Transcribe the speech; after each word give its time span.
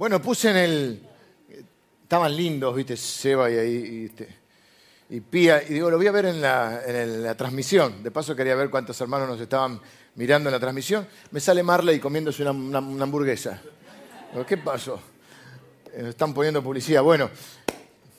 Bueno, 0.00 0.22
puse 0.22 0.48
en 0.48 0.56
el. 0.56 1.02
Estaban 2.04 2.34
lindos, 2.34 2.74
viste, 2.74 2.96
Seba 2.96 3.50
y 3.50 3.58
ahí. 3.58 3.74
Y, 3.74 4.04
este, 4.06 4.28
y 5.10 5.20
Pía. 5.20 5.62
Y 5.62 5.74
digo, 5.74 5.90
lo 5.90 5.98
voy 5.98 6.06
a 6.06 6.10
ver 6.10 6.24
en 6.24 6.40
la, 6.40 6.80
en 6.86 7.22
la 7.22 7.34
transmisión. 7.34 8.02
De 8.02 8.10
paso 8.10 8.34
quería 8.34 8.54
ver 8.54 8.70
cuántos 8.70 8.98
hermanos 9.02 9.28
nos 9.28 9.38
estaban 9.38 9.78
mirando 10.14 10.48
en 10.48 10.54
la 10.54 10.58
transmisión. 10.58 11.06
Me 11.32 11.38
sale 11.38 11.62
Marley 11.62 12.00
comiéndose 12.00 12.40
una, 12.40 12.80
una 12.80 13.04
hamburguesa. 13.04 13.60
¿Qué 14.48 14.56
pasó? 14.56 14.98
Nos 15.94 16.08
están 16.08 16.32
poniendo 16.32 16.62
publicidad. 16.62 17.02
Bueno, 17.02 17.28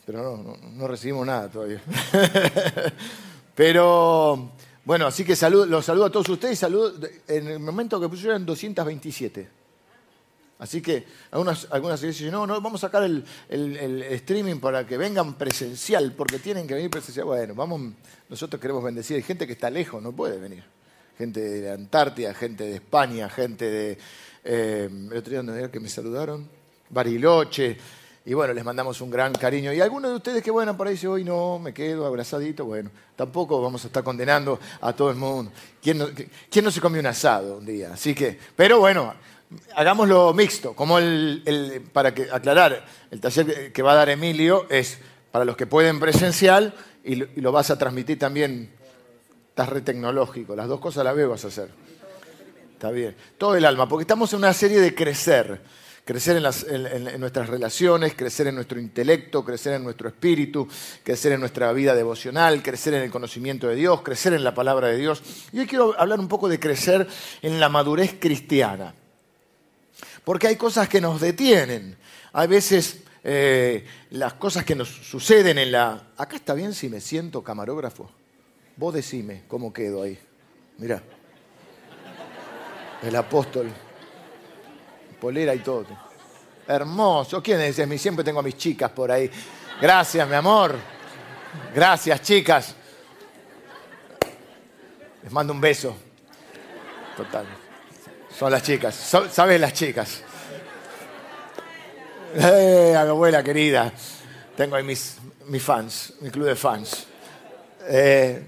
pero 0.05 0.21
no, 0.21 0.57
no, 0.61 0.87
recibimos 0.87 1.25
nada 1.25 1.49
todavía. 1.49 1.81
pero, 3.55 4.51
bueno, 4.85 5.07
así 5.07 5.25
que 5.25 5.35
salud, 5.35 5.67
los 5.67 5.83
saludo 5.83 6.05
a 6.05 6.11
todos 6.11 6.29
ustedes. 6.29 6.59
Salud, 6.59 7.03
en 7.27 7.47
el 7.47 7.57
momento 7.59 7.99
que 7.99 8.07
pusieron 8.07 8.35
eran 8.35 8.45
227. 8.45 9.60
Así 10.61 10.79
que 10.79 11.05
algunas, 11.31 11.67
algunas 11.71 11.99
iglesias 12.01 12.19
dicen, 12.19 12.33
no, 12.33 12.45
no, 12.45 12.61
vamos 12.61 12.83
a 12.83 12.87
sacar 12.87 13.01
el, 13.01 13.25
el, 13.49 14.03
streaming 14.03 14.57
para 14.57 14.85
que 14.85 14.95
vengan 14.95 15.33
presencial, 15.33 16.13
porque 16.15 16.37
tienen 16.37 16.67
que 16.67 16.75
venir 16.75 16.91
presencial. 16.91 17.25
Bueno, 17.25 17.55
vamos, 17.55 17.93
nosotros 18.29 18.61
queremos 18.61 18.83
bendecir. 18.83 19.17
Hay 19.17 19.23
gente 19.23 19.47
que 19.47 19.53
está 19.53 19.71
lejos, 19.71 20.03
no 20.03 20.11
puede 20.11 20.37
venir. 20.37 20.63
Gente 21.17 21.39
de 21.39 21.71
Antártida, 21.71 22.35
gente 22.35 22.65
de 22.65 22.75
España, 22.75 23.27
gente 23.27 23.71
de... 23.71 23.97
Eh, 24.43 24.87
el 25.11 25.17
otro 25.17 25.41
día 25.41 25.71
que 25.71 25.79
me 25.79 25.89
saludaron, 25.89 26.47
Bariloche, 26.91 27.77
y 28.23 28.35
bueno, 28.35 28.53
les 28.53 28.63
mandamos 28.63 29.01
un 29.01 29.09
gran 29.09 29.33
cariño. 29.33 29.73
Y 29.73 29.81
algunos 29.81 30.11
de 30.11 30.17
ustedes 30.17 30.43
que, 30.43 30.51
bueno, 30.51 30.77
por 30.77 30.85
ahí 30.85 30.93
dicen, 30.93 31.09
hoy 31.09 31.23
no, 31.23 31.57
me 31.57 31.73
quedo 31.73 32.05
abrazadito, 32.05 32.65
bueno, 32.65 32.91
tampoco 33.15 33.59
vamos 33.59 33.83
a 33.83 33.87
estar 33.87 34.03
condenando 34.03 34.59
a 34.79 34.93
todo 34.93 35.09
el 35.09 35.17
mundo. 35.17 35.51
¿Quién 35.81 35.97
no, 35.97 36.07
¿quién 36.51 36.63
no 36.63 36.69
se 36.69 36.79
comió 36.79 36.99
un 36.99 37.07
asado 37.07 37.57
un 37.57 37.65
día? 37.65 37.93
Así 37.93 38.13
que, 38.13 38.37
pero 38.55 38.79
bueno, 38.79 39.15
hagámoslo 39.75 40.33
mixto. 40.33 40.73
Como 40.73 40.99
el, 40.99 41.83
para 41.93 42.13
que, 42.13 42.27
aclarar, 42.31 42.85
el 43.09 43.19
taller 43.19 43.71
que 43.71 43.81
va 43.81 43.93
a 43.93 43.95
dar 43.95 44.09
Emilio 44.09 44.67
es 44.69 44.99
para 45.31 45.45
los 45.45 45.55
que 45.55 45.67
pueden 45.67 45.99
presencial 45.99 46.73
y 47.03 47.15
lo, 47.15 47.51
vas 47.51 47.69
a 47.71 47.77
transmitir 47.77 48.19
también. 48.19 48.71
Estás 49.49 49.69
re 49.69 49.81
tecnológico, 49.81 50.55
las 50.55 50.67
dos 50.67 50.79
cosas 50.79 51.01
a 51.01 51.03
la 51.03 51.13
vez 51.13 51.27
vas 51.27 51.43
a 51.45 51.49
hacer. 51.49 51.69
Está 52.73 52.89
bien. 52.91 53.15
Todo 53.37 53.55
el 53.55 53.65
alma, 53.65 53.87
porque 53.87 54.03
estamos 54.03 54.31
en 54.33 54.39
una 54.39 54.53
serie 54.53 54.79
de 54.79 54.95
crecer 54.95 55.61
crecer 56.03 56.35
en, 56.35 57.19
nuestras 57.21 57.47
relaciones, 57.47 58.15
crecer 58.15 58.47
en 58.47 58.55
nuestro 58.55 58.79
intelecto, 58.79 59.45
crecer 59.45 59.73
en 59.73 59.83
nuestro 59.83 60.09
espíritu, 60.09 60.67
crecer 61.03 61.33
en 61.33 61.39
nuestra 61.39 61.71
vida 61.73 61.95
devocional, 61.95 62.63
crecer 62.63 62.95
en 62.95 63.03
el 63.03 63.11
conocimiento 63.11 63.67
de 63.67 63.75
Dios, 63.75 64.01
crecer 64.01 64.33
en 64.33 64.43
la 64.43 64.53
palabra 64.53 64.87
de 64.87 64.97
Dios. 64.97 65.21
Y 65.53 65.59
hoy 65.59 65.67
quiero 65.67 65.97
hablar 65.99 66.19
un 66.19 66.27
poco 66.27 66.49
de 66.49 66.59
crecer 66.59 67.07
en 67.41 67.59
la 67.59 67.69
madurez 67.69 68.15
cristiana. 68.19 68.95
Porque 70.23 70.47
hay 70.47 70.55
cosas 70.55 70.87
que 70.87 71.01
nos 71.01 71.19
detienen. 71.19 71.97
Hay 72.33 72.47
veces 72.47 73.01
eh, 73.23 73.85
las 74.11 74.33
cosas 74.33 74.63
que 74.63 74.75
nos 74.75 74.89
suceden 74.89 75.57
en 75.57 75.71
la... 75.71 76.09
Acá 76.17 76.35
está 76.35 76.53
bien 76.53 76.73
si 76.73 76.89
me 76.89 77.01
siento 77.01 77.43
camarógrafo. 77.43 78.09
Vos 78.77 78.93
decime 78.93 79.43
cómo 79.47 79.73
quedo 79.73 80.03
ahí. 80.03 80.17
Mira. 80.77 81.01
El 83.01 83.15
apóstol 83.15 83.71
polera 85.19 85.53
y 85.53 85.59
todo. 85.59 85.85
Hermoso. 86.67 87.41
¿Quién 87.41 87.61
es? 87.61 87.75
Siempre 88.01 88.23
tengo 88.23 88.39
a 88.39 88.43
mis 88.43 88.57
chicas 88.57 88.91
por 88.91 89.11
ahí. 89.11 89.29
Gracias, 89.79 90.27
mi 90.27 90.35
amor. 90.35 90.75
Gracias, 91.73 92.21
chicas. 92.21 92.75
Les 95.23 95.31
mando 95.31 95.53
un 95.53 95.61
beso. 95.61 95.95
Total. 97.15 97.70
Son 98.41 98.51
las 98.51 98.63
chicas. 98.63 98.95
¿Sabes 98.95 99.61
las 99.61 99.71
chicas? 99.71 100.23
Eh, 102.33 102.95
a 102.97 103.03
mi 103.03 103.09
abuela 103.11 103.43
querida. 103.43 103.93
Tengo 104.57 104.75
ahí 104.77 104.83
mis, 104.83 105.17
mis 105.45 105.61
fans, 105.61 106.15
mi 106.21 106.31
club 106.31 106.47
de 106.47 106.55
fans. 106.55 107.05
Eh, 107.87 108.43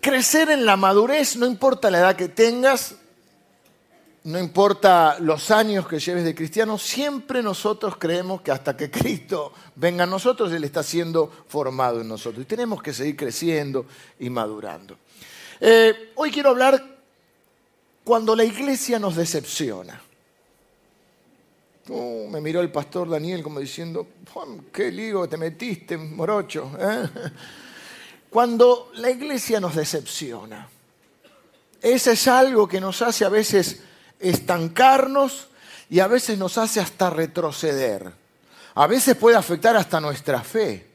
crecer 0.00 0.48
en 0.48 0.64
la 0.64 0.78
madurez, 0.78 1.36
no 1.36 1.44
importa 1.44 1.90
la 1.90 1.98
edad 1.98 2.16
que 2.16 2.28
tengas, 2.28 2.94
no 4.24 4.38
importa 4.38 5.18
los 5.20 5.50
años 5.50 5.86
que 5.86 5.98
lleves 5.98 6.24
de 6.24 6.34
cristiano, 6.34 6.78
siempre 6.78 7.42
nosotros 7.42 7.96
creemos 7.98 8.40
que 8.40 8.52
hasta 8.52 8.74
que 8.74 8.90
Cristo 8.90 9.52
venga 9.74 10.04
a 10.04 10.06
nosotros, 10.06 10.50
Él 10.50 10.64
está 10.64 10.82
siendo 10.82 11.30
formado 11.46 12.00
en 12.00 12.08
nosotros. 12.08 12.42
Y 12.42 12.46
tenemos 12.46 12.82
que 12.82 12.94
seguir 12.94 13.16
creciendo 13.16 13.84
y 14.18 14.30
madurando. 14.30 14.96
Eh, 15.60 16.12
hoy 16.14 16.30
quiero 16.30 16.48
hablar 16.48 17.01
cuando 18.04 18.34
la 18.34 18.44
iglesia 18.44 18.98
nos 18.98 19.16
decepciona. 19.16 20.00
Uh, 21.88 22.28
me 22.28 22.40
miró 22.40 22.60
el 22.60 22.70
pastor 22.70 23.08
Daniel 23.08 23.42
como 23.42 23.58
diciendo, 23.58 24.06
qué 24.72 24.90
lío 24.90 25.28
te 25.28 25.36
metiste, 25.36 25.96
morocho. 25.96 26.70
¿eh? 26.78 27.08
Cuando 28.30 28.92
la 28.94 29.10
iglesia 29.10 29.60
nos 29.60 29.74
decepciona. 29.74 30.68
Ese 31.80 32.12
es 32.12 32.28
algo 32.28 32.68
que 32.68 32.80
nos 32.80 33.02
hace 33.02 33.24
a 33.24 33.28
veces 33.28 33.82
estancarnos 34.20 35.48
y 35.90 35.98
a 35.98 36.06
veces 36.06 36.38
nos 36.38 36.56
hace 36.56 36.80
hasta 36.80 37.10
retroceder. 37.10 38.12
A 38.74 38.86
veces 38.86 39.16
puede 39.16 39.36
afectar 39.36 39.76
hasta 39.76 40.00
nuestra 40.00 40.40
fe. 40.40 40.86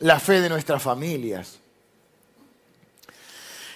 La 0.00 0.20
fe 0.20 0.40
de 0.40 0.48
nuestras 0.50 0.80
familias. 0.82 1.58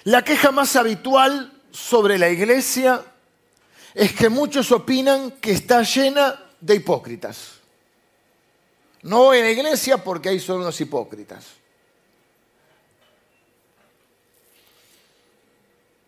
La 0.04 0.22
queja 0.22 0.50
más 0.50 0.74
habitual 0.74 1.52
sobre 1.70 2.18
la 2.18 2.28
iglesia 2.28 3.02
es 3.94 4.12
que 4.12 4.28
muchos 4.28 4.72
opinan 4.72 5.32
que 5.32 5.52
está 5.52 5.82
llena 5.82 6.38
de 6.60 6.76
hipócritas. 6.76 7.54
No 9.02 9.24
voy 9.24 9.38
a 9.38 9.42
la 9.42 9.50
iglesia 9.50 9.98
porque 9.98 10.30
hay 10.30 10.40
solo 10.40 10.62
unos 10.62 10.80
hipócritas. 10.80 11.46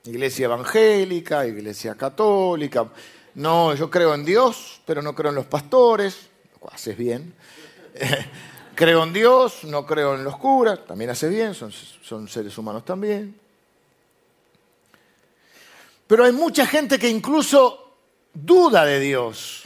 Iglesia 0.04 0.46
evangélica, 0.46 1.46
iglesia 1.46 1.94
católica. 1.94 2.86
No, 3.34 3.74
yo 3.74 3.90
creo 3.90 4.14
en 4.14 4.24
Dios, 4.24 4.80
pero 4.84 5.02
no 5.02 5.14
creo 5.14 5.30
en 5.30 5.36
los 5.36 5.46
pastores. 5.46 6.28
Haces 6.70 6.96
bien. 6.96 7.34
creo 8.74 9.02
en 9.02 9.12
Dios, 9.12 9.64
no 9.64 9.86
creo 9.86 10.14
en 10.14 10.24
los 10.24 10.36
curas. 10.36 10.84
También 10.84 11.10
haces 11.10 11.30
bien, 11.30 11.54
son, 11.54 11.72
son 11.72 12.28
seres 12.28 12.56
humanos 12.58 12.84
también. 12.84 13.43
Pero 16.06 16.24
hay 16.24 16.32
mucha 16.32 16.66
gente 16.66 16.98
que 16.98 17.08
incluso 17.08 17.96
duda 18.32 18.84
de 18.84 19.00
Dios 19.00 19.62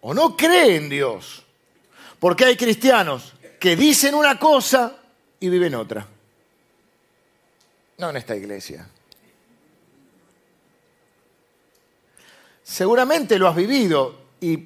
o 0.00 0.12
no 0.12 0.36
cree 0.36 0.76
en 0.76 0.88
Dios. 0.88 1.42
Porque 2.18 2.44
hay 2.44 2.56
cristianos 2.56 3.32
que 3.58 3.76
dicen 3.76 4.14
una 4.14 4.38
cosa 4.38 4.96
y 5.40 5.48
viven 5.48 5.74
otra. 5.74 6.06
No 7.98 8.10
en 8.10 8.16
esta 8.16 8.36
iglesia. 8.36 8.86
Seguramente 12.62 13.38
lo 13.38 13.48
has 13.48 13.56
vivido 13.56 14.18
y 14.40 14.58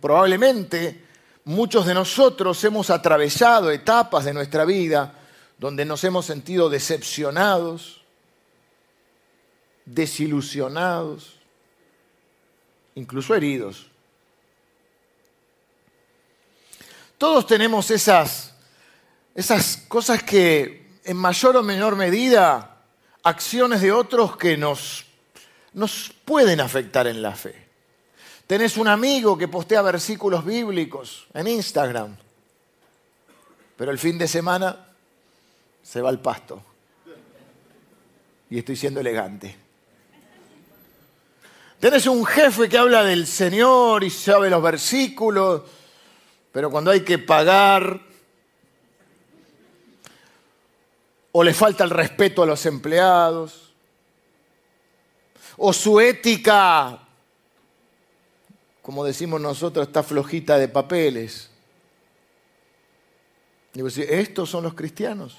probablemente 0.00 1.04
muchos 1.44 1.86
de 1.86 1.94
nosotros 1.94 2.62
hemos 2.64 2.90
atravesado 2.90 3.70
etapas 3.70 4.24
de 4.24 4.34
nuestra 4.34 4.64
vida 4.64 5.14
donde 5.58 5.84
nos 5.84 6.04
hemos 6.04 6.26
sentido 6.26 6.68
decepcionados, 6.68 8.02
desilusionados, 9.86 11.38
incluso 12.94 13.34
heridos. 13.34 13.86
Todos 17.16 17.46
tenemos 17.46 17.90
esas, 17.90 18.54
esas 19.34 19.78
cosas 19.88 20.22
que 20.22 20.86
en 21.04 21.16
mayor 21.16 21.56
o 21.56 21.62
menor 21.62 21.96
medida, 21.96 22.82
acciones 23.22 23.80
de 23.80 23.92
otros 23.92 24.36
que 24.36 24.58
nos 24.58 25.06
nos 25.76 26.10
pueden 26.24 26.60
afectar 26.60 27.06
en 27.06 27.20
la 27.20 27.36
fe. 27.36 27.54
Tenés 28.46 28.78
un 28.78 28.88
amigo 28.88 29.36
que 29.36 29.46
postea 29.46 29.82
versículos 29.82 30.42
bíblicos 30.42 31.26
en 31.34 31.48
Instagram, 31.48 32.16
pero 33.76 33.90
el 33.90 33.98
fin 33.98 34.16
de 34.16 34.26
semana 34.26 34.86
se 35.82 36.00
va 36.00 36.08
al 36.08 36.20
pasto. 36.20 36.62
Y 38.48 38.58
estoy 38.58 38.74
siendo 38.74 39.00
elegante. 39.00 39.54
Tenés 41.86 42.08
un 42.08 42.26
jefe 42.26 42.68
que 42.68 42.78
habla 42.78 43.04
del 43.04 43.28
Señor 43.28 44.02
y 44.02 44.10
sabe 44.10 44.50
los 44.50 44.60
versículos, 44.60 45.62
pero 46.50 46.68
cuando 46.68 46.90
hay 46.90 47.04
que 47.04 47.16
pagar 47.16 48.00
o 51.30 51.44
le 51.44 51.54
falta 51.54 51.84
el 51.84 51.90
respeto 51.90 52.42
a 52.42 52.46
los 52.46 52.66
empleados, 52.66 53.72
o 55.58 55.72
su 55.72 56.00
ética, 56.00 57.06
como 58.82 59.04
decimos 59.04 59.40
nosotros, 59.40 59.86
está 59.86 60.02
flojita 60.02 60.58
de 60.58 60.66
papeles. 60.66 61.52
Estos 63.72 64.50
son 64.50 64.64
los 64.64 64.74
cristianos. 64.74 65.38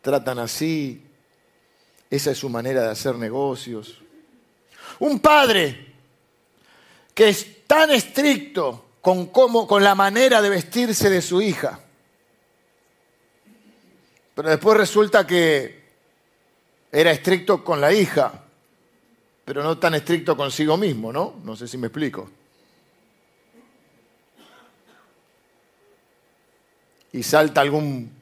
Tratan 0.00 0.38
así, 0.38 1.11
esa 2.12 2.32
es 2.32 2.36
su 2.36 2.50
manera 2.50 2.82
de 2.82 2.90
hacer 2.90 3.14
negocios. 3.14 3.98
Un 4.98 5.18
padre 5.18 5.94
que 7.14 7.30
es 7.30 7.66
tan 7.66 7.90
estricto 7.90 8.84
con, 9.00 9.28
cómo, 9.28 9.66
con 9.66 9.82
la 9.82 9.94
manera 9.94 10.42
de 10.42 10.50
vestirse 10.50 11.08
de 11.08 11.22
su 11.22 11.40
hija. 11.40 11.80
Pero 14.34 14.50
después 14.50 14.76
resulta 14.76 15.26
que 15.26 15.84
era 16.92 17.12
estricto 17.12 17.64
con 17.64 17.80
la 17.80 17.94
hija, 17.94 18.44
pero 19.46 19.62
no 19.62 19.78
tan 19.78 19.94
estricto 19.94 20.36
consigo 20.36 20.76
mismo, 20.76 21.14
¿no? 21.14 21.40
No 21.42 21.56
sé 21.56 21.66
si 21.66 21.78
me 21.78 21.86
explico. 21.86 22.28
Y 27.12 27.22
salta 27.22 27.62
algún 27.62 28.21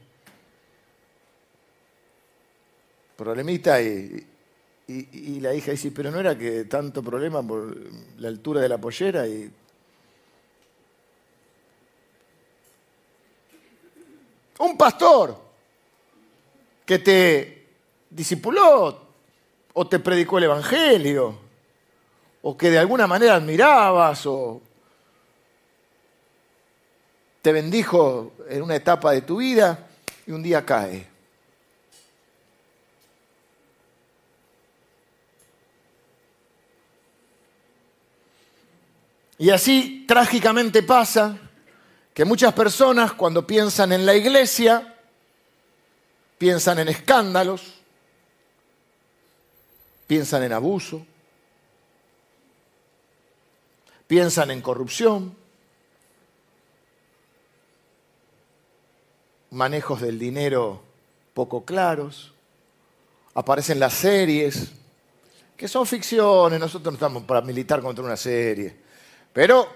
problemita 3.21 3.83
y, 3.83 4.27
y, 4.89 5.41
la 5.41 5.53
hija 5.53 5.73
dice, 5.73 5.91
pero 5.91 6.11
no 6.11 6.19
era 6.19 6.39
que 6.39 6.65
tanto 6.65 7.03
problema 7.03 7.47
por 7.47 7.77
la 8.17 8.29
altura 8.29 8.63
de 8.63 8.69
la 8.69 8.79
pollera 8.79 9.29
y... 9.29 9.53
Un 14.61 14.77
pastor 14.79 15.37
que 16.87 16.99
te 16.99 17.67
discipuló 18.09 19.09
o 19.75 19.87
te 19.87 19.99
predicó 19.99 20.39
el 20.39 20.45
Evangelio 20.45 21.39
o 22.41 22.57
que 22.57 22.71
de 22.71 22.79
alguna 22.79 23.07
manera 23.07 23.35
admirabas 23.35 24.25
o 24.25 24.63
te 27.43 27.53
bendijo 27.53 28.33
en 28.49 28.63
una 28.63 28.77
etapa 28.77 29.13
de 29.13 29.21
tu 29.21 29.37
vida 29.37 29.89
y 30.27 30.33
un 30.33 30.43
día 30.43 30.65
cae. 30.65 31.10
Y 39.41 39.49
así 39.49 40.05
trágicamente 40.07 40.83
pasa 40.83 41.39
que 42.13 42.27
muchas 42.27 42.53
personas 42.53 43.15
cuando 43.15 43.47
piensan 43.47 43.91
en 43.91 44.05
la 44.05 44.15
iglesia, 44.15 44.99
piensan 46.37 46.79
en 46.81 46.89
escándalos, 46.89 47.81
piensan 50.07 50.43
en 50.43 50.53
abuso, 50.53 51.07
piensan 54.07 54.51
en 54.51 54.61
corrupción, 54.61 55.35
manejos 59.53 60.03
del 60.03 60.19
dinero 60.19 60.83
poco 61.33 61.65
claros, 61.65 62.35
aparecen 63.33 63.81
las 63.81 63.95
series, 63.95 64.71
que 65.57 65.67
son 65.67 65.87
ficciones, 65.87 66.61
nosotros 66.61 66.93
no 66.93 66.97
estamos 66.97 67.23
para 67.23 67.41
militar 67.41 67.81
contra 67.81 68.05
una 68.05 68.19
serie 68.19 68.90
pero 69.33 69.69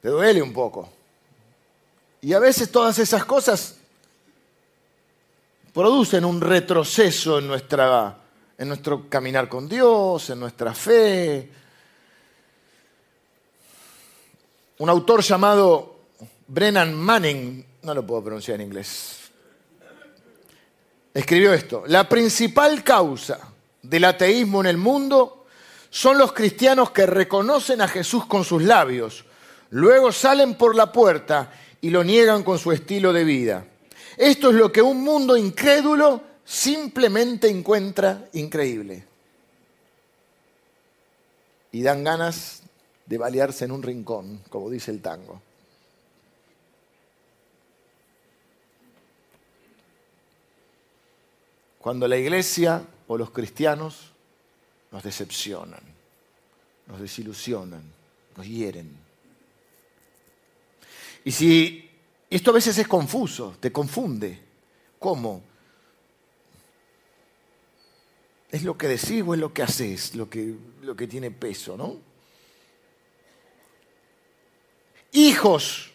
te 0.00 0.08
duele 0.08 0.42
un 0.42 0.52
poco. 0.52 0.88
Y 2.20 2.32
a 2.32 2.38
veces 2.38 2.70
todas 2.70 2.98
esas 2.98 3.24
cosas 3.24 3.76
producen 5.72 6.24
un 6.24 6.40
retroceso 6.40 7.38
en, 7.38 7.48
nuestra, 7.48 8.16
en 8.56 8.68
nuestro 8.68 9.08
caminar 9.08 9.48
con 9.48 9.68
Dios, 9.68 10.30
en 10.30 10.40
nuestra 10.40 10.72
fe. 10.72 11.50
Un 14.78 14.88
autor 14.88 15.22
llamado 15.22 15.96
Brennan 16.46 16.94
Manning, 16.94 17.66
no 17.82 17.94
lo 17.94 18.06
puedo 18.06 18.24
pronunciar 18.24 18.60
en 18.60 18.66
inglés, 18.66 19.30
escribió 21.12 21.52
esto. 21.52 21.84
La 21.86 22.08
principal 22.08 22.82
causa 22.84 23.53
del 23.84 24.04
ateísmo 24.04 24.60
en 24.60 24.66
el 24.66 24.76
mundo 24.78 25.46
son 25.90 26.18
los 26.18 26.32
cristianos 26.32 26.90
que 26.90 27.06
reconocen 27.06 27.80
a 27.80 27.88
Jesús 27.88 28.26
con 28.26 28.44
sus 28.44 28.62
labios, 28.62 29.24
luego 29.70 30.10
salen 30.10 30.54
por 30.56 30.74
la 30.74 30.90
puerta 30.90 31.52
y 31.80 31.90
lo 31.90 32.02
niegan 32.02 32.42
con 32.42 32.58
su 32.58 32.72
estilo 32.72 33.12
de 33.12 33.24
vida. 33.24 33.66
Esto 34.16 34.50
es 34.50 34.56
lo 34.56 34.72
que 34.72 34.82
un 34.82 35.02
mundo 35.02 35.36
incrédulo 35.36 36.22
simplemente 36.44 37.48
encuentra 37.48 38.28
increíble. 38.32 39.04
Y 41.72 41.82
dan 41.82 42.04
ganas 42.04 42.62
de 43.06 43.18
balearse 43.18 43.64
en 43.64 43.72
un 43.72 43.82
rincón, 43.82 44.40
como 44.48 44.70
dice 44.70 44.90
el 44.90 45.02
tango. 45.02 45.42
Cuando 51.80 52.08
la 52.08 52.16
iglesia 52.16 52.82
o 53.06 53.18
los 53.18 53.30
cristianos 53.30 54.12
nos 54.90 55.02
decepcionan, 55.02 55.82
nos 56.86 57.00
desilusionan, 57.00 57.82
nos 58.36 58.46
hieren. 58.46 58.96
Y 61.24 61.32
si 61.32 61.90
esto 62.30 62.50
a 62.50 62.54
veces 62.54 62.78
es 62.78 62.88
confuso, 62.88 63.56
te 63.60 63.72
confunde, 63.72 64.40
¿cómo? 64.98 65.42
¿Es 68.50 68.62
lo 68.62 68.78
que 68.78 68.88
decís 68.88 69.22
o 69.26 69.34
es 69.34 69.40
lo 69.40 69.52
que 69.52 69.62
haces 69.62 70.14
lo 70.14 70.30
que, 70.30 70.54
lo 70.82 70.94
que 70.94 71.08
tiene 71.08 71.30
peso, 71.30 71.76
no? 71.76 71.96
Hijos 75.12 75.92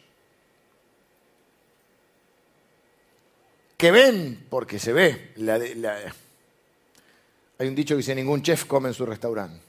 que 3.78 3.92
ven, 3.92 4.46
porque 4.50 4.78
se 4.78 4.92
ve, 4.92 5.32
la, 5.38 5.58
la, 5.58 6.14
hay 7.60 7.68
un 7.68 7.76
dicho 7.76 7.94
que 7.94 7.98
dice, 7.98 8.16
ningún 8.16 8.42
chef 8.42 8.64
come 8.64 8.88
en 8.88 8.94
su 8.94 9.06
restaurante. 9.06 9.62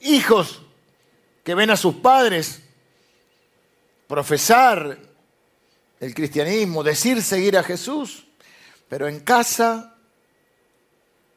Hijos 0.00 0.60
que 1.44 1.54
ven 1.54 1.70
a 1.70 1.76
sus 1.76 1.94
padres 1.94 2.60
profesar 4.08 4.98
el 6.00 6.14
cristianismo, 6.14 6.82
decir 6.82 7.22
seguir 7.22 7.56
a 7.56 7.62
Jesús, 7.62 8.26
pero 8.88 9.06
en 9.06 9.20
casa 9.20 9.94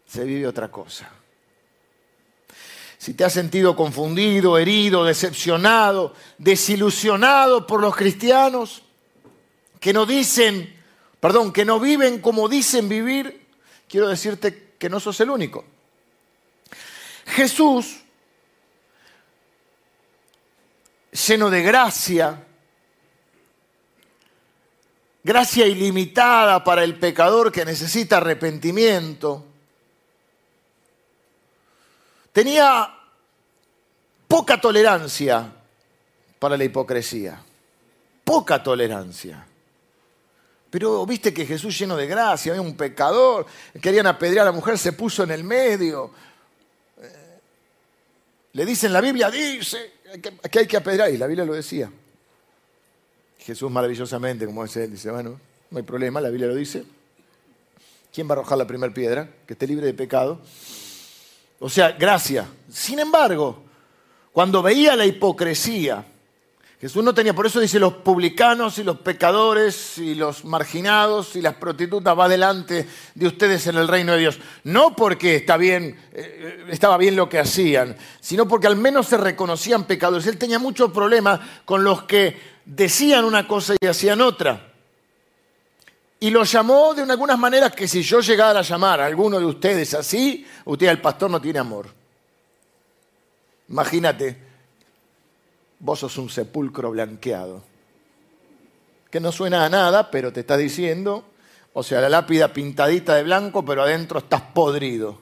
se 0.08 0.24
vive 0.24 0.48
otra 0.48 0.72
cosa. 0.72 1.08
Si 2.98 3.14
te 3.14 3.24
has 3.24 3.32
sentido 3.32 3.76
confundido, 3.76 4.58
herido, 4.58 5.06
decepcionado, 5.06 6.16
desilusionado 6.40 7.68
por 7.68 7.80
los 7.80 7.96
cristianos 7.96 8.82
que 9.80 9.94
no 9.94 10.08
dicen, 10.08 10.76
perdón, 11.20 11.54
que 11.54 11.64
no 11.64 11.80
viven 11.80 12.20
como 12.20 12.50
dicen 12.50 12.90
vivir, 12.90 13.48
quiero 13.88 14.08
decirte 14.08 14.69
que 14.80 14.90
no 14.90 15.00
sos 15.00 15.20
el 15.20 15.30
único. 15.30 15.66
Jesús, 17.28 18.00
lleno 21.12 21.50
de 21.50 21.62
gracia, 21.62 22.48
gracia 25.22 25.68
ilimitada 25.68 26.64
para 26.64 26.84
el 26.84 26.98
pecador 26.98 27.52
que 27.52 27.66
necesita 27.66 28.18
arrepentimiento, 28.18 29.46
tenía 32.32 32.96
poca 34.28 34.62
tolerancia 34.62 35.54
para 36.40 36.56
la 36.56 36.64
hipocresía, 36.64 37.44
poca 38.24 38.64
tolerancia. 38.64 39.49
Pero 40.70 41.06
viste 41.06 41.34
que 41.34 41.46
Jesús 41.46 41.78
lleno 41.78 41.96
de 41.96 42.06
gracia, 42.06 42.52
había 42.52 42.62
un 42.62 42.76
pecador, 42.76 43.46
querían 43.82 44.08
apedrear 44.08 44.44
a 44.44 44.52
la 44.52 44.56
mujer, 44.56 44.78
se 44.78 44.94
puso 44.94 45.24
en 45.24 45.32
el 45.32 45.44
medio. 45.44 46.12
Eh, 47.02 47.40
le 48.54 48.66
dice 48.66 48.88
en 48.88 48.94
la 48.94 49.02
Biblia, 49.02 49.32
dice 49.32 49.94
que 50.52 50.60
hay 50.60 50.68
que 50.68 50.78
apedrear, 50.78 51.12
y 51.12 51.18
la 51.18 51.28
Biblia 51.28 51.46
lo 51.46 51.54
decía. 51.54 51.92
Jesús 53.40 53.72
maravillosamente, 53.72 54.46
como 54.46 54.64
es 54.64 54.76
él, 54.78 54.92
dice, 54.92 55.10
bueno, 55.10 55.40
no 55.72 55.78
hay 55.78 55.84
problema, 55.84 56.22
la 56.22 56.30
Biblia 56.30 56.48
lo 56.48 56.56
dice. 56.56 56.84
¿Quién 58.14 58.28
va 58.28 58.32
a 58.32 58.40
arrojar 58.40 58.58
la 58.58 58.68
primera 58.68 58.94
piedra? 58.94 59.30
Que 59.48 59.54
esté 59.54 59.66
libre 59.66 59.86
de 59.86 59.94
pecado. 59.94 60.40
O 61.60 61.70
sea, 61.70 61.92
gracia. 61.92 62.48
Sin 62.72 63.00
embargo, 63.00 63.64
cuando 64.32 64.62
veía 64.62 64.96
la 64.96 65.06
hipocresía, 65.06 66.06
Jesús 66.80 67.04
no 67.04 67.14
tenía, 67.14 67.34
por 67.34 67.46
eso 67.46 67.60
dice 67.60 67.78
los 67.78 67.96
publicanos 67.96 68.78
y 68.80 68.84
los 68.84 69.00
pecadores 69.00 69.98
y 69.98 70.16
los 70.16 70.46
marginados 70.46 71.36
y 71.36 71.42
las 71.42 71.56
prostitutas 71.56 72.18
va 72.18 72.30
delante 72.30 72.88
de 73.16 73.28
ustedes 73.28 73.68
en 73.68 73.76
el 73.76 73.90
reino 73.90 74.14
de 74.14 74.20
Dios. 74.20 74.40
No 74.64 74.96
porque 74.96 75.36
está 75.36 75.58
bien, 75.58 76.00
eh, 76.14 76.68
estaba 76.70 76.98
bien 76.98 77.18
lo 77.18 77.28
que 77.28 77.38
hacían, 77.38 77.98
sino 78.22 78.48
porque 78.48 78.68
al 78.68 78.78
menos 78.78 79.08
se 79.08 79.18
reconocían 79.18 79.84
pecadores. 79.84 80.26
Él 80.28 80.38
tenía 80.38 80.58
muchos 80.58 80.90
problemas 80.92 81.42
con 81.66 81.84
los 81.84 82.04
que 82.04 82.40
decían 82.64 83.26
una 83.26 83.46
cosa 83.46 83.76
y 83.78 83.86
hacían 83.86 84.22
otra. 84.22 84.72
Y 86.22 86.30
lo 86.30 86.46
llamó 86.46 86.94
de 86.94 87.02
algunas 87.02 87.38
maneras 87.38 87.74
que 87.74 87.90
si 87.90 88.04
yo 88.04 88.22
llegara 88.22 88.60
a 88.60 88.64
llamar 88.64 89.02
a 89.02 89.06
alguno 89.06 89.38
de 89.38 89.46
ustedes 89.46 89.94
así, 89.96 90.48
usted 90.64 90.88
el 90.88 91.02
pastor 91.02 91.30
no 91.30 91.42
tiene 91.42 91.60
amor. 91.60 91.88
Imagínate 93.68 94.49
vos 95.80 96.00
sos 96.00 96.18
un 96.18 96.30
sepulcro 96.30 96.92
blanqueado. 96.92 97.64
que 99.10 99.20
no 99.20 99.32
suena 99.32 99.66
a 99.66 99.70
nada, 99.70 100.12
pero 100.12 100.32
te 100.32 100.42
está 100.42 100.56
diciendo, 100.56 101.26
o 101.74 101.82
sea, 101.82 102.00
la 102.00 102.10
lápida 102.10 102.54
pintadita 102.54 103.16
de 103.16 103.24
blanco, 103.24 103.66
pero 103.66 103.82
adentro 103.82 104.20
estás 104.20 104.42
podrido. 104.42 105.20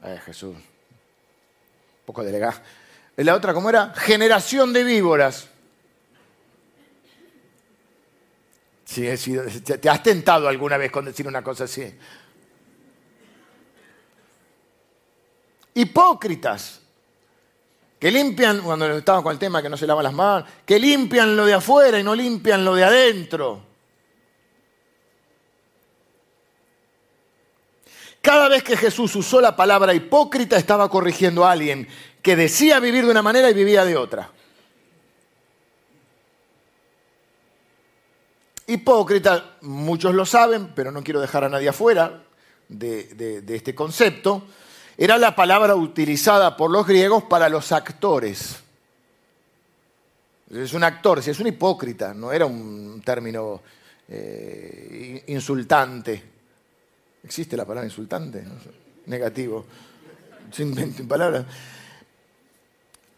Ay, 0.00 0.18
Jesús. 0.24 0.56
Un 0.56 2.06
poco 2.06 2.24
de 2.24 2.52
¿Y 3.16 3.24
la 3.24 3.34
otra 3.34 3.52
cómo 3.54 3.68
era? 3.68 3.92
Generación 3.94 4.72
de 4.72 4.84
víboras. 4.84 5.48
Sí, 8.84 9.08
¿Te 9.80 9.88
has 9.88 10.02
tentado 10.02 10.46
alguna 10.46 10.76
vez 10.76 10.90
con 10.90 11.04
decir 11.04 11.26
una 11.26 11.42
cosa 11.42 11.64
así? 11.64 11.98
Hipócritas, 15.74 16.83
que 18.04 18.10
limpian, 18.10 18.60
cuando 18.60 18.98
estaba 18.98 19.22
con 19.22 19.32
el 19.32 19.38
tema 19.38 19.62
que 19.62 19.70
no 19.70 19.78
se 19.78 19.86
lavan 19.86 20.04
las 20.04 20.12
manos, 20.12 20.46
que 20.66 20.78
limpian 20.78 21.34
lo 21.34 21.46
de 21.46 21.54
afuera 21.54 21.98
y 21.98 22.02
no 22.02 22.14
limpian 22.14 22.62
lo 22.62 22.74
de 22.74 22.84
adentro. 22.84 23.62
Cada 28.20 28.50
vez 28.50 28.62
que 28.62 28.76
Jesús 28.76 29.16
usó 29.16 29.40
la 29.40 29.56
palabra 29.56 29.94
hipócrita 29.94 30.58
estaba 30.58 30.90
corrigiendo 30.90 31.46
a 31.46 31.52
alguien 31.52 31.88
que 32.20 32.36
decía 32.36 32.78
vivir 32.78 33.06
de 33.06 33.10
una 33.10 33.22
manera 33.22 33.48
y 33.48 33.54
vivía 33.54 33.86
de 33.86 33.96
otra. 33.96 34.30
Hipócrita, 38.66 39.56
muchos 39.62 40.14
lo 40.14 40.26
saben, 40.26 40.74
pero 40.74 40.90
no 40.90 41.02
quiero 41.02 41.22
dejar 41.22 41.44
a 41.44 41.48
nadie 41.48 41.70
afuera 41.70 42.22
de, 42.68 43.04
de 43.14 43.56
este 43.56 43.74
concepto 43.74 44.42
era 44.96 45.18
la 45.18 45.34
palabra 45.34 45.74
utilizada 45.74 46.56
por 46.56 46.70
los 46.70 46.86
griegos 46.86 47.24
para 47.24 47.48
los 47.48 47.72
actores. 47.72 48.60
Es 50.50 50.72
un 50.72 50.84
actor, 50.84 51.22
si 51.22 51.30
es 51.30 51.40
un 51.40 51.48
hipócrita, 51.48 52.14
no 52.14 52.30
era 52.30 52.46
un 52.46 53.02
término 53.04 53.60
eh, 54.08 55.24
insultante. 55.28 56.22
¿Existe 57.24 57.56
la 57.56 57.64
palabra 57.64 57.88
insultante? 57.88 58.44
Negativo. 59.06 59.64
Sin 60.52 61.08
palabras. 61.08 61.44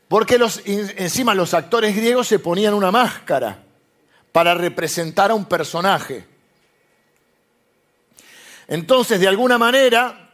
Porque 0.08 0.38
encima 0.96 1.34
los 1.34 1.52
actores 1.52 1.94
griegos 1.94 2.28
se 2.28 2.38
ponían 2.38 2.72
una 2.72 2.90
máscara 2.90 3.62
para 4.30 4.54
representar 4.54 5.30
a 5.30 5.34
un 5.34 5.46
personaje. 5.46 6.24
Entonces, 8.68 9.18
de 9.20 9.28
alguna 9.28 9.58
manera, 9.58 10.25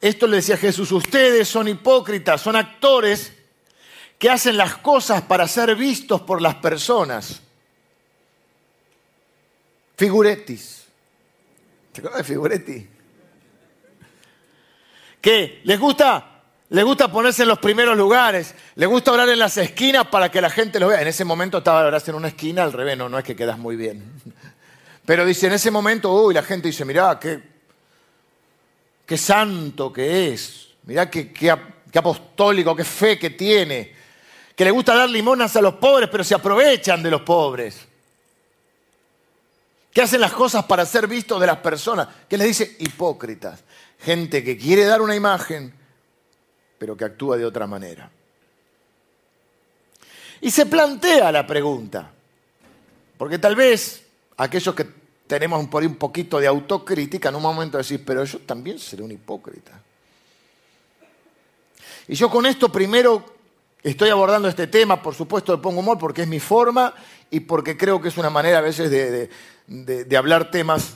esto 0.00 0.26
le 0.26 0.36
decía 0.36 0.56
Jesús, 0.56 0.92
ustedes 0.92 1.48
son 1.48 1.68
hipócritas, 1.68 2.40
son 2.40 2.56
actores 2.56 3.32
que 4.18 4.30
hacen 4.30 4.56
las 4.56 4.76
cosas 4.76 5.22
para 5.22 5.46
ser 5.48 5.74
vistos 5.76 6.22
por 6.22 6.40
las 6.40 6.56
personas. 6.56 7.40
Figuretis. 9.96 10.84
¿Te 11.92 12.00
acuerdas 12.00 12.18
de 12.18 12.24
Figuretti? 12.24 12.88
Que 15.20 15.60
les 15.64 15.80
gusta 15.80 16.36
les 16.68 16.84
gusta 16.84 17.10
ponerse 17.10 17.42
en 17.42 17.48
los 17.48 17.60
primeros 17.60 17.96
lugares, 17.96 18.54
les 18.74 18.88
gusta 18.88 19.12
orar 19.12 19.28
en 19.28 19.38
las 19.38 19.56
esquinas 19.56 20.08
para 20.08 20.30
que 20.30 20.40
la 20.40 20.50
gente 20.50 20.80
lo 20.80 20.88
vea. 20.88 21.00
En 21.00 21.06
ese 21.06 21.24
momento 21.24 21.58
estaba 21.58 21.86
orando 21.86 22.10
en 22.10 22.14
una 22.16 22.28
esquina, 22.28 22.64
al 22.64 22.72
revés, 22.72 22.98
no, 22.98 23.08
no 23.08 23.18
es 23.18 23.24
que 23.24 23.36
quedas 23.36 23.56
muy 23.56 23.76
bien. 23.76 24.02
Pero 25.04 25.24
dice, 25.24 25.46
en 25.46 25.52
ese 25.52 25.70
momento, 25.70 26.12
uy, 26.12 26.34
la 26.34 26.42
gente 26.42 26.66
dice, 26.66 26.84
mirá, 26.84 27.20
qué, 27.20 27.40
qué 29.06 29.16
santo 29.16 29.92
que 29.92 30.32
es, 30.32 30.68
mirá 30.82 31.08
qué, 31.08 31.50
apostólico, 31.94 32.74
qué 32.74 32.84
fe 32.84 33.18
que 33.18 33.30
tiene, 33.30 33.94
que 34.54 34.64
le 34.64 34.70
gusta 34.70 34.94
dar 34.94 35.08
limonas 35.08 35.54
a 35.56 35.62
los 35.62 35.74
pobres, 35.76 36.10
pero 36.10 36.24
se 36.24 36.34
aprovechan 36.34 37.02
de 37.02 37.10
los 37.10 37.22
pobres, 37.22 37.86
que 39.92 40.02
hacen 40.02 40.20
las 40.20 40.32
cosas 40.32 40.64
para 40.64 40.84
ser 40.84 41.06
vistos 41.06 41.40
de 41.40 41.46
las 41.46 41.58
personas, 41.58 42.08
que 42.28 42.36
les 42.36 42.48
dice 42.48 42.76
hipócritas, 42.80 43.62
gente 44.00 44.44
que 44.44 44.58
quiere 44.58 44.84
dar 44.84 45.00
una 45.00 45.14
imagen, 45.14 45.72
pero 46.76 46.96
que 46.96 47.04
actúa 47.04 47.38
de 47.38 47.46
otra 47.46 47.66
manera. 47.66 48.10
Y 50.40 50.50
se 50.50 50.66
plantea 50.66 51.32
la 51.32 51.46
pregunta, 51.46 52.10
porque 53.16 53.38
tal 53.38 53.56
vez 53.56 54.04
aquellos 54.36 54.74
que 54.74 55.05
tenemos 55.26 55.66
por 55.68 55.82
ahí 55.82 55.88
un 55.88 55.96
poquito 55.96 56.38
de 56.38 56.46
autocrítica, 56.46 57.28
en 57.28 57.36
un 57.36 57.42
momento 57.42 57.78
decir, 57.78 58.02
pero 58.04 58.24
yo 58.24 58.38
también 58.40 58.78
seré 58.78 59.02
un 59.02 59.10
hipócrita. 59.10 59.80
Y 62.08 62.14
yo 62.14 62.30
con 62.30 62.46
esto 62.46 62.70
primero 62.70 63.24
estoy 63.82 64.10
abordando 64.10 64.48
este 64.48 64.66
tema, 64.66 65.02
por 65.02 65.14
supuesto 65.14 65.54
le 65.54 65.62
pongo 65.62 65.80
humor 65.80 65.98
porque 65.98 66.22
es 66.22 66.28
mi 66.28 66.40
forma 66.40 66.94
y 67.30 67.40
porque 67.40 67.76
creo 67.76 68.00
que 68.00 68.08
es 68.08 68.16
una 68.16 68.30
manera 68.30 68.58
a 68.58 68.62
veces 68.62 68.90
de, 68.90 69.28
de 70.04 70.16
hablar 70.16 70.50
temas 70.50 70.94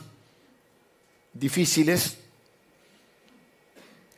difíciles 1.33 2.17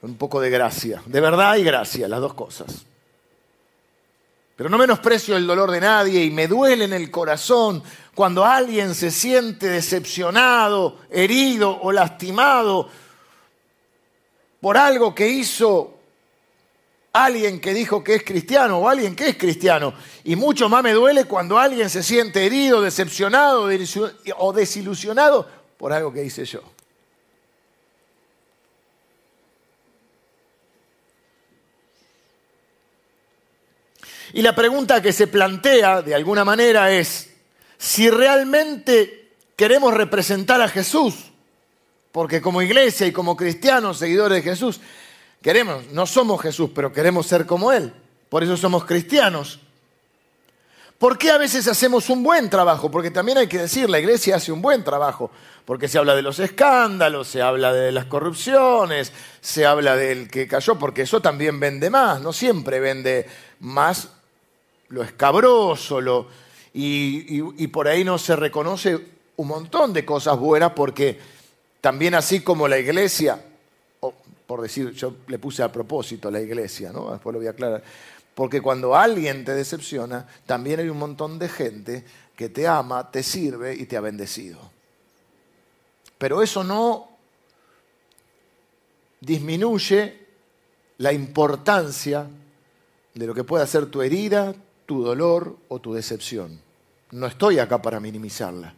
un 0.02 0.16
poco 0.16 0.42
de 0.42 0.50
gracia, 0.50 1.02
de 1.06 1.22
verdad 1.22 1.56
y 1.56 1.64
gracia, 1.64 2.08
las 2.08 2.20
dos 2.20 2.34
cosas. 2.34 2.86
Pero 4.56 4.70
no 4.70 4.78
menosprecio 4.78 5.36
el 5.36 5.48
dolor 5.48 5.72
de 5.72 5.82
nadie 5.82 6.24
y 6.24 6.32
me 6.32 6.48
duele 6.48 6.86
en 6.86 6.94
el 6.94 7.10
corazón 7.10 7.84
cuando 8.14 8.46
alguien 8.46 8.94
se 8.94 9.10
siente 9.10 9.68
decepcionado, 9.68 11.00
herido 11.10 11.80
o 11.82 11.92
lastimado 11.92 12.90
por 14.62 14.78
algo 14.78 15.14
que 15.14 15.28
hizo 15.28 15.98
alguien 17.14 17.62
que 17.62 17.74
dijo 17.74 18.04
que 18.04 18.16
es 18.16 18.24
cristiano 18.24 18.80
o 18.80 18.90
alguien 18.90 19.16
que 19.16 19.30
es 19.30 19.38
cristiano. 19.38 19.94
Y 20.24 20.36
mucho 20.36 20.70
más 20.70 20.84
me 20.84 20.94
duele 20.94 21.26
cuando 21.26 21.58
alguien 21.58 21.90
se 21.90 22.04
siente 22.04 22.46
herido, 22.46 22.82
decepcionado 22.82 23.70
o 24.38 24.54
desilusionado 24.54 25.48
por 25.78 25.94
algo 25.94 26.12
que 26.12 26.24
hice 26.24 26.46
yo. 26.46 26.73
Y 34.34 34.42
la 34.42 34.56
pregunta 34.56 35.02
que 35.02 35.14
se 35.14 35.28
plantea 35.28 36.02
de 36.02 36.16
alguna 36.16 36.44
manera 36.44 36.92
es, 36.92 37.30
si 37.78 38.10
realmente 38.10 39.30
queremos 39.56 39.94
representar 39.94 40.60
a 40.60 40.68
Jesús, 40.68 41.32
porque 42.12 42.42
como 42.42 42.64
iglesia 42.64 43.06
y 43.06 43.12
como 43.12 43.38
cristianos, 43.38 44.00
seguidores 44.00 44.44
de 44.44 44.50
Jesús, 44.50 44.82
queremos, 45.40 45.86
no 45.92 46.08
somos 46.08 46.42
Jesús, 46.42 46.72
pero 46.74 46.92
queremos 46.92 47.28
ser 47.28 47.46
como 47.46 47.72
Él, 47.72 47.94
por 48.30 48.44
eso 48.44 48.58
somos 48.58 48.86
cristianos. 48.86 49.60
¿Por 50.98 51.18
qué 51.18 51.32
a 51.32 51.38
veces 51.38 51.68
hacemos 51.68 52.10
un 52.10 52.24
buen 52.24 52.50
trabajo? 52.50 52.90
Porque 52.90 53.12
también 53.12 53.38
hay 53.38 53.48
que 53.48 53.60
decir, 53.60 53.90
la 53.90 54.00
iglesia 54.00 54.38
hace 54.38 54.52
un 54.52 54.62
buen 54.62 54.84
trabajo, 54.84 55.30
porque 55.66 55.88
se 55.88 55.98
habla 56.00 56.16
de 56.16 56.22
los 56.22 56.40
escándalos, 56.40 57.28
se 57.28 57.42
habla 57.42 57.72
de 57.74 57.92
las 57.92 58.06
corrupciones, 58.06 59.12
se 59.42 59.66
habla 59.66 59.96
del 59.96 60.30
que 60.30 60.48
cayó, 60.48 60.80
porque 60.80 61.04
eso 61.04 61.22
también 61.22 61.60
vende 61.60 61.90
más, 61.90 62.22
no 62.22 62.32
siempre 62.32 62.80
vende 62.80 63.28
más 63.60 64.13
lo 64.90 65.04
escabroso, 65.04 66.02
lo, 66.02 66.28
y, 66.74 67.68
por 67.68 67.88
ahí 67.88 68.04
no 68.04 68.18
se 68.18 68.36
reconoce 68.36 69.00
un 69.36 69.48
montón 69.48 69.94
de 69.94 70.06
cosas 70.06 70.38
buenas 70.38 70.72
porque 70.74 71.20
también 71.82 72.16
así 72.16 72.42
como 72.42 72.68
la 72.68 72.80
iglesia, 72.80 73.44
por 74.48 74.62
decir, 74.62 74.92
yo 74.92 75.16
le 75.28 75.40
puse 75.40 75.64
a 75.64 75.72
propósito 75.72 76.30
la 76.32 76.42
iglesia, 76.42 76.92
¿no? 76.92 77.12
después 77.12 77.34
lo 77.34 77.40
voy 77.40 77.48
a 77.48 77.52
aclarar, 77.52 77.84
porque 78.34 78.62
cuando 78.62 78.96
alguien 78.96 79.46
te 79.46 79.54
decepciona, 79.54 80.28
también 80.46 80.80
hay 80.80 80.90
un 80.90 80.98
montón 80.98 81.38
de 81.38 81.50
gente 81.50 82.06
que 82.36 82.50
te 82.50 82.68
ama, 82.68 83.12
te 83.12 83.22
sirve 83.22 83.76
y 83.76 83.86
te 83.86 83.96
ha 83.96 84.02
bendecido. 84.02 84.60
Pero 86.18 86.42
eso 86.42 86.64
no 86.64 87.10
disminuye 89.20 90.26
la 90.98 91.14
importancia 91.14 92.28
de 93.14 93.28
lo 93.28 93.34
que 93.34 93.44
puede 93.44 93.64
hacer 93.64 93.86
tu 93.88 94.02
herida, 94.02 94.56
tu 94.86 95.04
dolor 95.04 95.58
o 95.70 95.80
tu 95.80 95.94
decepción. 95.94 96.60
No 97.12 97.28
estoy 97.28 97.60
acá 97.60 97.82
para 97.82 98.00
minimizarla. 98.00 98.74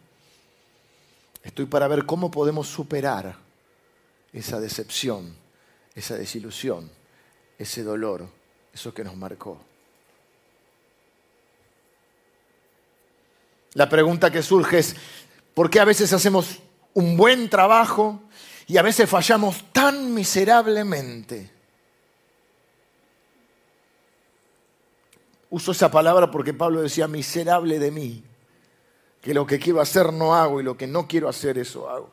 Estoy 1.44 1.66
para 1.66 1.88
ver 1.88 2.06
cómo 2.06 2.32
podemos 2.32 2.68
superar 2.68 3.38
esa 4.34 4.60
decepción, 4.60 5.36
esa 5.94 6.16
desilusión, 6.18 6.90
ese 7.58 7.84
dolor, 7.84 8.28
eso 8.74 8.94
que 8.94 9.04
nos 9.04 9.16
marcó. 9.16 9.60
La 13.74 13.88
pregunta 13.88 14.32
que 14.32 14.42
surge 14.42 14.80
es, 14.80 14.96
¿por 15.54 15.70
qué 15.70 15.80
a 15.80 15.86
veces 15.86 16.12
hacemos 16.14 16.60
un 16.94 17.16
buen 17.16 17.50
trabajo 17.50 18.24
y 18.68 18.78
a 18.78 18.82
veces 18.82 19.10
fallamos 19.10 19.72
tan 19.72 20.14
miserablemente? 20.14 21.55
Uso 25.50 25.72
esa 25.72 25.92
palabra 25.92 26.32
porque 26.32 26.54
Pablo 26.54 26.82
decía, 26.82 27.08
miserable 27.08 27.80
de 27.80 27.92
mí, 27.92 28.24
que 29.22 29.34
lo 29.34 29.46
que 29.46 29.60
quiero 29.60 29.82
hacer 29.82 30.12
no 30.14 30.36
hago 30.36 30.60
y 30.60 30.64
lo 30.64 30.78
que 30.78 30.88
no 30.88 31.08
quiero 31.08 31.30
hacer 31.30 31.58
eso 31.58 31.90
hago. 31.90 32.10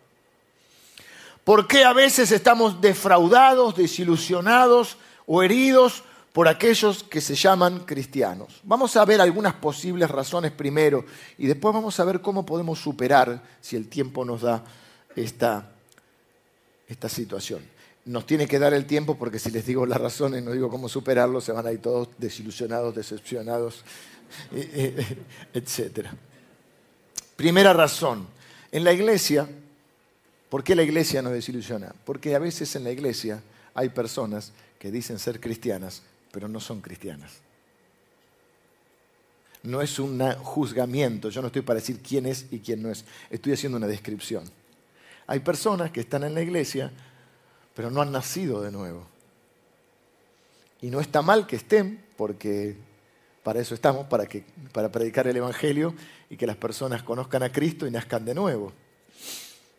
¿Por 1.45 1.67
qué 1.67 1.85
a 1.85 1.93
veces 1.93 2.31
estamos 2.31 2.81
defraudados, 2.81 3.77
desilusionados 3.77 4.97
o 5.27 5.43
heridos 5.43 6.05
por 6.33 6.49
aquellos 6.49 7.03
que 7.03 7.21
se 7.21 7.35
llaman 7.35 7.81
cristianos. 7.81 8.61
Vamos 8.63 8.97
a 8.97 9.05
ver 9.05 9.21
algunas 9.21 9.55
posibles 9.55 10.11
razones 10.11 10.51
primero 10.51 11.05
y 11.37 11.47
después 11.47 11.75
vamos 11.75 12.01
a 12.01 12.05
ver 12.05 12.21
cómo 12.21 12.47
podemos 12.47 12.79
superar, 12.79 13.43
si 13.61 13.77
el 13.77 13.89
tiempo 13.89 14.25
nos 14.25 14.41
da, 14.43 14.65
esta, 15.15 15.71
esta 16.89 17.09
situación. 17.09 17.63
Nos 18.05 18.27
tiene 18.27 18.49
que 18.49 18.59
dar 18.59 18.75
el 18.75 18.85
tiempo 18.87 19.17
porque 19.17 19.39
si 19.39 19.51
les 19.51 19.65
digo 19.65 19.87
las 19.87 20.01
razones, 20.01 20.43
no 20.43 20.53
digo 20.53 20.69
cómo 20.69 20.89
superarlo, 20.89 21.41
se 21.41 21.53
van 21.53 21.67
a 21.67 21.73
ir 21.73 21.81
todos 21.81 22.09
desilusionados, 22.19 22.95
decepcionados, 22.95 23.85
etc. 25.55 26.09
Primera 27.37 27.73
razón, 27.73 28.27
en 28.73 28.85
la 28.85 28.93
iglesia, 28.93 29.49
¿por 30.49 30.65
qué 30.65 30.75
la 30.75 30.83
iglesia 30.83 31.23
nos 31.23 31.33
desilusiona? 31.33 31.95
Porque 32.05 32.35
a 32.35 32.39
veces 32.39 32.75
en 32.75 32.85
la 32.85 32.91
iglesia 32.91 33.43
hay 33.75 33.91
personas 33.91 34.53
que 34.79 34.91
dicen 34.91 35.19
ser 35.19 35.41
cristianas, 35.41 36.03
pero 36.33 36.49
no 36.49 36.59
son 36.59 36.81
cristianas. 36.81 37.33
No 39.63 39.81
es 39.81 39.99
un 40.01 40.21
juzgamiento, 40.43 41.29
yo 41.29 41.41
no 41.41 41.47
estoy 41.47 41.63
para 41.63 41.79
decir 41.79 42.01
quién 42.01 42.27
es 42.27 42.47
y 42.51 42.59
quién 42.59 42.83
no 42.83 42.91
es, 42.91 43.05
estoy 43.31 43.53
haciendo 43.53 43.79
una 43.79 43.87
descripción. 43.87 44.45
Hay 45.27 45.41
personas 45.41 45.93
que 45.93 46.01
están 46.01 46.25
en 46.25 46.35
la 46.35 46.43
iglesia, 46.43 46.91
pero 47.75 47.91
no 47.91 48.03
han 48.03 48.13
nacido 48.13 48.63
de 48.63 48.71
nuevo. 48.71 49.07
Y 50.81 50.91
no 50.91 51.01
está 51.01 51.23
mal 51.23 51.47
que 51.47 51.57
estén, 51.57 52.05
porque 52.17 52.77
para 53.43 53.61
eso 53.61 53.75
estamos, 53.75 54.07
para, 54.07 54.27
que, 54.27 54.45
para 54.73 54.91
predicar 54.91 55.27
el 55.27 55.37
Evangelio 55.37 55.95
y 56.29 56.37
que 56.37 56.47
las 56.47 56.57
personas 56.57 57.03
conozcan 57.03 57.43
a 57.43 57.53
Cristo 57.53 57.87
y 57.87 57.91
nazcan 57.91 58.25
de 58.25 58.35
nuevo. 58.35 58.73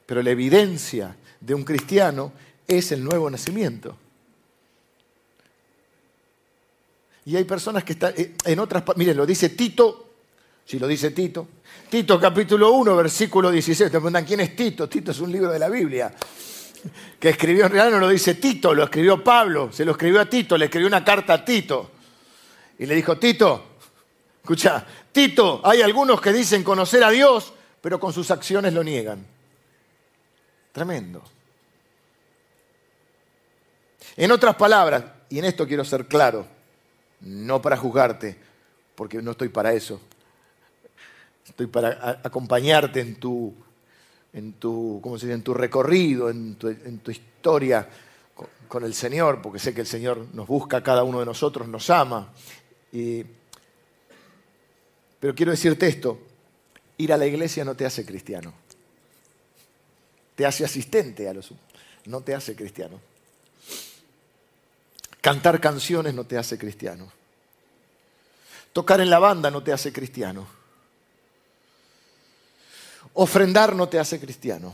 Pero 0.05 0.21
la 0.21 0.31
evidencia 0.31 1.15
de 1.39 1.53
un 1.53 1.63
cristiano 1.63 2.31
es 2.67 2.91
el 2.91 3.03
nuevo 3.03 3.29
nacimiento. 3.29 3.97
Y 7.25 7.37
hay 7.37 7.45
personas 7.45 7.83
que 7.83 7.93
están 7.93 8.13
eh, 8.17 8.35
en 8.43 8.59
otras... 8.59 8.83
Miren, 8.97 9.15
lo 9.15 9.25
dice 9.25 9.49
Tito, 9.49 10.13
si 10.65 10.79
lo 10.79 10.87
dice 10.87 11.11
Tito. 11.11 11.47
Tito 11.89 12.19
capítulo 12.19 12.71
1, 12.73 12.95
versículo 12.95 13.51
16. 13.51 13.89
Te 13.89 13.97
preguntan, 13.97 14.25
¿quién 14.25 14.41
es 14.41 14.55
Tito? 14.55 14.89
Tito 14.89 15.11
es 15.11 15.19
un 15.19 15.31
libro 15.31 15.51
de 15.51 15.59
la 15.59 15.69
Biblia. 15.69 16.13
Que 17.19 17.29
escribió, 17.29 17.65
en 17.65 17.71
realidad 17.71 17.97
no 17.97 18.05
lo 18.05 18.09
dice 18.09 18.35
Tito, 18.35 18.73
lo 18.73 18.83
escribió 18.83 19.23
Pablo. 19.23 19.71
Se 19.71 19.85
lo 19.85 19.91
escribió 19.91 20.21
a 20.21 20.25
Tito, 20.25 20.57
le 20.57 20.65
escribió 20.65 20.87
una 20.87 21.03
carta 21.03 21.33
a 21.33 21.45
Tito. 21.45 21.91
Y 22.79 22.85
le 22.85 22.95
dijo, 22.95 23.17
Tito, 23.17 23.77
escucha, 24.41 24.85
Tito, 25.11 25.61
hay 25.63 25.81
algunos 25.81 26.19
que 26.19 26.33
dicen 26.33 26.63
conocer 26.63 27.03
a 27.03 27.09
Dios, 27.11 27.53
pero 27.81 27.99
con 27.99 28.11
sus 28.11 28.31
acciones 28.31 28.73
lo 28.73 28.83
niegan. 28.83 29.25
Tremendo. 30.71 31.23
En 34.17 34.31
otras 34.31 34.55
palabras, 34.55 35.03
y 35.29 35.39
en 35.39 35.45
esto 35.45 35.67
quiero 35.67 35.85
ser 35.85 36.07
claro, 36.07 36.45
no 37.21 37.61
para 37.61 37.77
juzgarte, 37.77 38.37
porque 38.95 39.21
no 39.21 39.31
estoy 39.31 39.49
para 39.49 39.73
eso. 39.73 40.01
Estoy 41.45 41.67
para 41.67 42.19
acompañarte 42.23 43.01
en 43.01 43.15
tu, 43.15 43.53
en 44.33 44.53
tu, 44.53 44.99
¿cómo 45.01 45.17
se 45.17 45.27
dice? 45.27 45.35
en 45.35 45.43
tu 45.43 45.53
recorrido, 45.53 46.29
en 46.29 46.55
tu, 46.55 46.67
en 46.67 46.99
tu 46.99 47.11
historia 47.11 47.87
con, 48.67 48.83
el 48.83 48.93
Señor, 48.95 49.41
porque 49.41 49.59
sé 49.59 49.73
que 49.73 49.81
el 49.81 49.87
Señor 49.87 50.27
nos 50.33 50.47
busca 50.47 50.81
cada 50.81 51.03
uno 51.03 51.19
de 51.19 51.25
nosotros, 51.25 51.67
nos 51.67 51.89
ama. 51.91 52.33
Y, 52.91 53.23
pero 55.19 55.35
quiero 55.35 55.51
decirte 55.51 55.87
esto, 55.87 56.19
ir 56.97 57.13
a 57.13 57.17
la 57.17 57.27
iglesia 57.27 57.63
no 57.63 57.75
te 57.75 57.85
hace 57.85 58.03
cristiano. 58.05 58.53
Te 60.35 60.45
hace 60.45 60.65
asistente 60.65 61.29
a 61.29 61.33
los... 61.33 61.53
No 62.05 62.21
te 62.21 62.33
hace 62.33 62.55
cristiano. 62.55 62.99
Cantar 65.21 65.61
canciones 65.61 66.15
no 66.15 66.25
te 66.25 66.37
hace 66.37 66.57
cristiano. 66.57 67.11
Tocar 68.73 68.99
en 68.99 69.11
la 69.11 69.19
banda 69.19 69.51
no 69.51 69.61
te 69.61 69.71
hace 69.71 69.93
cristiano. 69.93 70.47
Ofrendar 73.15 73.75
no 73.75 73.87
te 73.87 73.99
hace 73.99 74.19
cristiano. 74.19 74.73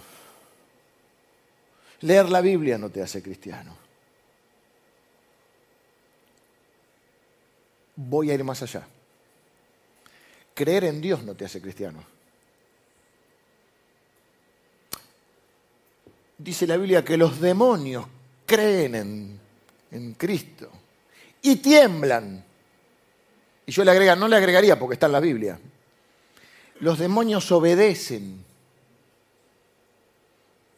Leer 2.02 2.30
la 2.30 2.42
Biblia 2.42 2.78
no 2.78 2.90
te 2.90 3.02
hace 3.02 3.22
cristiano. 3.22 3.76
Voy 7.96 8.32
a 8.32 8.34
ir 8.34 8.44
más 8.44 8.62
allá. 8.62 8.88
Creer 10.54 10.86
en 10.86 11.02
Dios 11.02 11.24
no 11.24 11.36
te 11.36 11.46
hace 11.46 11.62
cristiano. 11.62 12.04
Dice 16.38 16.66
la 16.66 16.78
Biblia 16.78 17.04
que 17.04 17.18
los 17.18 17.42
demonios 17.42 18.06
creen 18.46 19.40
en 19.92 20.14
Cristo. 20.14 20.72
Y 21.42 21.58
tiemblan. 21.58 22.46
Y 23.66 23.72
yo 23.72 23.84
le 23.84 23.92
agrega, 23.92 24.16
no 24.16 24.28
le 24.28 24.38
agregaría 24.38 24.80
porque 24.80 24.94
está 24.94 25.08
en 25.08 25.12
la 25.12 25.20
Biblia. 25.20 25.60
Los 26.82 27.00
demonios 27.00 27.52
obedecen. 27.52 28.44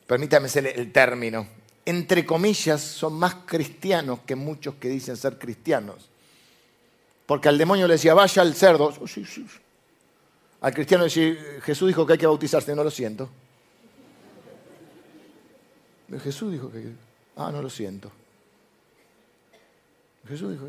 Permítame 0.08 0.50
el 0.54 0.92
término. 0.92 1.48
Entre 1.86 2.26
comillas, 2.26 2.82
son 2.82 3.14
más 3.14 3.36
cristianos 3.46 4.20
que 4.26 4.36
muchos 4.36 4.76
que 4.76 4.90
dicen 4.90 5.16
ser 5.18 5.38
cristianos. 5.38 6.10
Porque 7.26 7.50
al 7.50 7.58
demonio 7.58 7.88
le 7.88 7.94
decía, 7.94 8.14
vaya 8.14 8.42
al 8.42 8.56
cerdo. 8.56 8.94
Al 10.62 10.74
cristiano 10.74 11.06
decía, 11.06 11.36
Jesús 11.62 11.88
dijo 11.88 12.06
que 12.06 12.14
hay 12.14 12.20
que 12.20 12.28
bautizarse, 12.28 12.76
no 12.76 12.84
lo 12.84 12.92
siento. 12.92 13.30
Jesús 16.24 16.52
dijo 16.52 16.72
que... 16.72 16.92
Ah, 17.38 17.52
no 17.52 17.62
lo 17.62 17.70
siento. 17.70 18.12
Jesús 20.28 20.52
dijo, 20.52 20.68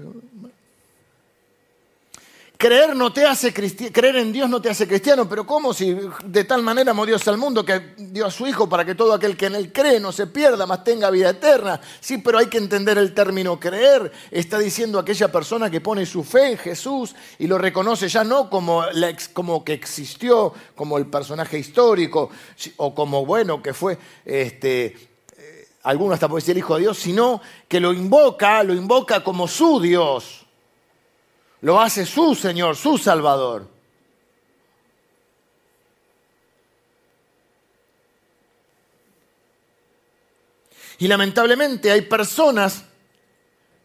creer, 2.62 2.94
no 2.94 3.12
te 3.12 3.26
hace 3.26 3.52
creer 3.52 4.14
en 4.14 4.32
Dios 4.32 4.48
no 4.48 4.62
te 4.62 4.70
hace 4.70 4.86
cristiano, 4.86 5.28
pero 5.28 5.44
¿cómo 5.44 5.74
si 5.74 5.98
de 6.24 6.44
tal 6.44 6.62
manera 6.62 6.92
amó 6.92 7.04
Dios 7.04 7.26
al 7.26 7.36
mundo 7.36 7.64
que 7.64 7.94
dio 7.98 8.24
a 8.24 8.30
su 8.30 8.46
Hijo 8.46 8.68
para 8.68 8.84
que 8.84 8.94
todo 8.94 9.12
aquel 9.14 9.36
que 9.36 9.46
en 9.46 9.56
él 9.56 9.72
cree 9.72 9.98
no 9.98 10.12
se 10.12 10.28
pierda, 10.28 10.64
mas 10.64 10.84
tenga 10.84 11.10
vida 11.10 11.30
eterna? 11.30 11.80
Sí, 11.98 12.18
pero 12.18 12.38
hay 12.38 12.46
que 12.46 12.58
entender 12.58 12.98
el 12.98 13.14
término 13.14 13.58
creer. 13.58 14.12
Está 14.30 14.60
diciendo 14.60 15.00
aquella 15.00 15.32
persona 15.32 15.70
que 15.70 15.80
pone 15.80 16.06
su 16.06 16.22
fe 16.22 16.52
en 16.52 16.58
Jesús 16.58 17.16
y 17.40 17.48
lo 17.48 17.58
reconoce 17.58 18.08
ya 18.08 18.22
no 18.22 18.48
como, 18.48 18.84
como 19.32 19.64
que 19.64 19.72
existió, 19.72 20.54
como 20.76 20.98
el 20.98 21.06
personaje 21.06 21.58
histórico, 21.58 22.30
o 22.76 22.94
como 22.94 23.26
bueno 23.26 23.60
que 23.60 23.74
fue 23.74 23.98
este, 24.24 24.94
algunos 25.82 26.14
hasta 26.14 26.28
puede 26.28 26.46
ser 26.46 26.56
hijo 26.56 26.76
de 26.76 26.82
Dios, 26.82 26.96
sino 26.96 27.40
que 27.66 27.80
lo 27.80 27.92
invoca, 27.92 28.62
lo 28.62 28.72
invoca 28.72 29.24
como 29.24 29.48
su 29.48 29.80
Dios. 29.80 30.41
Lo 31.62 31.80
hace 31.80 32.04
su 32.06 32.34
Señor, 32.34 32.76
su 32.76 32.98
Salvador. 32.98 33.68
Y 40.98 41.08
lamentablemente 41.08 41.90
hay 41.90 42.02
personas 42.02 42.84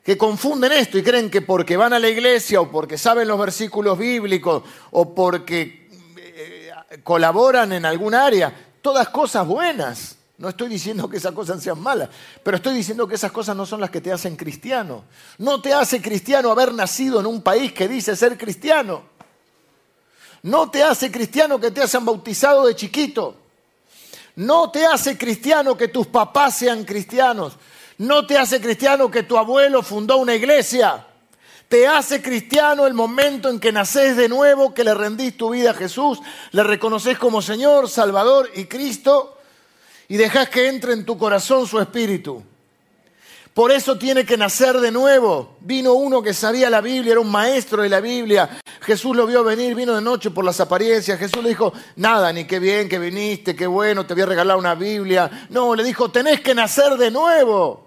que 0.03 0.17
confunden 0.17 0.71
esto 0.71 0.97
y 0.97 1.03
creen 1.03 1.29
que 1.29 1.41
porque 1.41 1.75
van 1.75 1.93
a 1.93 1.99
la 1.99 2.09
iglesia 2.09 2.61
o 2.61 2.71
porque 2.71 2.97
saben 2.97 3.27
los 3.27 3.39
versículos 3.39 3.97
bíblicos 3.97 4.63
o 4.91 5.13
porque 5.13 5.89
eh, 6.17 6.71
colaboran 7.03 7.73
en 7.73 7.85
algún 7.85 8.13
área, 8.13 8.53
todas 8.81 9.09
cosas 9.09 9.45
buenas. 9.45 10.17
No 10.37 10.49
estoy 10.49 10.69
diciendo 10.69 11.09
que 11.09 11.17
esas 11.17 11.31
cosas 11.31 11.61
sean 11.63 11.79
malas, 11.81 12.09
pero 12.43 12.57
estoy 12.57 12.75
diciendo 12.75 13.07
que 13.07 13.15
esas 13.15 13.31
cosas 13.31 13.55
no 13.55 13.65
son 13.65 13.81
las 13.81 13.89
que 13.89 14.01
te 14.01 14.11
hacen 14.11 14.35
cristiano. 14.35 15.05
No 15.39 15.61
te 15.61 15.73
hace 15.73 15.99
cristiano 15.99 16.51
haber 16.51 16.73
nacido 16.73 17.19
en 17.19 17.25
un 17.25 17.41
país 17.41 17.73
que 17.73 17.87
dice 17.87 18.15
ser 18.15 18.37
cristiano. 18.37 19.03
No 20.43 20.69
te 20.69 20.83
hace 20.83 21.11
cristiano 21.11 21.59
que 21.59 21.71
te 21.71 21.81
hayan 21.81 22.05
bautizado 22.05 22.67
de 22.67 22.75
chiquito. 22.75 23.35
No 24.35 24.69
te 24.69 24.85
hace 24.85 25.17
cristiano 25.17 25.75
que 25.75 25.87
tus 25.87 26.05
papás 26.05 26.59
sean 26.59 26.83
cristianos. 26.83 27.53
No 27.97 28.27
te 28.27 28.37
hace 28.37 28.61
cristiano 28.61 29.09
que 29.09 29.23
tu 29.23 29.39
abuelo 29.39 29.81
fundó 29.81 30.17
una 30.17 30.35
iglesia. 30.35 31.03
Te 31.67 31.87
hace 31.87 32.21
cristiano 32.21 32.85
el 32.85 32.93
momento 32.93 33.49
en 33.49 33.59
que 33.59 33.71
naces 33.71 34.15
de 34.15 34.29
nuevo, 34.29 34.75
que 34.75 34.83
le 34.83 34.93
rendís 34.93 35.35
tu 35.35 35.49
vida 35.49 35.71
a 35.71 35.73
Jesús, 35.73 36.19
le 36.51 36.63
reconoces 36.63 37.17
como 37.17 37.41
Señor, 37.41 37.89
Salvador 37.89 38.51
y 38.55 38.65
Cristo 38.65 39.36
y 40.07 40.17
dejas 40.17 40.49
que 40.49 40.67
entre 40.67 40.93
en 40.93 41.05
tu 41.05 41.17
corazón 41.17 41.67
su 41.67 41.79
espíritu. 41.79 42.43
Por 43.53 43.71
eso 43.71 43.97
tiene 43.97 44.23
que 44.23 44.37
nacer 44.37 44.79
de 44.79 44.91
nuevo. 44.91 45.57
Vino 45.61 45.93
uno 45.93 46.21
que 46.21 46.33
sabía 46.33 46.69
la 46.69 46.79
Biblia, 46.79 47.13
era 47.13 47.21
un 47.21 47.31
maestro 47.31 47.81
de 47.81 47.89
la 47.89 47.99
Biblia. 47.99 48.59
Jesús 48.81 49.15
lo 49.15 49.25
vio 49.25 49.43
venir, 49.43 49.73
vino 49.73 49.95
de 49.95 50.01
noche 50.01 50.29
por 50.29 50.45
las 50.45 50.59
apariencias. 50.59 51.17
Jesús 51.17 51.41
le 51.41 51.49
dijo, 51.49 51.73
nada, 51.95 52.31
ni 52.31 52.45
qué 52.45 52.59
bien 52.59 52.87
que 52.87 52.99
viniste, 52.99 53.55
qué 53.55 53.65
bueno, 53.65 54.05
te 54.05 54.13
voy 54.13 54.21
a 54.21 54.27
regalar 54.27 54.57
una 54.57 54.75
Biblia. 54.75 55.47
No, 55.49 55.73
le 55.73 55.83
dijo, 55.83 56.11
tenés 56.11 56.41
que 56.41 56.53
nacer 56.53 56.97
de 56.97 57.09
nuevo. 57.09 57.86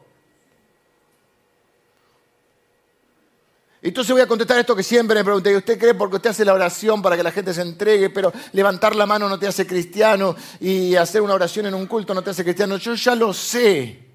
Entonces 3.83 4.13
voy 4.13 4.21
a 4.21 4.27
contestar 4.27 4.59
esto 4.59 4.77
que 4.77 4.83
siempre 4.83 5.17
me 5.17 5.25
pregunté, 5.25 5.57
¿usted 5.57 5.79
cree 5.79 5.95
porque 5.95 6.17
usted 6.17 6.31
hace 6.31 6.45
la 6.45 6.53
oración 6.53 7.01
para 7.01 7.17
que 7.17 7.23
la 7.23 7.33
gente 7.33 7.55
se 7.55 7.63
entregue, 7.63 8.11
pero 8.11 8.31
levantar 8.53 8.95
la 8.95 9.07
mano 9.07 9.29
no 9.29 9.39
te 9.39 9.47
hace 9.47 9.67
cristiano 9.67 10.37
y 10.61 10.95
hacer 10.97 11.23
una 11.23 11.35
oración 11.35 11.67
en 11.67 11.75
un 11.75 11.87
culto 11.87 12.13
no 12.13 12.23
te 12.23 12.31
hace 12.31 12.45
cristiano? 12.45 12.77
Yo 12.77 12.95
ya 12.95 13.15
lo 13.15 13.33
sé. 13.33 14.11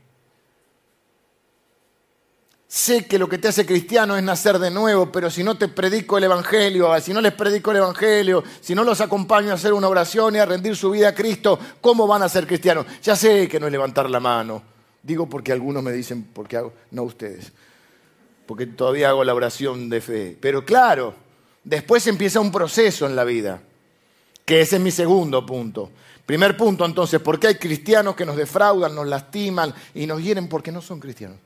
sé 2.75 3.06
que 3.06 3.17
lo 3.17 3.30
que 3.30 3.38
te 3.38 3.47
hace 3.47 3.65
cristiano 3.65 4.17
es 4.17 4.23
nacer 4.23 4.60
de 4.60 4.69
nuevo, 4.69 5.10
pero 5.10 5.32
si 5.32 5.43
no 5.43 5.58
te 5.58 5.69
predico 5.69 6.17
el 6.17 6.25
Evangelio, 6.25 6.93
si 6.99 7.13
no 7.13 7.21
les 7.21 7.32
predico 7.32 7.71
el 7.71 7.78
Evangelio, 7.78 8.43
si 8.60 8.75
no 8.75 8.84
los 8.84 8.99
acompaño 8.99 9.51
a 9.51 9.54
hacer 9.54 9.71
una 9.71 9.88
oración 9.88 10.36
y 10.36 10.39
a 10.39 10.45
rendir 10.45 10.75
su 10.75 10.91
vida 10.91 11.08
a 11.08 11.15
Cristo, 11.15 11.58
¿cómo 11.80 12.06
van 12.06 12.23
a 12.23 12.28
ser 12.28 12.45
cristianos? 12.45 12.86
Ya 13.01 13.15
sé 13.15 13.47
que 13.47 13.62
no 13.62 13.67
es 13.67 13.71
levantar 13.71 14.10
la 14.10 14.19
mano. 14.19 14.62
Digo 15.01 15.25
porque 15.25 15.54
algunos 15.54 15.82
me 15.82 15.93
dicen, 15.93 16.28
porque 16.34 16.62
no 16.91 17.04
ustedes, 17.04 17.54
porque 18.45 18.67
todavía 18.67 19.10
hago 19.10 19.23
la 19.23 19.34
oración 19.34 19.89
de 19.89 20.01
fe. 20.01 20.38
Pero 20.39 20.65
claro, 20.65 21.15
después 21.63 22.05
empieza 22.08 22.39
un 22.39 22.51
proceso 22.51 23.05
en 23.05 23.15
la 23.15 23.23
vida, 23.23 23.62
que 24.45 24.62
ese 24.62 24.75
es 24.77 24.81
mi 24.81 24.91
segundo 24.91 25.45
punto. 25.45 25.91
Primer 26.25 26.58
punto 26.58 26.86
entonces, 26.86 27.21
¿por 27.21 27.39
qué 27.39 27.47
hay 27.47 27.55
cristianos 27.55 28.15
que 28.15 28.25
nos 28.25 28.36
defraudan, 28.36 28.95
nos 28.95 29.08
lastiman 29.08 29.73
y 29.93 30.08
nos 30.08 30.23
hieren 30.23 30.47
porque 30.47 30.71
no 30.71 30.81
son 30.81 30.99
cristianos? 30.99 31.38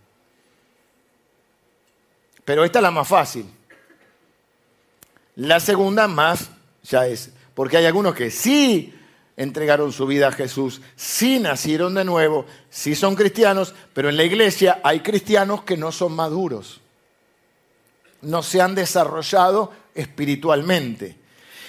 Pero 2.45 2.63
esta 2.63 2.79
es 2.79 2.83
la 2.83 2.91
más 2.91 3.07
fácil. 3.07 3.45
La 5.35 5.59
segunda 5.59 6.07
más 6.07 6.49
ya 6.83 7.07
es, 7.07 7.31
porque 7.53 7.77
hay 7.77 7.85
algunos 7.85 8.15
que 8.15 8.31
sí 8.31 8.93
entregaron 9.37 9.93
su 9.93 10.05
vida 10.05 10.27
a 10.27 10.31
Jesús, 10.33 10.81
sí 10.97 11.39
nacieron 11.39 11.93
de 11.93 12.03
nuevo, 12.03 12.45
sí 12.69 12.93
son 12.93 13.15
cristianos, 13.15 13.73
pero 13.93 14.09
en 14.09 14.17
la 14.17 14.25
iglesia 14.25 14.81
hay 14.83 14.99
cristianos 14.99 15.63
que 15.63 15.77
no 15.77 15.93
son 15.93 16.13
maduros, 16.13 16.81
no 18.21 18.43
se 18.43 18.61
han 18.61 18.75
desarrollado 18.75 19.71
espiritualmente. 19.95 21.17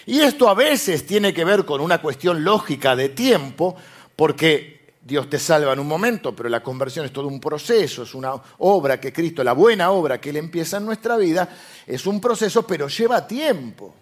Y 0.06 0.20
esto 0.20 0.48
a 0.48 0.54
veces 0.54 1.06
tiene 1.06 1.32
que 1.32 1.44
ver 1.44 1.64
con 1.64 1.80
una 1.80 2.02
cuestión 2.02 2.42
lógica 2.42 2.96
de 2.96 3.10
tiempo, 3.10 3.76
porque 4.16 4.80
Dios 5.02 5.30
te 5.30 5.38
salva 5.38 5.72
en 5.72 5.78
un 5.78 5.86
momento, 5.86 6.34
pero 6.34 6.48
la 6.48 6.62
conversión 6.62 7.06
es 7.06 7.12
todo 7.12 7.26
un 7.26 7.40
proceso, 7.40 8.02
es 8.02 8.14
una 8.14 8.32
obra 8.58 9.00
que 9.00 9.12
Cristo, 9.12 9.42
la 9.42 9.52
buena 9.52 9.90
obra 9.90 10.20
que 10.20 10.30
Él 10.30 10.36
empieza 10.36 10.76
en 10.76 10.84
nuestra 10.84 11.16
vida, 11.16 11.48
es 11.86 12.06
un 12.06 12.20
proceso, 12.20 12.66
pero 12.66 12.88
lleva 12.88 13.26
tiempo. 13.26 13.94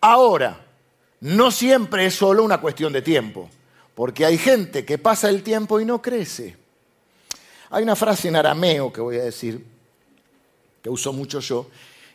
ahora, 0.00 0.66
no 1.20 1.52
siempre 1.52 2.06
es 2.06 2.14
solo 2.16 2.42
una 2.42 2.60
cuestión 2.60 2.92
de 2.92 3.02
tiempo, 3.02 3.48
porque 3.94 4.26
hay 4.26 4.36
gente 4.36 4.84
que 4.84 4.98
pasa 4.98 5.30
el 5.30 5.44
tiempo 5.44 5.78
y 5.78 5.84
no 5.84 6.02
crece. 6.02 6.56
Hay 7.70 7.82
una 7.82 7.96
frase 7.96 8.28
en 8.28 8.36
arameo 8.36 8.92
que 8.92 9.00
voy 9.00 9.16
a 9.16 9.24
decir, 9.24 9.64
que 10.82 10.88
uso 10.88 11.12
mucho 11.12 11.40
yo, 11.40 11.66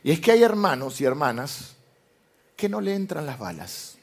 y 0.04 0.12
es 0.12 0.20
que 0.20 0.32
hay 0.32 0.44
hermanos 0.44 1.00
y 1.00 1.06
hermanas 1.06 1.76
que 2.56 2.68
no 2.68 2.82
le 2.82 2.96
entran 2.96 3.26
las 3.26 3.38
balas. 3.38 3.98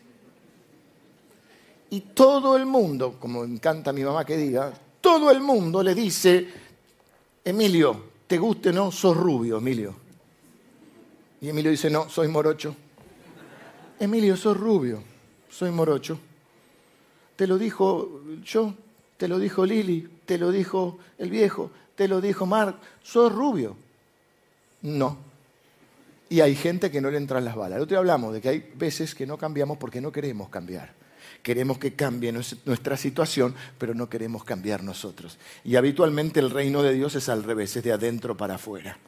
Y 1.91 2.01
todo 2.01 2.57
el 2.57 2.67
mundo, 2.67 3.17
como 3.19 3.45
encanta 3.45 3.91
a 3.91 3.93
mi 3.93 4.05
mamá 4.05 4.25
que 4.25 4.37
diga, 4.37 4.73
todo 5.01 5.31
el 5.31 5.41
mundo 5.41 5.83
le 5.83 5.95
dice, 5.95 6.47
Emilio, 7.45 8.11
¿te 8.27 8.39
guste 8.39 8.69
o 8.69 8.73
no? 8.73 8.93
Sos 8.93 9.17
rubio, 9.17 9.59
Emilio. 9.59 9.95
Y 11.41 11.49
Emilio 11.49 11.71
dice, 11.71 11.91
no, 11.91 12.09
soy 12.09 12.29
morocho. 12.29 12.77
Emilio, 13.99 14.37
sos 14.37 14.57
rubio, 14.57 15.03
soy 15.51 15.71
morocho. 15.71 16.19
Te 17.35 17.47
lo 17.47 17.59
dijo 17.59 18.21
yo, 18.45 18.75
te 19.17 19.27
lo 19.27 19.39
dijo 19.39 19.65
Lili, 19.67 20.09
te 20.31 20.39
lo 20.39 20.53
dijo 20.53 20.97
el 21.19 21.29
viejo, 21.29 21.73
te 21.97 22.07
lo 22.07 22.21
dijo 22.21 22.47
Mark, 22.47 22.77
sos 23.03 23.33
rubio. 23.33 23.77
No. 24.83 25.19
Y 26.29 26.41
hay 26.41 26.55
gente 26.55 26.89
que 26.89 27.01
no 27.01 27.11
le 27.11 27.17
entran 27.17 27.45
las 27.45 27.57
balas. 27.57 27.79
El 27.79 27.83
otro 27.83 27.95
día 27.95 27.99
hablamos 27.99 28.33
de 28.33 28.41
que 28.41 28.49
hay 28.49 28.73
veces 28.77 29.17
que 29.17 29.27
no 29.27 29.37
cambiamos 29.37 29.77
porque 29.77 30.01
no 30.01 30.13
queremos 30.13 30.49
cambiar. 30.49 30.93
Queremos 31.43 31.79
que 31.79 31.97
cambie 31.97 32.31
nuestra 32.31 32.97
situación, 32.97 33.57
pero 33.77 33.93
no 33.93 34.09
queremos 34.09 34.45
cambiar 34.45 34.85
nosotros. 34.85 35.37
Y 35.65 35.75
habitualmente 35.75 36.39
el 36.39 36.51
reino 36.51 36.85
de 36.85 36.93
Dios 36.93 37.17
es 37.17 37.29
al 37.29 37.43
revés, 37.43 37.75
es 37.75 37.83
de 37.83 37.91
adentro 37.91 38.37
para 38.37 38.55
afuera. 38.55 38.99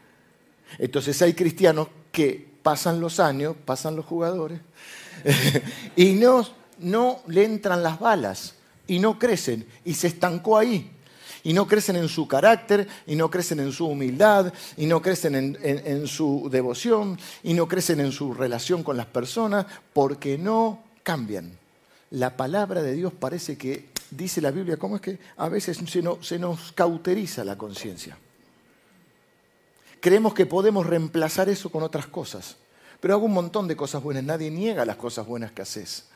Entonces 0.76 1.22
hay 1.22 1.34
cristianos 1.34 1.86
que 2.10 2.48
pasan 2.64 2.98
los 2.98 3.20
años, 3.20 3.54
pasan 3.64 3.94
los 3.94 4.06
jugadores, 4.06 4.58
y 5.94 6.14
no, 6.14 6.44
no 6.80 7.20
le 7.28 7.44
entran 7.44 7.80
las 7.80 8.00
balas, 8.00 8.56
y 8.88 8.98
no 8.98 9.20
crecen, 9.20 9.64
y 9.84 9.94
se 9.94 10.08
estancó 10.08 10.58
ahí. 10.58 10.90
Y 11.44 11.52
no 11.52 11.66
crecen 11.66 11.96
en 11.96 12.08
su 12.08 12.28
carácter, 12.28 12.86
y 13.06 13.16
no 13.16 13.30
crecen 13.30 13.60
en 13.60 13.72
su 13.72 13.86
humildad, 13.86 14.52
y 14.76 14.86
no 14.86 15.02
crecen 15.02 15.56
en, 15.60 16.06
su 16.06 16.48
devoción, 16.50 17.18
y 17.42 17.54
no 17.54 17.66
crecen 17.66 18.00
en 18.00 18.12
su 18.12 18.32
relación 18.32 18.82
con 18.82 18.96
las 18.96 19.06
personas, 19.06 19.66
porque 19.92 20.38
no 20.38 20.82
cambian. 21.02 21.58
La 22.10 22.36
palabra 22.36 22.82
de 22.82 22.92
Dios 22.92 23.12
parece 23.12 23.58
que, 23.58 23.88
dice 24.10 24.40
la 24.40 24.50
Biblia, 24.50 24.76
¿cómo 24.76 24.96
es 24.96 25.02
que 25.02 25.18
a 25.36 25.48
veces 25.48 25.78
se, 25.78 26.02
se 26.20 26.38
nos 26.38 26.72
cauteriza 26.72 27.44
la 27.44 27.58
conciencia? 27.58 28.16
Creemos 30.02 30.34
que 30.34 30.46
podemos 30.46 30.84
reemplazar 30.84 31.48
eso 31.48 31.70
con 31.70 31.82
otras 31.82 32.06
cosas. 32.06 32.56
Pero 33.02 33.14
hago 33.14 33.26
un 33.26 33.32
montón 33.32 33.66
de 33.66 33.74
cosas 33.74 34.00
buenas. 34.00 34.22
Nadie 34.22 34.48
niega 34.48 34.84
las 34.84 34.96
cosas 34.96 35.26
buenas 35.26 35.50
que 35.50 35.62
haces. 35.62 36.06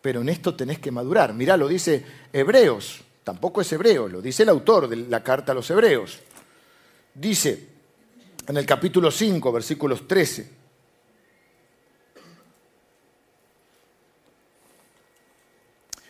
Pero 0.00 0.20
en 0.20 0.28
esto 0.28 0.54
tenés 0.54 0.78
que 0.78 0.92
madurar. 0.92 1.34
Mirá, 1.34 1.56
lo 1.56 1.66
dice 1.66 2.04
Hebreos. 2.32 3.02
Tampoco 3.24 3.60
es 3.60 3.72
hebreo, 3.72 4.08
lo 4.08 4.20
dice 4.20 4.42
el 4.42 4.48
autor 4.48 4.88
de 4.88 4.96
la 4.96 5.22
carta 5.22 5.52
a 5.52 5.54
los 5.54 5.70
Hebreos. 5.70 6.18
Dice 7.14 7.68
en 8.46 8.56
el 8.56 8.66
capítulo 8.66 9.10
5, 9.10 9.52
versículos 9.52 10.08
13. 10.08 10.62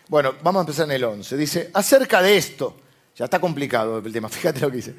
Bueno, 0.08 0.34
vamos 0.42 0.60
a 0.60 0.62
empezar 0.62 0.84
en 0.86 0.92
el 0.92 1.04
11. 1.04 1.36
Dice, 1.36 1.70
acerca 1.72 2.22
de 2.22 2.36
esto, 2.36 2.76
ya 3.16 3.26
está 3.26 3.40
complicado 3.40 3.98
el 3.98 4.12
tema, 4.12 4.28
fíjate 4.30 4.60
lo 4.60 4.70
que 4.70 4.76
dice. 4.76 4.94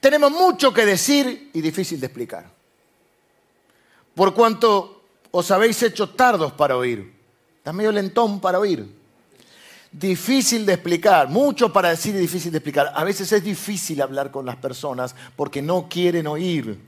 Tenemos 0.00 0.30
mucho 0.30 0.72
que 0.72 0.86
decir 0.86 1.50
y 1.52 1.60
difícil 1.60 2.00
de 2.00 2.06
explicar 2.06 2.58
por 4.18 4.34
cuanto 4.34 5.04
os 5.30 5.48
habéis 5.52 5.80
hecho 5.84 6.08
tardos 6.08 6.52
para 6.52 6.76
oír. 6.76 7.14
Está 7.58 7.72
medio 7.72 7.92
lentón 7.92 8.40
para 8.40 8.58
oír. 8.58 8.97
Difícil 9.90 10.66
de 10.66 10.74
explicar, 10.74 11.28
mucho 11.28 11.72
para 11.72 11.88
decir 11.90 12.14
y 12.14 12.18
difícil 12.18 12.52
de 12.52 12.58
explicar. 12.58 12.92
A 12.94 13.04
veces 13.04 13.32
es 13.32 13.42
difícil 13.42 14.02
hablar 14.02 14.30
con 14.30 14.44
las 14.44 14.56
personas 14.56 15.14
porque 15.34 15.62
no 15.62 15.88
quieren 15.88 16.26
oír. 16.26 16.78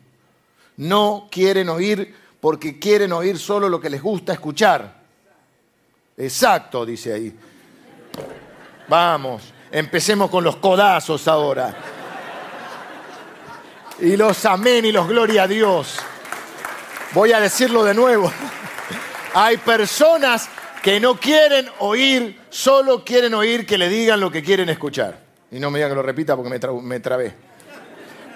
No 0.77 1.29
quieren 1.31 1.69
oír 1.71 2.15
porque 2.41 2.79
quieren 2.79 3.13
oír 3.13 3.39
solo 3.39 3.69
lo 3.69 3.81
que 3.81 3.91
les 3.91 4.03
gusta 4.03 4.35
escuchar. 4.35 5.01
Exacto, 6.17 6.85
dice 6.85 7.15
ahí. 7.15 7.35
Vamos, 8.89 9.43
empecemos 9.73 10.31
con 10.31 10.45
los 10.45 10.57
codazos 10.57 11.27
ahora. 11.27 11.75
Y 14.01 14.17
los 14.17 14.45
amén 14.45 14.85
y 14.85 14.93
los 14.93 15.09
gloria 15.09 15.45
a 15.45 15.49
Dios. 15.49 15.97
Voy 17.13 17.33
a 17.33 17.41
decirlo 17.41 17.83
de 17.83 17.95
nuevo. 17.95 18.31
Hay 19.35 19.57
personas 19.59 20.49
que 20.83 21.01
no 21.01 21.19
quieren 21.19 21.69
oír, 21.81 22.41
solo 22.49 23.05
quieren 23.05 23.35
oír 23.35 23.67
que 23.67 23.79
le 23.79 23.89
digan 23.89 24.21
lo 24.21 24.31
que 24.31 24.43
quieren 24.43 24.69
escuchar. 24.69 25.21
Y 25.51 25.59
no 25.59 25.71
me 25.71 25.79
digan 25.79 25.91
que 25.91 25.97
lo 25.97 26.03
repita 26.03 26.37
porque 26.37 26.51
me, 26.83 27.01
trabé. 27.01 27.35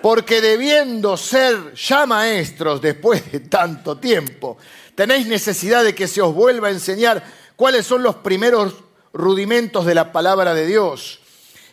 Porque 0.03 0.41
debiendo 0.41 1.17
ser 1.17 1.75
ya 1.75 2.07
maestros 2.07 2.83
después 2.83 3.31
de 3.33 3.41
tanto 3.41 3.97
tiempo, 3.99 4.59
tenéis 4.95 5.27
necesidad 5.27 5.85
de 5.85 5.95
que 5.95 6.09
se 6.09 6.21
os 6.21 6.35
vuelva 6.35 6.69
a 6.69 6.73
enseñar 6.73 7.23
cuáles 7.57 7.87
son 7.87 8.03
los 8.03 8.17
primeros 8.17 8.75
rudimentos 9.13 9.87
de 9.87 9.95
la 9.95 10.13
palabra 10.13 10.55
de 10.55 10.67
Dios. 10.67 11.21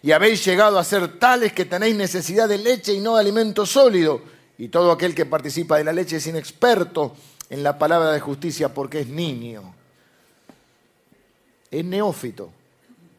Y 0.04 0.14
habéis 0.14 0.44
llegado 0.46 0.80
a 0.80 0.84
ser 0.84 1.20
tales 1.20 1.54
que 1.54 1.66
tenéis 1.66 1.96
necesidad 1.96 2.48
de 2.48 2.58
leche 2.58 2.94
y 2.94 3.00
no 3.00 3.16
de 3.16 3.22
alimento 3.22 3.66
sólido 3.66 4.22
y 4.58 4.70
todo 4.70 4.92
aquel 4.92 5.16
que 5.16 5.26
participa 5.26 5.78
de 5.78 5.84
la 5.84 5.92
leche 5.92 6.18
es 6.18 6.28
inexperto 6.28 7.16
en 7.50 7.64
la 7.64 7.80
palabra 7.80 8.12
de 8.12 8.20
justicia 8.20 8.74
porque 8.74 9.00
es 9.00 9.08
niño. 9.08 9.74
Es 11.72 11.86
neófito. 11.86 12.52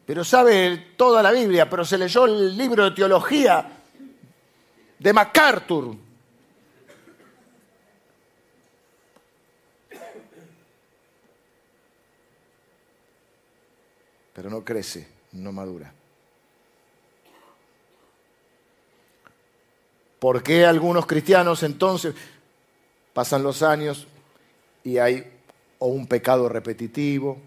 Pero 0.05 0.23
sabe 0.23 0.93
toda 0.95 1.23
la 1.23 1.31
Biblia, 1.31 1.69
pero 1.69 1.83
se 1.83 1.97
leyó 1.97 2.25
el 2.25 2.55
libro 2.55 2.83
de 2.83 2.91
teología 2.91 3.81
de 4.99 5.13
MacArthur. 5.13 5.95
Pero 14.33 14.49
no 14.49 14.63
crece, 14.63 15.07
no 15.33 15.51
madura. 15.51 15.93
¿Por 20.19 20.41
qué 20.41 20.65
algunos 20.65 21.05
cristianos 21.05 21.63
entonces 21.63 22.15
pasan 23.13 23.43
los 23.43 23.61
años 23.61 24.07
y 24.83 24.97
hay 24.97 25.31
un 25.79 26.07
pecado 26.07 26.49
repetitivo, 26.49 27.37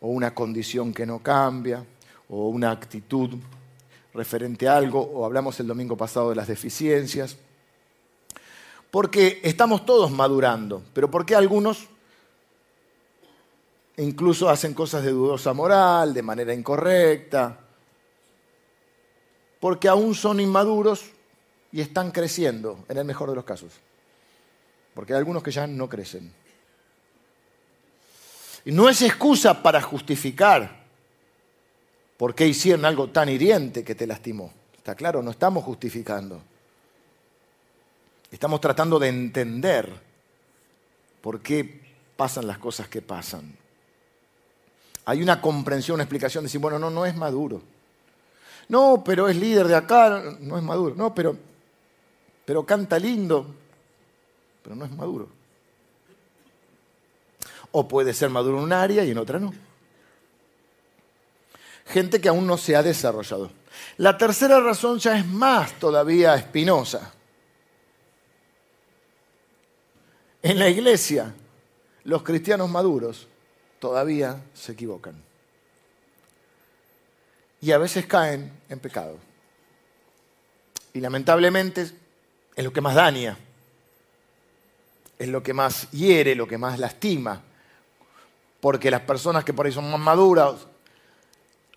o 0.00 0.08
una 0.08 0.34
condición 0.34 0.92
que 0.92 1.06
no 1.06 1.20
cambia, 1.20 1.84
o 2.28 2.48
una 2.48 2.70
actitud 2.70 3.30
referente 4.14 4.68
a 4.68 4.76
algo, 4.76 5.00
o 5.00 5.24
hablamos 5.24 5.58
el 5.60 5.66
domingo 5.66 5.96
pasado 5.96 6.30
de 6.30 6.36
las 6.36 6.48
deficiencias? 6.48 7.36
Porque 8.90 9.40
estamos 9.42 9.84
todos 9.84 10.10
madurando, 10.10 10.82
pero 10.92 11.10
¿por 11.10 11.24
qué 11.24 11.34
algunos 11.34 11.88
incluso 13.96 14.48
hacen 14.48 14.74
cosas 14.74 15.04
de 15.04 15.10
dudosa 15.10 15.52
moral, 15.52 16.12
de 16.14 16.22
manera 16.22 16.54
incorrecta? 16.54 17.66
porque 19.60 19.88
aún 19.88 20.14
son 20.14 20.40
inmaduros 20.40 21.12
y 21.70 21.82
están 21.82 22.10
creciendo, 22.10 22.84
en 22.88 22.96
el 22.96 23.04
mejor 23.04 23.28
de 23.28 23.36
los 23.36 23.44
casos. 23.44 23.74
Porque 24.94 25.12
hay 25.12 25.18
algunos 25.18 25.42
que 25.42 25.52
ya 25.52 25.66
no 25.66 25.88
crecen. 25.88 26.32
No 28.70 28.88
es 28.88 29.02
excusa 29.02 29.62
para 29.62 29.80
justificar 29.80 30.80
por 32.16 32.34
qué 32.34 32.46
hicieron 32.46 32.84
algo 32.84 33.08
tan 33.08 33.28
hiriente 33.28 33.82
que 33.82 33.96
te 33.96 34.06
lastimó. 34.06 34.52
Está 34.76 34.94
claro, 34.94 35.22
no 35.22 35.32
estamos 35.32 35.64
justificando. 35.64 36.40
Estamos 38.30 38.60
tratando 38.60 39.00
de 39.00 39.08
entender 39.08 39.90
por 41.20 41.40
qué 41.40 41.80
pasan 42.16 42.46
las 42.46 42.58
cosas 42.58 42.88
que 42.88 43.02
pasan. 43.02 43.56
Hay 45.06 45.20
una 45.20 45.40
comprensión, 45.40 45.94
una 45.94 46.04
explicación 46.04 46.44
de 46.44 46.46
decir, 46.46 46.60
bueno, 46.60 46.78
no, 46.78 46.90
no 46.90 47.04
es 47.04 47.16
maduro. 47.16 47.60
No, 48.68 49.02
pero 49.04 49.28
es 49.28 49.34
líder 49.34 49.66
de 49.66 49.74
acá, 49.74 50.22
no 50.38 50.56
es 50.56 50.62
maduro. 50.62 50.94
No, 50.94 51.12
pero, 51.12 51.36
pero 52.44 52.64
canta 52.64 53.00
lindo, 53.00 53.52
pero 54.62 54.76
no 54.76 54.84
es 54.84 54.92
maduro. 54.92 55.39
O 57.72 57.86
puede 57.86 58.14
ser 58.14 58.30
maduro 58.30 58.58
en 58.58 58.64
un 58.64 58.72
área 58.72 59.04
y 59.04 59.10
en 59.10 59.18
otra 59.18 59.38
no. 59.38 59.52
Gente 61.86 62.20
que 62.20 62.28
aún 62.28 62.46
no 62.46 62.56
se 62.56 62.76
ha 62.76 62.82
desarrollado. 62.82 63.50
La 63.96 64.16
tercera 64.16 64.60
razón 64.60 64.98
ya 64.98 65.18
es 65.18 65.26
más 65.26 65.72
todavía 65.78 66.34
espinosa. 66.34 67.12
En 70.42 70.58
la 70.58 70.68
iglesia, 70.68 71.34
los 72.04 72.22
cristianos 72.22 72.70
maduros 72.70 73.26
todavía 73.78 74.42
se 74.54 74.72
equivocan. 74.72 75.14
Y 77.60 77.72
a 77.72 77.78
veces 77.78 78.06
caen 78.06 78.52
en 78.68 78.78
pecado. 78.78 79.18
Y 80.92 81.00
lamentablemente 81.00 81.90
es 82.56 82.64
lo 82.64 82.72
que 82.72 82.80
más 82.80 82.94
daña, 82.94 83.36
es 85.18 85.28
lo 85.28 85.42
que 85.42 85.52
más 85.52 85.90
hiere, 85.90 86.34
lo 86.34 86.48
que 86.48 86.58
más 86.58 86.78
lastima. 86.78 87.42
Porque 88.60 88.90
las 88.90 89.02
personas 89.02 89.44
que 89.44 89.52
por 89.52 89.66
ahí 89.66 89.72
son 89.72 89.90
más 89.90 90.00
maduras, 90.00 90.54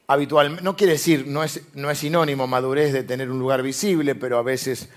habitualmente, 0.08 0.64
no 0.64 0.76
quiere 0.76 0.94
decir, 0.94 1.26
no 1.28 1.44
es, 1.44 1.62
no 1.74 1.90
es 1.90 1.98
sinónimo 1.98 2.48
madurez 2.48 2.94
de 2.94 3.04
tener 3.04 3.32
un 3.32 3.40
lugar 3.40 3.62
visible, 3.62 4.16
pero 4.16 4.38
a 4.38 4.44
veces 4.44 4.90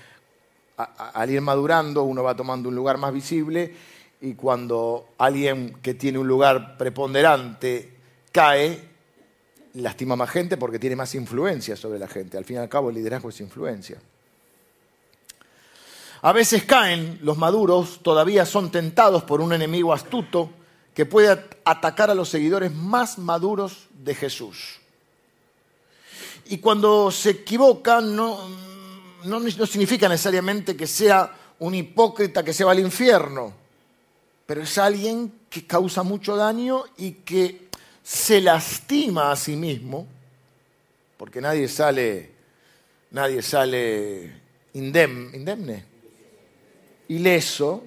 al 0.77 1.29
ir 1.31 1.41
madurando 1.41 2.03
uno 2.03 2.21
va 2.21 2.35
tomando 2.35 2.69
un 2.69 2.75
lugar 2.75 2.97
más 2.97 3.11
visible 3.11 3.73
y 4.21 4.33
cuando 4.33 5.09
alguien 5.17 5.77
que 5.81 5.95
tiene 5.95 6.19
un 6.19 6.27
lugar 6.27 6.77
preponderante 6.77 7.97
cae, 8.31 8.87
lastima 9.75 10.15
más 10.15 10.29
gente 10.29 10.57
porque 10.57 10.79
tiene 10.79 10.95
más 10.95 11.13
influencia 11.15 11.75
sobre 11.75 11.99
la 11.99 12.07
gente. 12.07 12.37
Al 12.37 12.45
fin 12.45 12.57
y 12.57 12.59
al 12.59 12.69
cabo 12.69 12.89
el 12.89 12.95
liderazgo 12.95 13.29
es 13.29 13.39
influencia. 13.41 13.97
A 16.21 16.33
veces 16.33 16.63
caen 16.63 17.19
los 17.21 17.37
maduros, 17.37 17.99
todavía 18.01 18.45
son 18.45 18.71
tentados 18.71 19.23
por 19.23 19.39
un 19.39 19.53
enemigo 19.53 19.93
astuto 19.93 20.49
que 20.97 21.05
puede 21.05 21.29
atacar 21.63 22.09
a 22.09 22.15
los 22.15 22.27
seguidores 22.27 22.73
más 22.73 23.19
maduros 23.19 23.85
de 24.03 24.15
Jesús. 24.15 24.79
Y 26.45 26.57
cuando 26.57 27.11
se 27.11 27.29
equivocan, 27.29 28.15
no, 28.15 28.49
no, 29.23 29.67
significa 29.67 30.09
necesariamente 30.09 30.75
que 30.75 30.87
sea 30.87 31.31
un 31.59 31.75
hipócrita 31.75 32.43
que 32.43 32.51
se 32.51 32.63
va 32.63 32.71
al 32.71 32.79
infierno, 32.79 33.53
pero 34.47 34.63
es 34.63 34.75
alguien 34.79 35.41
que 35.51 35.67
causa 35.67 36.01
mucho 36.01 36.35
daño 36.35 36.85
y 36.97 37.11
que 37.11 37.67
se 38.01 38.41
lastima 38.41 39.31
a 39.31 39.35
sí 39.35 39.55
mismo, 39.55 40.07
porque 41.15 41.41
nadie 41.41 41.67
sale, 41.67 42.31
nadie 43.11 43.43
sale 43.43 44.33
indemne, 44.73 45.85
ileso, 47.09 47.83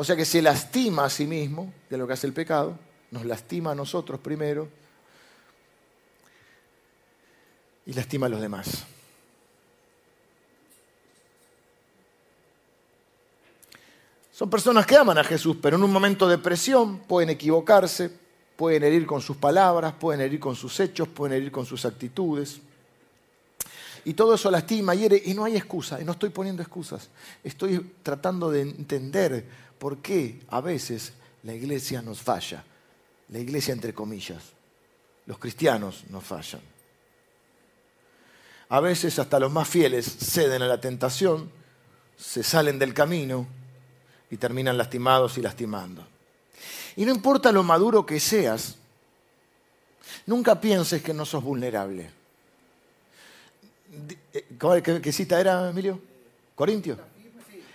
o 0.00 0.04
sea 0.04 0.14
que 0.14 0.24
se 0.24 0.40
lastima 0.40 1.06
a 1.06 1.10
sí 1.10 1.26
mismo 1.26 1.72
de 1.90 1.98
lo 1.98 2.06
que 2.06 2.12
hace 2.12 2.28
el 2.28 2.32
pecado, 2.32 2.78
nos 3.10 3.24
lastima 3.24 3.72
a 3.72 3.74
nosotros 3.74 4.20
primero 4.20 4.68
y 7.84 7.92
lastima 7.92 8.26
a 8.26 8.28
los 8.28 8.40
demás. 8.40 8.86
Son 14.30 14.48
personas 14.48 14.86
que 14.86 14.96
aman 14.96 15.18
a 15.18 15.24
Jesús, 15.24 15.56
pero 15.60 15.76
en 15.76 15.82
un 15.82 15.90
momento 15.90 16.28
de 16.28 16.38
presión 16.38 17.00
pueden 17.00 17.30
equivocarse, 17.30 18.08
pueden 18.54 18.84
herir 18.84 19.04
con 19.04 19.20
sus 19.20 19.36
palabras, 19.36 19.94
pueden 19.94 20.20
herir 20.20 20.38
con 20.38 20.54
sus 20.54 20.78
hechos, 20.78 21.08
pueden 21.08 21.38
herir 21.38 21.50
con 21.50 21.66
sus 21.66 21.84
actitudes. 21.84 22.60
Y 24.08 24.14
todo 24.14 24.32
eso 24.32 24.50
lastima, 24.50 24.94
hiere, 24.94 25.22
y 25.22 25.34
no 25.34 25.44
hay 25.44 25.54
excusa, 25.54 26.00
y 26.00 26.04
no 26.06 26.12
estoy 26.12 26.30
poniendo 26.30 26.62
excusas. 26.62 27.10
Estoy 27.44 27.92
tratando 28.02 28.50
de 28.50 28.62
entender 28.62 29.44
por 29.78 29.98
qué 29.98 30.40
a 30.48 30.62
veces 30.62 31.12
la 31.42 31.52
iglesia 31.52 32.00
nos 32.00 32.22
falla. 32.22 32.64
La 33.28 33.38
iglesia 33.38 33.74
entre 33.74 33.92
comillas. 33.92 34.42
Los 35.26 35.36
cristianos 35.36 36.04
nos 36.08 36.24
fallan. 36.24 36.62
A 38.70 38.80
veces 38.80 39.18
hasta 39.18 39.38
los 39.38 39.52
más 39.52 39.68
fieles 39.68 40.06
ceden 40.06 40.62
a 40.62 40.68
la 40.68 40.80
tentación, 40.80 41.50
se 42.16 42.42
salen 42.42 42.78
del 42.78 42.94
camino 42.94 43.46
y 44.30 44.38
terminan 44.38 44.78
lastimados 44.78 45.36
y 45.36 45.42
lastimando. 45.42 46.02
Y 46.96 47.04
no 47.04 47.12
importa 47.12 47.52
lo 47.52 47.62
maduro 47.62 48.06
que 48.06 48.20
seas, 48.20 48.76
nunca 50.24 50.58
pienses 50.62 51.02
que 51.02 51.12
no 51.12 51.26
sos 51.26 51.44
vulnerable. 51.44 52.16
Eh, 54.32 55.00
¿Qué, 55.02 55.12
cita 55.12 55.40
era, 55.40 55.70
Emilio? 55.70 56.00
¿Corintio? 56.54 56.98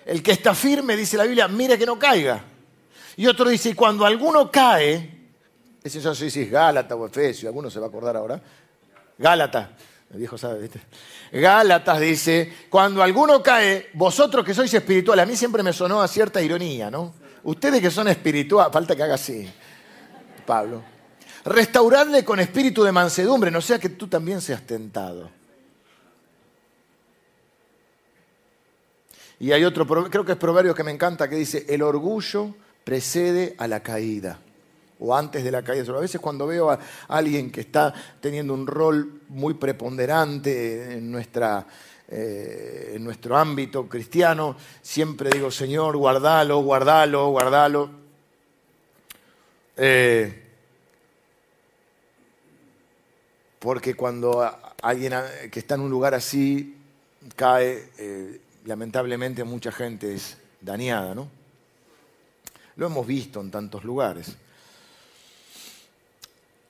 El 0.06 0.22
que 0.22 0.32
está 0.32 0.54
firme, 0.54 0.96
dice 0.96 1.18
la 1.18 1.24
Biblia, 1.24 1.48
mire 1.48 1.78
que 1.78 1.86
no 1.86 1.98
caiga. 1.98 2.44
Y 3.16 3.28
otro 3.28 3.50
dice, 3.50 3.76
cuando 3.76 4.06
alguno 4.06 4.52
cae, 4.52 5.28
ese 5.84 6.02
sé 6.02 6.30
si 6.30 6.42
es 6.42 6.52
Gálata 6.52 6.96
o 6.96 7.06
Efesio, 7.06 7.48
alguno 7.48 7.70
se 7.70 7.80
va 7.80 7.86
a 7.86 7.90
acordar 7.90 8.18
ahora. 8.18 8.42
Gálata, 9.18 9.72
el 10.12 10.20
viejo 10.20 10.38
sabe, 10.38 10.62
¿viste? 10.62 10.82
Gálatas 11.32 12.00
dice, 12.00 12.54
cuando 12.70 13.02
alguno 13.02 13.42
cae, 13.42 13.90
vosotros 13.94 14.46
que 14.46 14.54
sois 14.54 14.72
espirituales, 14.74 15.24
a 15.24 15.26
mí 15.26 15.36
siempre 15.36 15.64
me 15.64 15.74
sonó 15.74 16.02
a 16.02 16.08
cierta 16.08 16.42
ironía, 16.42 16.92
¿no? 16.92 17.14
Ustedes 17.44 17.82
que 17.82 17.90
son 17.90 18.08
espirituales, 18.08 18.72
falta 18.72 18.96
que 18.96 19.04
haga 19.04 19.16
así, 19.16 19.50
Pablo. 20.46 20.84
Restauradle 21.46 22.24
con 22.24 22.40
espíritu 22.40 22.84
de 22.84 22.92
mansedumbre, 22.92 23.50
no 23.50 23.62
sea 23.62 23.80
que 23.80 23.90
tú 23.90 24.08
también 24.08 24.42
seas 24.42 24.62
tentado. 24.62 25.30
Y 29.44 29.52
hay 29.52 29.66
otro, 29.66 29.86
creo 29.86 30.24
que 30.24 30.32
es 30.32 30.38
proverbio 30.38 30.74
que 30.74 30.86
me 30.86 30.92
encanta, 30.92 31.30
que 31.30 31.36
dice, 31.36 31.66
el 31.68 31.82
orgullo 31.82 32.56
precede 32.86 33.56
a 33.58 33.68
la 33.68 33.82
caída 33.82 34.40
o 35.00 35.14
antes 35.14 35.44
de 35.44 35.52
la 35.52 35.62
caída. 35.62 35.84
A 35.98 36.00
veces 36.00 36.22
cuando 36.22 36.48
veo 36.48 36.72
a 36.72 36.80
alguien 37.10 37.52
que 37.52 37.60
está 37.60 37.94
teniendo 38.22 38.54
un 38.54 38.66
rol 38.66 39.20
muy 39.28 39.56
preponderante 39.56 40.94
en, 40.94 41.12
nuestra, 41.12 41.68
eh, 42.08 42.94
en 42.96 43.04
nuestro 43.04 43.36
ámbito 43.36 43.90
cristiano, 43.90 44.56
siempre 44.82 45.30
digo, 45.30 45.52
Señor, 45.52 45.98
guardalo, 45.98 46.62
guardalo, 46.62 47.28
guardalo. 47.28 47.90
Eh, 49.76 50.42
porque 53.60 53.94
cuando 53.94 54.50
alguien 54.82 55.16
que 55.52 55.60
está 55.60 55.76
en 55.76 55.82
un 55.82 55.90
lugar 55.90 56.14
así 56.14 56.78
cae, 57.36 57.90
eh, 57.98 58.40
lamentablemente 58.66 59.44
mucha 59.44 59.72
gente 59.72 60.14
es 60.14 60.38
dañada, 60.62 61.14
¿no? 61.16 61.28
Lo 62.76 62.88
hemos 62.88 63.06
visto 63.06 63.40
en 63.42 63.52
tantos 63.52 63.84
lugares. 63.84 64.36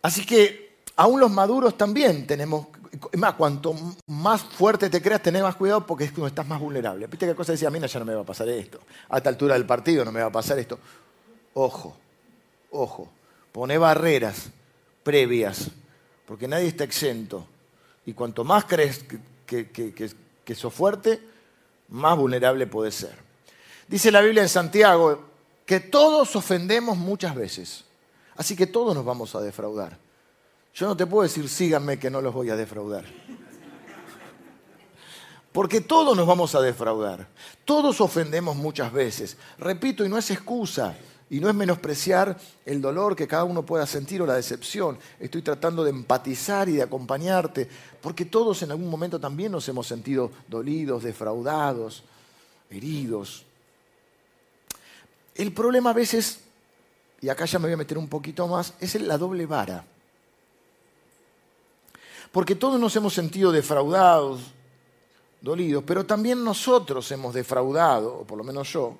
Así 0.02 0.26
que 0.26 0.76
aún 0.96 1.20
los 1.20 1.32
maduros 1.32 1.78
también 1.78 2.28
tenemos, 2.28 2.68
más, 3.16 3.36
cuanto 3.36 3.74
más 4.08 4.44
fuerte 4.44 4.90
te 4.90 5.02
creas, 5.02 5.22
tenés 5.22 5.44
más 5.44 5.56
cuidado 5.56 5.86
porque 5.86 6.04
estás 6.04 6.48
más 6.48 6.60
vulnerable. 6.60 7.08
¿Viste 7.08 7.26
qué 7.26 7.36
cosa 7.36 7.54
decía? 7.54 7.70
A 7.70 7.72
mí 7.72 7.80
ya 7.80 8.00
no 8.00 8.06
me 8.06 8.16
va 8.16 8.22
a 8.22 8.26
pasar 8.26 8.50
esto. 8.50 8.80
A 9.10 9.18
esta 9.18 9.30
altura 9.30 9.54
del 9.54 9.66
partido 9.66 10.04
no 10.04 10.12
me 10.12 10.20
va 10.20 10.28
a 10.28 10.32
pasar 10.32 10.60
esto. 10.60 10.78
Ojo, 11.54 11.96
ojo, 12.72 13.10
pone 13.52 13.78
barreras 13.78 14.50
previas, 15.04 15.70
porque 16.26 16.48
nadie 16.48 16.68
está 16.68 16.84
exento. 16.84 17.48
Y 18.06 18.14
cuanto 18.14 18.44
más 18.44 18.66
crees 18.66 19.06
que, 19.46 19.70
que, 19.70 19.94
que 20.44 20.56
sos 20.56 20.74
fuerte, 20.74 21.33
más 21.94 22.18
vulnerable 22.18 22.66
puedes 22.66 22.96
ser. 22.96 23.16
Dice 23.88 24.12
la 24.12 24.22
Biblia 24.22 24.42
en 24.42 24.50
Santiago 24.50 25.24
que 25.64 25.80
todos 25.80 26.36
ofendemos 26.36 26.98
muchas 26.98 27.36
veces. 27.36 27.86
Así 28.36 28.56
que 28.56 28.66
todos 28.66 28.96
nos 28.96 29.06
vamos 29.06 29.36
a 29.36 29.42
defraudar. 29.42 29.96
Yo 30.74 30.88
no 30.88 30.98
te 30.98 31.06
puedo 31.06 31.22
decir 31.22 31.48
síganme 31.48 32.00
que 32.00 32.10
no 32.10 32.20
los 32.20 32.34
voy 32.34 32.50
a 32.50 32.56
defraudar. 32.56 33.06
Porque 35.52 35.82
todos 35.82 36.18
nos 36.18 36.26
vamos 36.26 36.56
a 36.56 36.62
defraudar. 36.62 37.28
Todos 37.64 38.02
ofendemos 38.02 38.56
muchas 38.56 38.92
veces. 38.92 39.38
Repito, 39.60 40.04
y 40.04 40.10
no 40.10 40.18
es 40.18 40.32
excusa. 40.32 40.98
Y 41.34 41.40
no 41.40 41.50
es 41.50 41.56
menospreciar 41.56 42.38
el 42.64 42.80
dolor 42.80 43.16
que 43.16 43.28
cada 43.28 43.44
uno 43.44 43.66
pueda 43.66 43.88
sentir 43.88 44.22
o 44.22 44.26
la 44.28 44.36
decepción. 44.36 45.00
Estoy 45.20 45.42
tratando 45.42 45.84
de 45.84 45.90
empatizar 45.90 46.70
y 46.70 46.74
de 46.74 46.84
acompañarte, 46.84 47.68
porque 48.04 48.26
todos 48.26 48.62
en 48.62 48.70
algún 48.70 48.88
momento 48.88 49.20
también 49.20 49.52
nos 49.52 49.68
hemos 49.68 49.88
sentido 49.88 50.30
dolidos, 50.48 51.02
defraudados, 51.02 52.04
heridos. 52.70 53.46
El 55.34 55.52
problema 55.54 55.90
a 55.90 55.94
veces, 55.94 56.42
y 57.20 57.30
acá 57.30 57.46
ya 57.46 57.58
me 57.58 57.66
voy 57.66 57.74
a 57.74 57.78
meter 57.78 57.98
un 57.98 58.10
poquito 58.10 58.48
más, 58.48 58.76
es 58.80 58.94
la 59.02 59.18
doble 59.18 59.48
vara. 59.48 59.84
Porque 62.32 62.54
todos 62.54 62.80
nos 62.80 62.96
hemos 62.96 63.12
sentido 63.12 63.52
defraudados, 63.52 64.52
dolidos, 65.42 65.84
pero 65.84 66.06
también 66.06 66.44
nosotros 66.44 67.12
hemos 67.12 67.34
defraudado, 67.34 68.20
o 68.20 68.24
por 68.24 68.38
lo 68.38 68.44
menos 68.44 68.72
yo, 68.72 68.96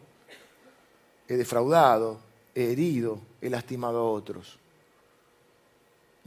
he 1.34 1.38
defraudado, 1.38 2.20
he 2.56 2.72
herido, 2.72 3.20
he 3.42 3.50
lastimado 3.50 4.00
a 4.00 4.12
otros. 4.12 4.60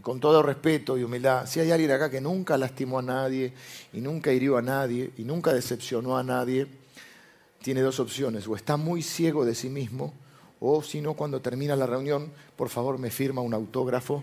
con 0.02 0.20
todo 0.20 0.42
respeto 0.42 0.98
y 0.98 1.04
humildad, 1.04 1.46
si 1.46 1.58
hay 1.58 1.70
alguien 1.70 1.90
acá 1.90 2.10
que 2.10 2.20
nunca 2.20 2.58
lastimó 2.58 2.98
a 2.98 3.02
nadie 3.02 3.54
y 3.94 4.00
nunca 4.02 4.30
hirió 4.30 4.58
a 4.58 4.62
nadie 4.62 5.10
y 5.16 5.24
nunca 5.24 5.54
decepcionó 5.54 6.18
a 6.18 6.22
nadie, 6.22 6.66
tiene 7.62 7.80
dos 7.80 7.98
opciones, 7.98 8.46
o 8.46 8.54
está 8.54 8.76
muy 8.76 9.00
ciego 9.00 9.46
de 9.46 9.54
sí 9.54 9.70
mismo, 9.70 10.12
o 10.60 10.82
si 10.82 11.00
no, 11.00 11.14
cuando 11.14 11.40
termina 11.40 11.76
la 11.76 11.86
reunión, 11.86 12.30
por 12.56 12.68
favor 12.68 12.98
me 12.98 13.10
firma 13.10 13.40
un 13.40 13.54
autógrafo 13.54 14.22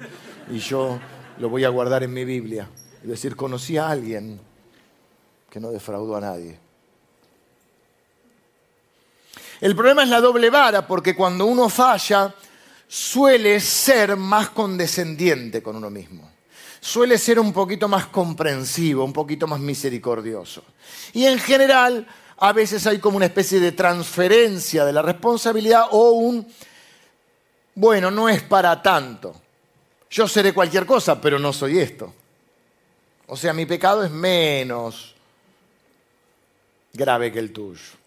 y 0.49 0.59
yo 0.59 0.99
lo 1.39 1.49
voy 1.49 1.63
a 1.63 1.69
guardar 1.69 2.03
en 2.03 2.13
mi 2.13 2.23
Biblia. 2.23 2.69
Es 3.01 3.09
decir, 3.09 3.35
conocí 3.35 3.77
a 3.77 3.89
alguien 3.89 4.39
que 5.49 5.59
no 5.59 5.71
defraudó 5.71 6.15
a 6.15 6.21
nadie. 6.21 6.62
El 9.61 9.75
problema 9.75 10.03
es 10.03 10.09
la 10.09 10.21
doble 10.21 10.49
vara, 10.49 10.85
porque 10.85 11.15
cuando 11.15 11.45
uno 11.45 11.69
falla, 11.69 12.33
suele 12.87 13.59
ser 13.59 14.15
más 14.15 14.49
condescendiente 14.49 15.63
con 15.63 15.75
uno 15.75 15.89
mismo. 15.89 16.31
Suele 16.79 17.17
ser 17.17 17.39
un 17.39 17.53
poquito 17.53 17.87
más 17.87 18.07
comprensivo, 18.07 19.05
un 19.05 19.13
poquito 19.13 19.47
más 19.47 19.59
misericordioso. 19.59 20.63
Y 21.13 21.25
en 21.25 21.39
general, 21.39 22.05
a 22.37 22.51
veces 22.51 22.85
hay 22.85 22.99
como 22.99 23.17
una 23.17 23.27
especie 23.27 23.59
de 23.59 23.71
transferencia 23.71 24.83
de 24.83 24.91
la 24.91 25.01
responsabilidad 25.01 25.87
o 25.91 26.11
un, 26.11 26.45
bueno, 27.75 28.11
no 28.11 28.27
es 28.27 28.41
para 28.41 28.81
tanto. 28.81 29.33
Yo 30.09 30.27
seré 30.27 30.53
cualquier 30.53 30.85
cosa, 30.85 31.19
pero 31.21 31.39
no 31.39 31.53
soy 31.53 31.79
esto. 31.79 32.13
O 33.27 33.37
sea, 33.37 33.53
mi 33.53 33.65
pecado 33.65 34.03
es 34.03 34.11
menos 34.11 35.15
grave 36.91 37.31
que 37.31 37.39
el 37.39 37.51
tuyo 37.53 38.02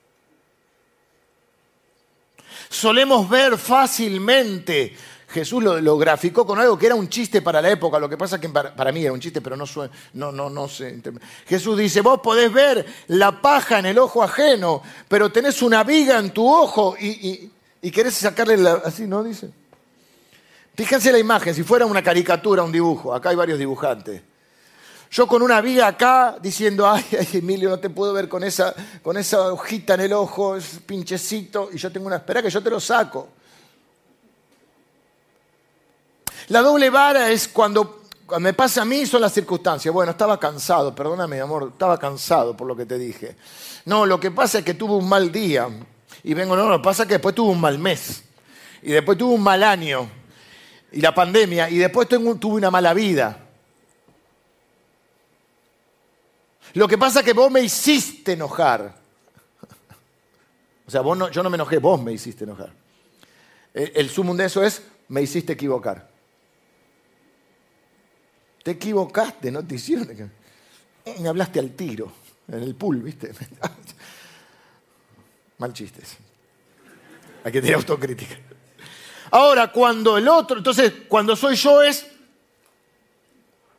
solemos 2.76 3.28
ver 3.28 3.58
fácilmente. 3.58 4.94
Jesús 5.28 5.62
lo, 5.62 5.98
graficó 5.98 6.46
con 6.46 6.58
algo 6.58 6.78
que 6.78 6.86
era 6.86 6.94
un 6.94 7.08
chiste 7.08 7.42
para 7.42 7.60
la 7.60 7.70
época, 7.70 7.98
lo 7.98 8.08
que 8.08 8.16
pasa 8.16 8.36
es 8.36 8.42
que 8.42 8.48
para, 8.48 8.92
mí 8.92 9.02
era 9.02 9.12
un 9.12 9.20
chiste, 9.20 9.40
pero 9.40 9.56
no, 9.56 9.64
no, 10.14 10.32
no, 10.32 10.48
no 10.48 10.68
sé. 10.68 11.02
Jesús 11.46 11.76
dice, 11.76 12.00
vos 12.00 12.20
podés 12.20 12.52
ver 12.52 12.86
la 13.08 13.42
paja 13.42 13.80
en 13.80 13.86
el 13.86 13.98
ojo 13.98 14.22
ajeno, 14.22 14.82
pero 15.08 15.32
tenés 15.32 15.62
una 15.62 15.82
viga 15.82 16.18
en 16.18 16.30
tu 16.30 16.46
ojo 16.48 16.96
y, 16.98 17.50
y, 17.82 17.90
querés 17.90 18.14
sacarle 18.14 18.56
la... 18.56 18.74
Así, 18.84 19.06
¿no? 19.06 19.24
Dice. 19.24 19.50
Fíjense 20.74 21.10
la 21.10 21.18
imagen, 21.18 21.54
si 21.54 21.64
fuera 21.64 21.86
una 21.86 22.02
caricatura, 22.02 22.62
un 22.62 22.72
dibujo, 22.72 23.12
acá 23.12 23.30
hay 23.30 23.36
varios 23.36 23.58
dibujantes. 23.58 24.22
Yo 25.10 25.26
con 25.26 25.42
una 25.42 25.60
viga 25.60 25.86
acá 25.86 26.36
diciendo, 26.40 26.88
ay, 26.88 27.04
ay, 27.18 27.28
Emilio, 27.34 27.70
no 27.70 27.78
te 27.78 27.90
puedo 27.90 28.12
ver 28.12 28.28
con 28.28 28.42
esa, 28.44 28.74
con 29.02 29.16
esa 29.16 29.52
hojita 29.52 29.94
en 29.94 30.00
el 30.00 30.12
ojo, 30.12 30.56
es 30.56 30.80
pinchecito, 30.84 31.70
y 31.72 31.78
yo 31.78 31.90
tengo 31.92 32.06
una 32.06 32.16
espera 32.16 32.42
que 32.42 32.50
yo 32.50 32.62
te 32.62 32.70
lo 32.70 32.80
saco. 32.80 33.28
La 36.48 36.60
doble 36.60 36.90
vara 36.90 37.30
es 37.30 37.48
cuando, 37.48 38.02
cuando 38.24 38.44
me 38.44 38.54
pasa 38.54 38.82
a 38.82 38.84
mí 38.84 39.04
son 39.04 39.20
las 39.20 39.32
circunstancias. 39.32 39.92
Bueno, 39.92 40.12
estaba 40.12 40.38
cansado, 40.38 40.94
perdóname, 40.94 41.40
amor, 41.40 41.70
estaba 41.72 41.98
cansado 41.98 42.56
por 42.56 42.68
lo 42.68 42.76
que 42.76 42.86
te 42.86 42.98
dije. 42.98 43.36
No, 43.84 44.06
lo 44.06 44.20
que 44.20 44.30
pasa 44.30 44.58
es 44.58 44.64
que 44.64 44.74
tuve 44.74 44.94
un 44.94 45.08
mal 45.08 45.32
día. 45.32 45.68
Y 46.22 46.34
vengo, 46.34 46.56
no, 46.56 46.68
lo 46.68 46.78
que 46.78 46.84
pasa 46.84 47.02
es 47.02 47.08
que 47.08 47.14
después 47.14 47.34
tuve 47.34 47.50
un 47.50 47.60
mal 47.60 47.78
mes. 47.78 48.22
Y 48.82 48.92
después 48.92 49.18
tuve 49.18 49.34
un 49.34 49.42
mal 49.42 49.62
año. 49.62 50.08
Y 50.92 51.00
la 51.00 51.14
pandemia. 51.14 51.68
Y 51.68 51.78
después 51.78 52.08
tuve 52.08 52.54
una 52.54 52.70
mala 52.70 52.94
vida. 52.94 53.45
Lo 56.76 56.86
que 56.86 56.98
pasa 56.98 57.20
es 57.20 57.24
que 57.24 57.32
vos 57.32 57.50
me 57.50 57.62
hiciste 57.62 58.32
enojar. 58.32 58.94
O 60.86 60.90
sea, 60.90 61.00
vos 61.00 61.16
no, 61.16 61.30
yo 61.30 61.42
no 61.42 61.48
me 61.48 61.54
enojé, 61.54 61.78
vos 61.78 61.98
me 62.02 62.12
hiciste 62.12 62.44
enojar. 62.44 62.70
El, 63.72 63.92
el 63.94 64.10
sumum 64.10 64.36
de 64.36 64.44
eso 64.44 64.62
es, 64.62 64.82
me 65.08 65.22
hiciste 65.22 65.54
equivocar. 65.54 66.06
Te 68.62 68.72
equivocaste, 68.72 69.50
no 69.50 69.66
te 69.66 69.76
hicieron. 69.76 70.30
Me 71.18 71.26
hablaste 71.26 71.60
al 71.60 71.70
tiro, 71.70 72.12
en 72.46 72.62
el 72.62 72.74
pool, 72.74 73.00
¿viste? 73.00 73.32
Mal 75.58 75.72
chistes. 75.72 76.18
Hay 77.42 77.52
que 77.52 77.62
tener 77.62 77.76
autocrítica. 77.76 78.36
Ahora, 79.30 79.72
cuando 79.72 80.18
el 80.18 80.28
otro, 80.28 80.58
entonces, 80.58 80.92
cuando 81.08 81.36
soy 81.36 81.56
yo 81.56 81.82
es, 81.82 82.06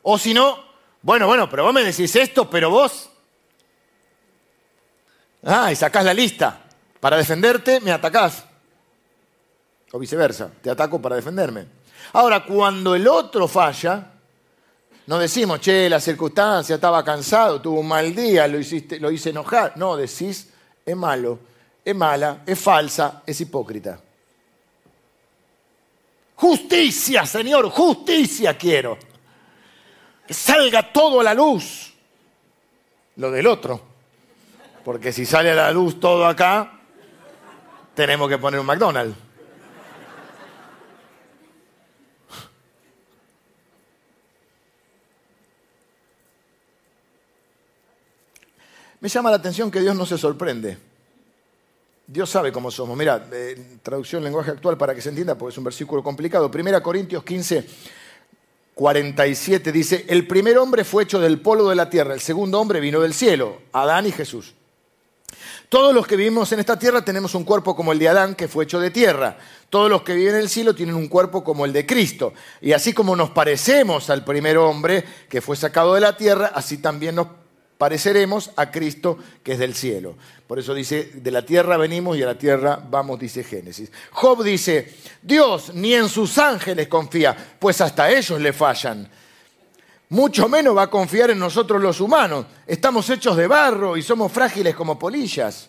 o 0.02 0.18
si 0.18 0.34
no, 0.34 0.67
bueno, 1.02 1.26
bueno, 1.26 1.48
pero 1.48 1.64
vos 1.64 1.72
me 1.72 1.84
decís 1.84 2.14
esto, 2.16 2.48
pero 2.50 2.70
vos. 2.70 3.08
Ah, 5.44 5.70
y 5.70 5.76
sacás 5.76 6.04
la 6.04 6.14
lista. 6.14 6.64
Para 7.00 7.16
defenderte, 7.16 7.80
me 7.80 7.92
atacás. 7.92 8.44
O 9.92 9.98
viceversa, 9.98 10.50
te 10.60 10.70
ataco 10.70 11.00
para 11.00 11.16
defenderme. 11.16 11.66
Ahora, 12.12 12.44
cuando 12.44 12.94
el 12.94 13.06
otro 13.06 13.46
falla, 13.46 14.12
no 15.06 15.18
decimos, 15.18 15.60
che, 15.60 15.88
la 15.88 16.00
circunstancia, 16.00 16.74
estaba 16.74 17.04
cansado, 17.04 17.60
tuvo 17.60 17.80
un 17.80 17.88
mal 17.88 18.14
día, 18.14 18.48
lo, 18.48 18.58
hiciste, 18.58 18.98
lo 18.98 19.10
hice 19.10 19.30
enojar. 19.30 19.76
No, 19.76 19.96
decís, 19.96 20.48
es 20.84 20.96
malo, 20.96 21.38
es 21.84 21.94
mala, 21.94 22.42
es 22.44 22.58
falsa, 22.58 23.22
es 23.24 23.40
hipócrita. 23.40 24.00
Justicia, 26.34 27.24
Señor, 27.24 27.70
justicia 27.70 28.56
quiero 28.58 28.98
salga 30.28 30.92
todo 30.92 31.20
a 31.20 31.24
la 31.24 31.34
luz. 31.34 31.92
Lo 33.16 33.30
del 33.30 33.46
otro. 33.46 33.80
Porque 34.84 35.12
si 35.12 35.26
sale 35.26 35.50
a 35.50 35.54
la 35.54 35.72
luz 35.72 35.98
todo 36.00 36.26
acá, 36.26 36.80
tenemos 37.94 38.28
que 38.28 38.38
poner 38.38 38.60
un 38.60 38.66
McDonald's. 38.66 39.16
Me 49.00 49.08
llama 49.08 49.30
la 49.30 49.36
atención 49.36 49.70
que 49.70 49.80
Dios 49.80 49.94
no 49.94 50.04
se 50.06 50.18
sorprende. 50.18 50.76
Dios 52.06 52.30
sabe 52.30 52.50
cómo 52.50 52.70
somos. 52.70 52.96
Mira, 52.96 53.28
eh, 53.30 53.78
traducción 53.82 54.24
lenguaje 54.24 54.50
actual 54.50 54.76
para 54.76 54.94
que 54.94 55.00
se 55.00 55.10
entienda, 55.10 55.36
porque 55.36 55.52
es 55.52 55.58
un 55.58 55.64
versículo 55.64 56.02
complicado. 56.02 56.50
Primera 56.50 56.82
Corintios 56.82 57.22
15, 57.22 57.66
47 58.78 59.72
dice, 59.72 60.04
el 60.08 60.28
primer 60.28 60.56
hombre 60.56 60.84
fue 60.84 61.02
hecho 61.02 61.18
del 61.18 61.40
polvo 61.40 61.68
de 61.68 61.74
la 61.74 61.90
tierra, 61.90 62.14
el 62.14 62.20
segundo 62.20 62.60
hombre 62.60 62.78
vino 62.78 63.00
del 63.00 63.12
cielo, 63.12 63.60
Adán 63.72 64.06
y 64.06 64.12
Jesús. 64.12 64.54
Todos 65.68 65.92
los 65.92 66.06
que 66.06 66.14
vivimos 66.14 66.52
en 66.52 66.60
esta 66.60 66.78
tierra 66.78 67.04
tenemos 67.04 67.34
un 67.34 67.42
cuerpo 67.42 67.74
como 67.74 67.90
el 67.90 67.98
de 67.98 68.08
Adán, 68.08 68.36
que 68.36 68.46
fue 68.46 68.62
hecho 68.62 68.78
de 68.78 68.92
tierra. 68.92 69.36
Todos 69.68 69.90
los 69.90 70.02
que 70.02 70.14
viven 70.14 70.36
en 70.36 70.42
el 70.42 70.48
cielo 70.48 70.76
tienen 70.76 70.94
un 70.94 71.08
cuerpo 71.08 71.42
como 71.42 71.64
el 71.64 71.72
de 71.72 71.86
Cristo. 71.86 72.34
Y 72.60 72.70
así 72.70 72.92
como 72.92 73.16
nos 73.16 73.30
parecemos 73.30 74.10
al 74.10 74.24
primer 74.24 74.56
hombre 74.58 75.04
que 75.28 75.40
fue 75.40 75.56
sacado 75.56 75.94
de 75.94 76.00
la 76.00 76.16
tierra, 76.16 76.52
así 76.54 76.78
también 76.78 77.16
nos 77.16 77.26
pareceremos 77.78 78.50
a 78.56 78.70
Cristo 78.70 79.18
que 79.42 79.52
es 79.52 79.58
del 79.58 79.74
cielo. 79.74 80.16
Por 80.46 80.58
eso 80.58 80.74
dice, 80.74 81.12
de 81.14 81.30
la 81.30 81.46
tierra 81.46 81.76
venimos 81.76 82.16
y 82.16 82.22
a 82.22 82.26
la 82.26 82.36
tierra 82.36 82.82
vamos, 82.90 83.18
dice 83.18 83.44
Génesis. 83.44 83.90
Job 84.10 84.42
dice, 84.42 84.96
Dios 85.22 85.72
ni 85.74 85.94
en 85.94 86.08
sus 86.08 86.36
ángeles 86.38 86.88
confía, 86.88 87.36
pues 87.58 87.80
hasta 87.80 88.10
ellos 88.10 88.40
le 88.40 88.52
fallan. 88.52 89.08
Mucho 90.10 90.48
menos 90.48 90.76
va 90.76 90.84
a 90.84 90.90
confiar 90.90 91.30
en 91.30 91.38
nosotros 91.38 91.80
los 91.80 92.00
humanos. 92.00 92.46
Estamos 92.66 93.08
hechos 93.10 93.36
de 93.36 93.46
barro 93.46 93.96
y 93.96 94.02
somos 94.02 94.32
frágiles 94.32 94.74
como 94.74 94.98
polillas. 94.98 95.68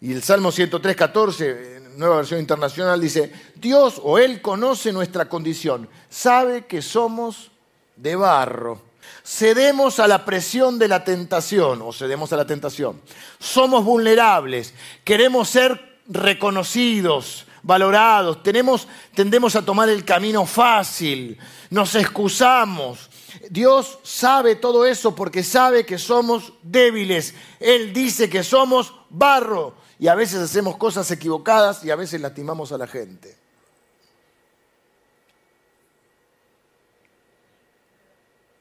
Y 0.00 0.12
el 0.12 0.22
Salmo 0.22 0.52
103, 0.52 0.96
14, 0.96 1.80
nueva 1.96 2.16
versión 2.16 2.40
internacional, 2.40 3.00
dice, 3.00 3.32
Dios 3.56 4.00
o 4.02 4.18
Él 4.18 4.40
conoce 4.40 4.92
nuestra 4.92 5.28
condición, 5.28 5.88
sabe 6.08 6.66
que 6.66 6.80
somos 6.80 7.50
de 7.96 8.14
barro 8.14 8.93
cedemos 9.24 9.98
a 10.00 10.06
la 10.06 10.24
presión 10.24 10.78
de 10.78 10.88
la 10.88 11.02
tentación 11.02 11.80
o 11.82 11.92
cedemos 11.92 12.32
a 12.32 12.36
la 12.36 12.46
tentación. 12.46 13.00
Somos 13.38 13.84
vulnerables, 13.84 14.74
queremos 15.02 15.48
ser 15.48 16.00
reconocidos, 16.06 17.46
valorados, 17.62 18.42
tenemos, 18.42 18.86
tendemos 19.14 19.56
a 19.56 19.62
tomar 19.62 19.88
el 19.88 20.04
camino 20.04 20.44
fácil, 20.44 21.38
nos 21.70 21.94
excusamos. 21.94 23.10
Dios 23.50 23.98
sabe 24.02 24.56
todo 24.56 24.86
eso 24.86 25.14
porque 25.14 25.42
sabe 25.42 25.84
que 25.84 25.98
somos 25.98 26.52
débiles. 26.62 27.34
Él 27.58 27.92
dice 27.92 28.28
que 28.28 28.44
somos 28.44 28.94
barro 29.10 29.74
Y 29.98 30.08
a 30.08 30.14
veces 30.14 30.40
hacemos 30.40 30.76
cosas 30.76 31.10
equivocadas 31.10 31.84
y 31.84 31.90
a 31.90 31.96
veces 31.96 32.20
lastimamos 32.20 32.72
a 32.72 32.78
la 32.78 32.86
gente. 32.86 33.33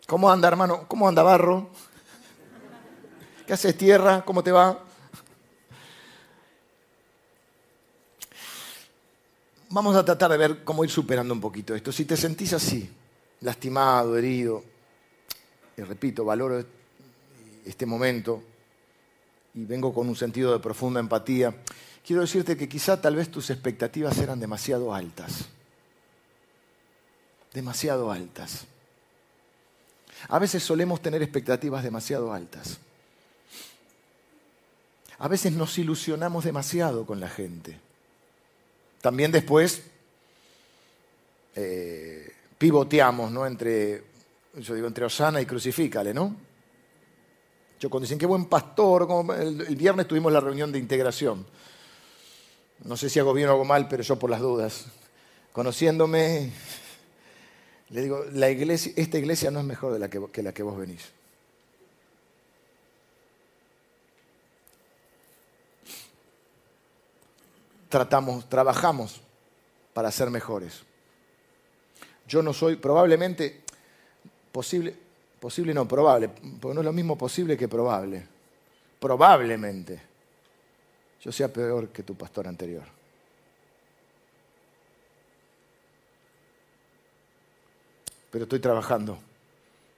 ¿Cómo 0.08 0.30
anda, 0.30 0.48
hermano? 0.50 0.86
¿Cómo 0.88 1.08
anda, 1.08 1.24
barro? 1.24 1.70
¿Qué 3.48 3.54
haces, 3.54 3.78
tierra? 3.78 4.24
¿Cómo 4.26 4.44
te 4.44 4.52
va? 4.52 4.84
Vamos 9.70 9.96
a 9.96 10.04
tratar 10.04 10.30
de 10.32 10.38
ver 10.38 10.64
cómo 10.64 10.84
ir 10.84 10.90
superando 10.90 11.34
un 11.34 11.42
poquito 11.42 11.74
esto. 11.74 11.92
Si 11.92 12.06
te 12.06 12.18
sentís 12.18 12.54
así, 12.54 12.90
lastimado, 13.42 14.18
herido, 14.18 14.64
y 15.78 15.82
repito, 15.82 16.26
valoro 16.26 16.64
este 17.66 17.86
momento 17.86 18.44
y 19.54 19.66
vengo 19.66 19.94
con 19.94 20.10
un 20.10 20.16
sentido 20.16 20.52
de 20.52 20.60
profunda 20.60 21.00
empatía, 21.00 21.56
quiero 22.06 22.22
decirte 22.22 22.58
que 22.58 22.68
quizá 22.68 23.02
tal 23.02 23.16
vez 23.16 23.32
tus 23.32 23.50
expectativas 23.50 24.18
eran 24.18 24.40
demasiado 24.40 24.94
altas. 24.94 25.46
Demasiado 27.54 28.12
altas. 28.12 28.68
A 30.30 30.40
veces 30.40 30.64
solemos 30.64 31.02
tener 31.02 31.22
expectativas 31.22 31.84
demasiado 31.84 32.34
altas. 32.34 32.80
A 35.20 35.28
veces 35.28 35.54
nos 35.54 35.78
ilusionamos 35.78 36.44
demasiado 36.44 37.06
con 37.06 37.20
la 37.20 37.30
gente. 37.30 37.80
También 39.02 39.32
después 39.32 39.84
eh, 41.56 42.34
pivoteamos, 42.58 43.32
¿no? 43.32 43.46
Entre, 43.46 44.04
yo 44.56 44.76
digo, 44.76 44.88
entre 44.88 45.06
Osana 45.06 45.42
y 45.42 45.46
Crucifícale, 45.46 46.14
¿no? 46.14 46.36
Yo 47.80 47.90
cuando 47.90 48.06
dicen, 48.06 48.18
qué 48.18 48.26
buen 48.26 48.46
pastor, 48.46 49.08
el, 49.38 49.62
el, 49.62 49.76
viernes 49.76 50.08
tuvimos 50.08 50.32
la 50.32 50.40
reunión 50.40 50.72
de 50.72 50.80
integración. 50.80 51.46
No 52.86 52.98
sé 52.98 53.10
si 53.10 53.20
hago 53.20 53.34
bien 53.34 53.50
o 53.50 53.52
hago 53.52 53.66
mal, 53.66 53.88
pero 53.88 54.04
yo 54.04 54.18
por 54.18 54.30
las 54.30 54.40
dudas. 54.40 54.86
Conociéndome, 55.52 56.52
le 57.94 58.02
digo, 58.02 58.26
la 58.32 58.50
iglesia, 58.50 58.92
esta 58.96 59.20
iglesia 59.20 59.52
no 59.52 59.60
es 59.60 59.66
mejor 59.66 59.94
de 59.94 60.00
la 60.00 60.10
que, 60.10 60.42
la 60.42 60.52
que 60.52 60.64
vos 60.64 60.76
venís. 60.76 61.14
tratamos, 67.94 68.50
trabajamos 68.50 69.22
para 69.94 70.10
ser 70.10 70.32
mejores. 70.32 70.82
Yo 72.28 72.42
no 72.42 72.52
soy, 72.52 72.76
probablemente, 72.76 73.62
posible, 74.52 74.96
posible 75.40 75.76
no, 75.76 75.88
probable, 75.88 76.30
porque 76.60 76.74
no 76.74 76.82
es 76.82 76.86
lo 76.86 76.92
mismo 76.92 77.16
posible 77.16 77.56
que 77.56 77.68
probable. 77.68 78.26
Probablemente 79.00 80.02
yo 81.22 81.32
sea 81.32 81.54
peor 81.54 81.90
que 81.90 82.02
tu 82.02 82.16
pastor 82.16 82.48
anterior. 82.48 83.03
Pero 88.34 88.46
estoy 88.46 88.58
trabajando 88.58 89.20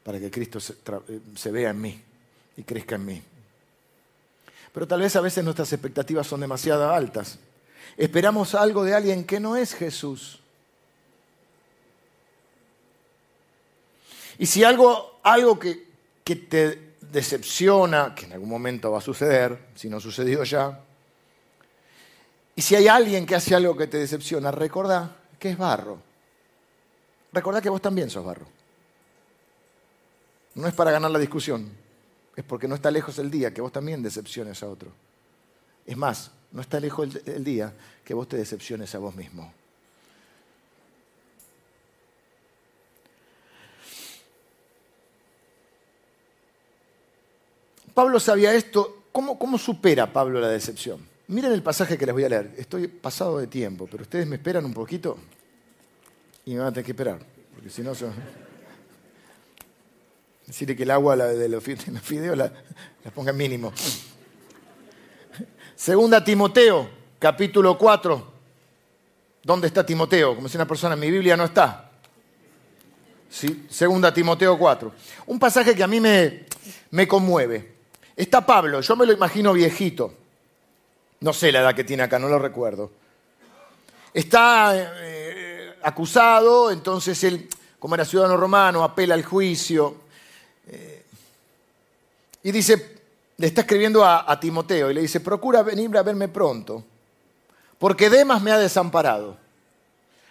para 0.04 0.20
que 0.20 0.30
Cristo 0.30 0.60
se, 0.60 0.76
se 1.38 1.52
vea 1.52 1.70
en 1.70 1.80
mí 1.80 2.02
y 2.58 2.64
crezca 2.64 2.96
en 2.96 3.06
mí. 3.06 3.22
Pero 4.74 4.86
tal 4.86 5.00
vez 5.00 5.16
a 5.16 5.22
veces 5.22 5.42
nuestras 5.42 5.72
expectativas 5.72 6.28
son 6.28 6.42
demasiado 6.42 6.92
altas. 6.92 7.40
Esperamos 7.96 8.54
algo 8.54 8.84
de 8.84 8.94
alguien 8.94 9.24
que 9.24 9.40
no 9.40 9.56
es 9.56 9.74
Jesús. 9.74 10.42
Y 14.38 14.48
si 14.48 14.66
algo, 14.66 15.22
algo 15.24 15.58
que, 15.58 15.88
que 16.26 16.36
te 16.36 16.96
decepciona, 17.00 18.14
que 18.14 18.26
en 18.26 18.34
algún 18.34 18.50
momento 18.50 18.92
va 18.92 18.98
a 18.98 19.02
suceder, 19.02 19.58
si 19.76 19.88
no 19.88 20.02
sucedió 20.02 20.44
ya, 20.44 20.78
y 22.54 22.62
si 22.62 22.76
hay 22.76 22.90
alguien 22.90 23.26
que 23.26 23.36
hace 23.36 23.56
algo 23.56 23.78
que 23.78 23.88
te 23.88 23.98
decepciona, 23.98 24.52
recordá 24.52 25.16
que 25.40 25.52
es 25.52 25.58
barro. 25.58 26.15
Recordá 27.36 27.60
que 27.60 27.70
vos 27.70 27.82
también 27.82 28.10
sos 28.10 28.24
barro. 28.24 28.46
No 30.54 30.70
es 30.70 30.74
para 30.74 30.90
ganar 30.90 31.12
la 31.12 31.20
discusión, 31.20 31.70
es 32.34 32.46
porque 32.46 32.66
no 32.66 32.76
está 32.76 32.90
lejos 32.90 33.20
el 33.20 33.30
día 33.30 33.54
que 33.54 33.60
vos 33.60 33.74
también 33.74 34.02
decepciones 34.02 34.64
a 34.64 34.70
otro. 34.70 34.90
Es 35.86 35.98
más, 35.98 36.32
no 36.54 36.62
está 36.62 36.80
lejos 36.80 37.10
el, 37.26 37.44
día 37.44 37.74
que 38.06 38.14
vos 38.14 38.30
te 38.30 38.38
decepciones 38.38 38.96
a 38.96 39.00
vos 39.00 39.14
mismo. 39.14 39.52
Pablo 47.94 48.18
sabía 48.22 48.54
esto. 48.54 49.04
¿Cómo, 49.12 49.38
¿Cómo, 49.38 49.58
supera 49.58 50.12
Pablo 50.12 50.40
la 50.40 50.48
decepción? 50.48 51.06
Miren 51.28 51.52
el 51.52 51.64
pasaje 51.64 51.98
que 51.98 52.06
les 52.06 52.14
voy 52.14 52.24
a 52.24 52.30
leer. 52.30 52.56
Estoy 52.58 52.88
pasado 52.88 53.40
de 53.40 53.48
tiempo, 53.48 53.90
pero 53.92 54.04
ustedes 54.04 54.26
me 54.26 54.38
esperan 54.38 54.64
un 54.64 54.74
poquito 54.74 55.18
y 56.46 56.54
me 56.54 56.60
van 56.60 56.68
a 56.68 56.72
tener 56.72 56.86
que 56.86 56.92
esperar, 56.92 57.20
porque 57.54 57.70
si 57.70 57.82
no... 57.82 57.96
Son... 57.96 58.14
Decirle 60.46 60.76
que 60.76 60.84
el 60.84 60.92
agua 60.92 61.16
de 61.16 61.50
los 61.50 61.64
fideos 61.64 62.38
la, 62.38 62.52
la 63.04 63.12
ponga 63.12 63.32
en 63.32 63.38
mínimo. 63.38 63.74
Segunda 65.76 66.24
Timoteo, 66.24 66.88
capítulo 67.18 67.78
4. 67.78 68.36
¿Dónde 69.44 69.68
está 69.68 69.86
Timoteo? 69.86 70.36
Como 70.36 70.48
si 70.48 70.58
una 70.58 70.68
persona 70.68 70.94
en 70.94 71.00
mi 71.00 71.12
Biblia 71.12 71.36
no 71.36 71.46
está. 71.46 71.92
¿Sí? 73.30 73.66
Segunda 73.70 74.14
Timoteo 74.14 74.58
4. 74.58 74.94
Un 75.28 75.40
pasaje 75.40 75.76
que 75.76 75.84
a 75.84 75.88
mí 75.88 76.00
me, 76.00 76.46
me 76.92 77.08
conmueve. 77.08 77.74
Está 78.16 78.46
Pablo, 78.46 78.82
yo 78.82 78.96
me 78.96 79.06
lo 79.06 79.14
imagino 79.14 79.52
viejito. 79.52 80.14
No 81.20 81.34
sé 81.34 81.52
la 81.52 81.62
edad 81.62 81.76
que 81.76 81.84
tiene 81.84 82.04
acá, 82.04 82.20
no 82.20 82.30
lo 82.30 82.40
recuerdo. 82.40 82.92
Está 84.14 85.04
eh, 85.04 85.25
acusado, 85.86 86.72
entonces 86.72 87.24
él, 87.24 87.48
como 87.78 87.94
era 87.94 88.04
ciudadano 88.04 88.38
romano, 88.38 88.84
apela 88.84 89.14
al 89.14 89.24
juicio. 89.24 89.96
Eh, 90.68 91.06
y 92.44 92.52
dice, 92.52 93.00
le 93.38 93.48
está 93.48 93.62
escribiendo 93.62 94.04
a, 94.04 94.40
Timoteo 94.40 94.90
y 94.90 94.96
le 94.96 95.02
dice, 95.02 95.20
procura 95.20 95.62
venir 95.62 95.96
a 95.96 96.02
verme 96.02 96.28
pronto, 96.28 96.84
porque 97.78 98.10
Demas 98.10 98.42
me 98.42 98.52
ha 98.52 98.58
desamparado, 98.58 99.38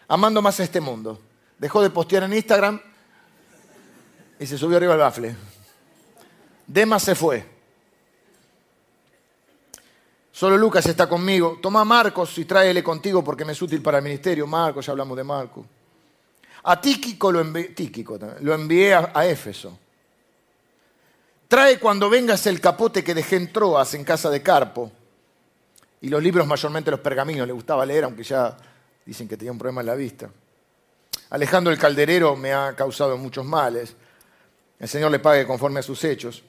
amando 0.09 0.43
más 0.43 0.59
a 0.59 0.65
este 0.65 0.81
mundo. 0.81 1.21
Dejó 1.59 1.83
de 1.83 1.91
postear 1.91 2.25
en 2.25 2.35
Instagram 2.35 2.81
y 4.41 4.47
se 4.47 4.59
subió 4.59 4.77
arriba 4.77 4.95
al 4.95 5.01
bafle. 5.01 5.37
Demas 6.67 7.03
se 7.03 7.15
fue. 7.15 7.54
Solo 10.35 10.59
Lucas 10.59 10.85
está 10.87 11.09
conmigo. 11.09 11.61
Toma 11.63 11.83
a 11.83 11.85
Marcos 11.85 12.37
y 12.39 12.45
tráele 12.45 12.83
contigo 12.83 13.23
porque 13.23 13.45
me 13.45 13.53
es 13.53 13.63
útil 13.63 13.81
para 13.81 13.99
el 13.99 14.05
ministerio. 14.05 14.49
Marcos, 14.49 14.85
ya 14.85 14.91
hablamos 14.91 15.17
de 15.17 15.23
Marcos. 15.23 15.65
A 16.65 16.81
Tíquico 16.81 17.31
lo 17.31 17.41
envié, 17.41 17.73
lo 18.41 18.53
envié 18.53 18.95
a 18.95 19.27
Éfeso. 19.27 19.79
Trae 21.47 21.79
cuando 21.79 22.11
vengas 22.11 22.49
el 22.49 22.61
capote 22.61 23.05
que 23.05 23.15
dejé 23.15 23.37
en 23.37 23.53
Troas, 23.53 23.95
en 23.95 24.03
casa 24.03 24.29
de 24.29 24.43
Carpo. 24.43 24.91
Y 26.01 26.09
los 26.09 26.21
libros, 26.21 26.49
mayormente 26.49 26.91
los 26.91 26.99
pergaminos, 26.99 27.47
le 27.47 27.53
gustaba 27.53 27.87
leer, 27.87 28.03
aunque 28.03 28.25
ya 28.25 28.57
dicen 29.07 29.29
que 29.29 29.37
tenía 29.37 29.53
un 29.53 29.59
problema 29.59 29.83
en 29.83 29.87
la 29.87 29.95
vista. 29.95 30.29
Alejandro 31.31 31.73
el 31.73 31.79
calderero 31.79 32.35
me 32.35 32.53
ha 32.53 32.75
causado 32.75 33.17
muchos 33.17 33.45
males. 33.45 33.95
El 34.81 34.89
Señor 34.89 35.13
le 35.13 35.21
pague 35.21 35.47
conforme 35.47 35.79
a 35.79 35.85
sus 35.85 36.03
hechos. 36.03 36.43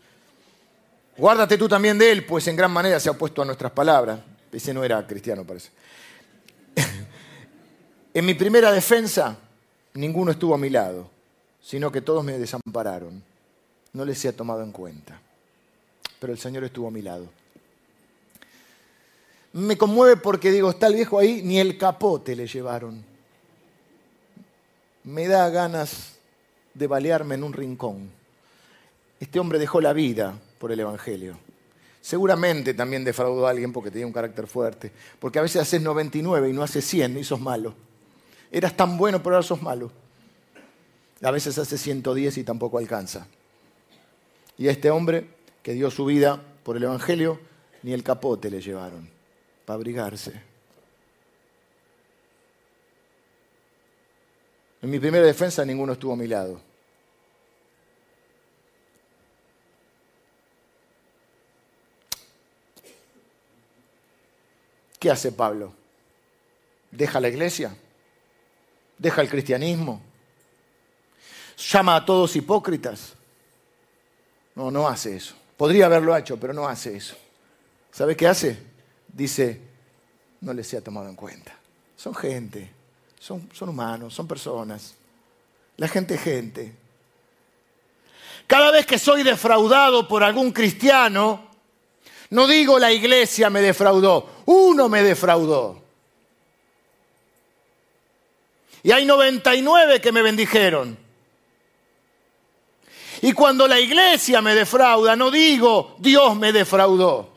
Guárdate 1.18 1.57
tú 1.57 1.68
también 1.68 1.97
de 1.97 2.11
él, 2.11 2.26
pues 2.26 2.47
en 2.47 2.55
gran 2.55 2.72
manera 2.72 2.99
se 2.99 3.09
ha 3.09 3.13
opuesto 3.13 3.41
a 3.41 3.45
nuestras 3.45 3.72
palabras. 3.72 4.20
Ese 4.51 4.74
no 4.74 4.84
era 4.84 5.05
cristiano, 5.05 5.43
parece. 5.45 5.70
en 8.13 8.26
mi 8.26 8.34
primera 8.34 8.72
defensa, 8.72 9.38
ninguno 9.93 10.32
estuvo 10.32 10.53
a 10.53 10.57
mi 10.57 10.70
lado, 10.70 11.09
sino 11.61 11.91
que 11.91 12.01
todos 12.01 12.24
me 12.24 12.38
desampararon 12.38 13.24
no 13.95 14.03
les 14.03 14.24
he 14.26 14.34
tomado 14.34 14.61
en 14.61 14.72
cuenta. 14.72 15.20
Pero 16.20 16.34
el 16.34 16.39
Señor 16.39 16.63
estuvo 16.66 16.89
a 16.89 16.91
mi 16.91 17.01
lado. 17.01 17.28
Me 19.53 19.78
conmueve 19.78 20.18
porque 20.18 20.51
digo, 20.51 20.70
está 20.70 20.88
el 20.88 20.95
viejo 20.95 21.18
ahí, 21.18 21.41
ni 21.41 21.59
el 21.59 21.78
capote 21.78 22.36
le 22.36 22.45
llevaron. 22.45 23.03
Me 25.05 25.28
da 25.28 25.49
ganas 25.49 26.16
de 26.74 26.88
balearme 26.88 27.36
en 27.36 27.43
un 27.43 27.53
rincón. 27.53 28.11
Este 29.20 29.39
hombre 29.39 29.59
dejó 29.59 29.80
la 29.80 29.93
vida 29.93 30.38
por 30.57 30.71
el 30.71 30.79
Evangelio. 30.79 31.37
Seguramente 32.01 32.73
también 32.73 33.03
defraudó 33.03 33.47
a 33.47 33.49
alguien 33.49 33.73
porque 33.73 33.89
tenía 33.89 34.05
un 34.05 34.13
carácter 34.13 34.45
fuerte. 34.45 34.91
Porque 35.19 35.39
a 35.39 35.41
veces 35.41 35.61
haces 35.61 35.81
99 35.81 36.49
y 36.49 36.53
no 36.53 36.61
haces 36.61 36.85
100 36.85 37.17
y 37.17 37.23
sos 37.23 37.41
malo. 37.41 37.73
Eras 38.51 38.77
tan 38.77 38.97
bueno, 38.97 39.23
pero 39.23 39.35
ahora 39.35 39.47
sos 39.47 39.61
malo. 39.61 39.91
A 41.21 41.31
veces 41.31 41.57
haces 41.57 41.81
110 41.81 42.37
y 42.37 42.43
tampoco 42.43 42.77
alcanza. 42.77 43.25
Y 44.57 44.67
a 44.67 44.71
este 44.71 44.91
hombre 44.91 45.27
que 45.63 45.73
dio 45.73 45.89
su 45.89 46.05
vida 46.05 46.41
por 46.63 46.77
el 46.77 46.83
Evangelio, 46.83 47.39
ni 47.81 47.93
el 47.93 48.03
capote 48.03 48.49
le 48.51 48.61
llevaron 48.61 49.09
para 49.65 49.75
abrigarse. 49.75 50.33
En 54.81 54.91
mi 54.91 54.99
primera 54.99 55.25
defensa 55.25 55.65
ninguno 55.65 55.93
estuvo 55.93 56.13
a 56.13 56.15
mi 56.15 56.27
lado. 56.27 56.61
¿Qué 65.05 65.11
hace 65.11 65.31
Pablo? 65.31 65.71
¿Deja 66.89 67.19
la 67.19 67.27
iglesia? 67.27 67.77
¿Deja 68.97 69.21
el 69.21 69.29
cristianismo? 69.29 70.01
¿Llama 71.57 71.95
a 71.95 72.03
todos 72.03 72.35
hipócritas? 72.35 73.13
No, 74.55 74.71
no 74.71 74.87
hace 74.87 75.15
eso. 75.15 75.35
Podría 75.57 75.85
haberlo 75.85 76.17
hecho, 76.17 76.39
pero 76.39 76.53
no 76.53 76.67
hace 76.67 76.97
eso. 76.97 77.15
¿Sabe 77.91 78.17
qué 78.17 78.25
hace? 78.25 78.57
Dice, 79.07 79.61
no 80.41 80.51
les 80.53 80.67
sea 80.67 80.81
tomado 80.81 81.07
en 81.07 81.15
cuenta. 81.15 81.55
Son 81.95 82.15
gente, 82.15 82.71
son, 83.19 83.47
son 83.53 83.69
humanos, 83.69 84.11
son 84.11 84.27
personas. 84.27 84.95
La 85.77 85.87
gente 85.87 86.15
es 86.15 86.21
gente. 86.21 86.73
Cada 88.47 88.71
vez 88.71 88.87
que 88.87 88.97
soy 88.97 89.21
defraudado 89.21 90.07
por 90.07 90.23
algún 90.23 90.51
cristiano, 90.51 91.44
no 92.30 92.47
digo 92.47 92.80
la 92.80 92.91
iglesia 92.91 93.49
me 93.49 93.61
defraudó, 93.61 94.28
uno 94.45 94.89
me 94.89 95.03
defraudó. 95.03 95.82
Y 98.84 98.91
hay 98.91 99.05
99 99.05 99.99
que 99.99 100.11
me 100.11 100.21
bendijeron. 100.21 100.97
Y 103.21 103.34
cuando 103.34 103.67
la 103.67 103.80
iglesia 103.80 104.41
me 104.41 104.53
defrauda, 104.53 105.15
no 105.15 105.32
digo 105.32 105.95
Dios 105.99 106.36
me 106.36 106.51
defraudó. 106.51 107.30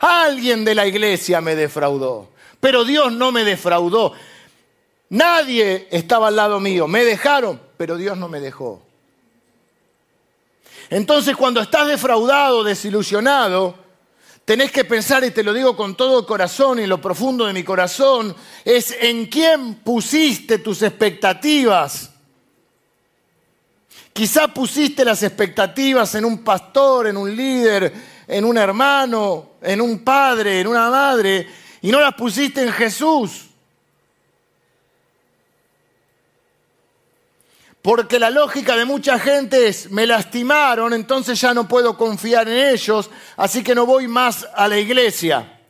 Alguien 0.00 0.64
de 0.64 0.74
la 0.74 0.86
iglesia 0.86 1.40
me 1.40 1.54
defraudó. 1.54 2.28
Pero 2.60 2.84
Dios 2.84 3.12
no 3.12 3.32
me 3.32 3.44
defraudó. 3.44 4.12
Nadie 5.08 5.88
estaba 5.90 6.28
al 6.28 6.36
lado 6.36 6.60
mío. 6.60 6.86
Me 6.88 7.04
dejaron, 7.04 7.60
pero 7.76 7.96
Dios 7.96 8.18
no 8.18 8.28
me 8.28 8.40
dejó. 8.40 8.82
Entonces 10.90 11.36
cuando 11.36 11.60
estás 11.60 11.86
defraudado, 11.86 12.62
desilusionado, 12.62 13.83
tenés 14.44 14.70
que 14.70 14.84
pensar, 14.84 15.24
y 15.24 15.30
te 15.30 15.42
lo 15.42 15.52
digo 15.52 15.76
con 15.76 15.96
todo 15.96 16.26
corazón 16.26 16.78
y 16.78 16.86
lo 16.86 17.00
profundo 17.00 17.46
de 17.46 17.52
mi 17.52 17.62
corazón, 17.62 18.34
es 18.64 18.94
en 19.00 19.26
quién 19.26 19.76
pusiste 19.76 20.58
tus 20.58 20.82
expectativas. 20.82 22.10
Quizá 24.12 24.48
pusiste 24.48 25.04
las 25.04 25.22
expectativas 25.22 26.14
en 26.14 26.24
un 26.24 26.44
pastor, 26.44 27.08
en 27.08 27.16
un 27.16 27.34
líder, 27.34 27.92
en 28.28 28.44
un 28.44 28.56
hermano, 28.56 29.54
en 29.60 29.80
un 29.80 30.04
padre, 30.04 30.60
en 30.60 30.66
una 30.68 30.88
madre, 30.88 31.48
y 31.82 31.90
no 31.90 32.00
las 32.00 32.14
pusiste 32.14 32.62
en 32.62 32.72
Jesús. 32.72 33.46
Porque 37.84 38.18
la 38.18 38.30
lógica 38.30 38.78
de 38.78 38.86
mucha 38.86 39.18
gente 39.18 39.68
es, 39.68 39.90
me 39.90 40.06
lastimaron, 40.06 40.94
entonces 40.94 41.38
ya 41.38 41.52
no 41.52 41.68
puedo 41.68 41.98
confiar 41.98 42.48
en 42.48 42.72
ellos, 42.72 43.10
así 43.36 43.62
que 43.62 43.74
no 43.74 43.84
voy 43.84 44.08
más 44.08 44.48
a 44.54 44.66
la 44.68 44.78
iglesia. 44.78 45.60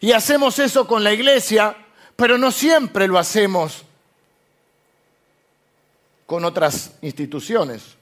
Y 0.00 0.10
hacemos 0.10 0.58
eso 0.58 0.84
con 0.88 1.04
la 1.04 1.12
iglesia, 1.12 1.76
pero 2.16 2.36
no 2.38 2.50
siempre 2.50 3.06
lo 3.06 3.20
hacemos 3.20 3.84
con 6.26 6.44
otras 6.44 6.94
instituciones. 7.02 7.96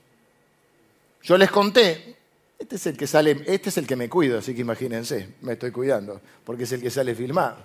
Yo 1.22 1.36
les 1.36 1.50
conté, 1.50 2.16
este 2.58 2.76
es 2.76 2.86
el 2.86 2.96
que 2.96 3.06
sale, 3.06 3.44
este 3.44 3.68
es 3.68 3.76
el 3.76 3.86
que 3.86 3.96
me 3.96 4.08
cuido, 4.08 4.38
así 4.38 4.54
que 4.54 4.62
imagínense, 4.62 5.34
me 5.42 5.52
estoy 5.52 5.72
cuidando, 5.72 6.22
porque 6.42 6.62
es 6.62 6.72
el 6.72 6.80
que 6.80 6.88
sale 6.88 7.14
filmado. 7.14 7.58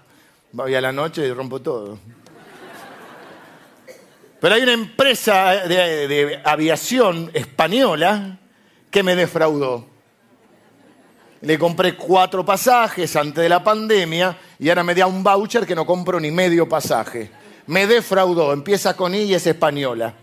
Voy 0.52 0.76
a 0.76 0.82
la 0.82 0.91
noche 0.91 1.26
y 1.26 1.32
rompo 1.32 1.62
todo. 1.62 1.98
Pero 4.44 4.56
hay 4.56 4.64
una 4.64 4.74
empresa 4.74 5.66
de, 5.70 6.41
aviación 6.44 7.32
española 7.34 8.39
que 8.91 9.02
me 9.02 9.16
defraudó. 9.16 9.88
Le 11.39 11.58
compré 11.58 11.96
cuatro 11.96 12.44
pasajes 12.44 13.16
antes 13.16 13.41
de 13.41 13.48
la 13.48 13.64
pandemia 13.64 14.38
y 14.60 14.68
ahora 14.68 14.84
me 14.84 14.96
da 14.96 15.08
un 15.08 15.24
voucher 15.24 15.66
que 15.66 15.74
no 15.74 15.86
compro 15.86 16.20
ni 16.20 16.30
medio 16.30 16.68
pasaje. 16.68 17.32
Me 17.68 17.88
defraudó, 17.88 18.52
empieza 18.52 18.98
con 18.98 19.16
I 19.16 19.22
y 19.22 19.34
es 19.34 19.48
española. 19.48 20.14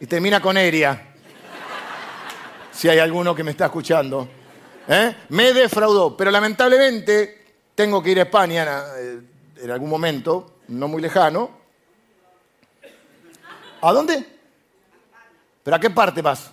Y 0.00 0.04
termina 0.04 0.38
con 0.38 0.58
Eria. 0.58 1.14
Si 2.72 2.90
hay 2.90 2.98
alguno 2.98 3.34
que 3.34 3.42
me 3.42 3.52
está 3.52 3.64
escuchando. 3.64 4.28
¿Eh? 4.86 5.14
Me 5.30 5.54
defraudó, 5.54 6.14
pero 6.14 6.30
lamentablemente 6.30 7.42
tengo 7.74 8.02
que 8.02 8.10
ir 8.10 8.18
a 8.18 8.24
España 8.24 8.84
eh, 8.98 9.31
en 9.62 9.70
algún 9.70 9.88
momento 9.88 10.58
no 10.68 10.88
muy 10.88 11.00
lejano. 11.00 11.50
¿A 13.80 13.92
dónde? 13.92 14.26
¿Pero 15.62 15.76
a 15.76 15.80
qué 15.80 15.90
parte 15.90 16.20
vas? 16.20 16.50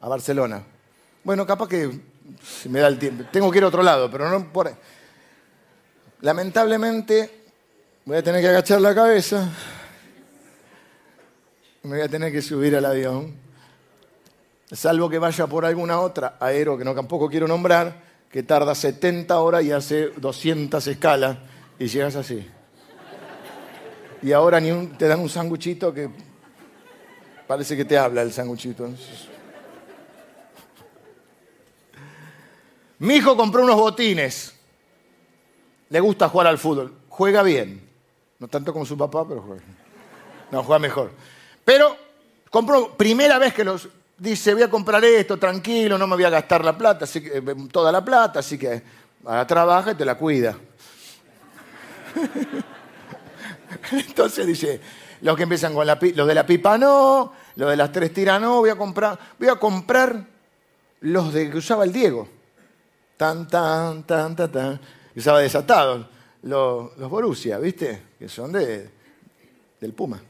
A 0.00 0.08
Barcelona. 0.08 0.64
Bueno, 1.22 1.46
capaz 1.46 1.68
que 1.68 2.00
si 2.42 2.70
me 2.70 2.80
da 2.80 2.88
el 2.88 2.98
tiempo. 2.98 3.24
Tengo 3.30 3.50
que 3.50 3.58
ir 3.58 3.64
a 3.64 3.68
otro 3.68 3.82
lado, 3.82 4.10
pero 4.10 4.30
no 4.30 4.50
por 4.50 4.74
Lamentablemente 6.22 7.44
voy 8.06 8.16
a 8.16 8.22
tener 8.22 8.40
que 8.40 8.48
agachar 8.48 8.80
la 8.80 8.94
cabeza. 8.94 9.50
Me 11.82 11.96
voy 11.96 12.00
a 12.00 12.08
tener 12.08 12.32
que 12.32 12.40
subir 12.40 12.76
al 12.76 12.86
avión. 12.86 13.34
Salvo 14.72 15.10
que 15.10 15.18
vaya 15.18 15.46
por 15.46 15.66
alguna 15.66 16.00
otra 16.00 16.36
aero 16.40 16.78
que 16.78 16.84
no 16.84 16.94
tampoco 16.94 17.28
quiero 17.28 17.46
nombrar, 17.46 17.94
que 18.30 18.42
tarda 18.42 18.74
70 18.74 19.38
horas 19.38 19.64
y 19.64 19.72
hace 19.72 20.08
200 20.16 20.86
escalas 20.86 21.36
y 21.80 21.88
llegas 21.88 22.14
así 22.14 22.48
y 24.22 24.32
ahora 24.32 24.60
ni 24.60 24.86
te 24.88 25.08
dan 25.08 25.20
un 25.20 25.28
sanguchito 25.28 25.92
que 25.92 26.10
parece 27.46 27.76
que 27.76 27.84
te 27.84 27.96
habla 27.96 28.22
el 28.22 28.32
sanguchito. 28.32 28.88
Mi 32.98 33.14
hijo 33.14 33.36
compró 33.36 33.62
unos 33.62 33.76
botines. 33.76 34.54
Le 35.88 36.00
gusta 36.00 36.28
jugar 36.28 36.48
al 36.48 36.58
fútbol. 36.58 36.94
Juega 37.08 37.42
bien. 37.42 37.88
No 38.38 38.48
tanto 38.48 38.72
como 38.72 38.84
su 38.84 38.96
papá, 38.96 39.26
pero 39.26 39.40
juega. 39.40 39.62
No, 40.50 40.62
juega 40.62 40.78
mejor. 40.78 41.10
Pero 41.64 41.96
compró, 42.50 42.96
primera 42.96 43.38
vez 43.38 43.54
que 43.54 43.64
los 43.64 43.88
dice, 44.18 44.52
voy 44.52 44.62
a 44.62 44.70
comprar 44.70 45.02
esto, 45.04 45.38
tranquilo, 45.38 45.96
no 45.96 46.06
me 46.06 46.14
voy 46.14 46.24
a 46.24 46.30
gastar 46.30 46.62
la 46.62 46.76
plata, 46.76 47.06
eh, 47.14 47.42
toda 47.72 47.90
la 47.90 48.04
plata, 48.04 48.40
así 48.40 48.58
que 48.58 48.82
ahora 49.24 49.46
trabaja 49.46 49.92
y 49.92 49.94
te 49.94 50.04
la 50.04 50.16
cuida. 50.16 50.58
Entonces 53.92 54.46
dice, 54.46 54.80
los 55.22 55.36
que 55.36 55.44
empiezan 55.44 55.74
con 55.74 55.86
la, 55.86 55.98
los 56.14 56.26
de 56.26 56.34
la 56.34 56.46
pipa 56.46 56.78
no, 56.78 57.32
los 57.56 57.70
de 57.70 57.76
las 57.76 57.92
tres 57.92 58.12
tiras 58.12 58.40
no, 58.40 58.58
voy 58.58 58.70
a 58.70 58.76
comprar, 58.76 59.18
voy 59.38 59.48
a 59.48 59.56
comprar 59.56 60.26
los 61.00 61.32
de 61.32 61.50
que 61.50 61.58
usaba 61.58 61.84
el 61.84 61.92
Diego. 61.92 62.28
Tan, 63.16 63.46
tan, 63.48 64.04
tan, 64.04 64.34
tan, 64.34 64.50
tan. 64.50 64.80
Usaba 65.14 65.40
desatados. 65.40 66.06
Los, 66.42 66.96
los 66.96 67.10
Borussia, 67.10 67.58
¿viste? 67.58 68.02
Que 68.18 68.28
son 68.28 68.52
de, 68.52 68.90
del 69.78 69.92
Puma. 69.92 70.22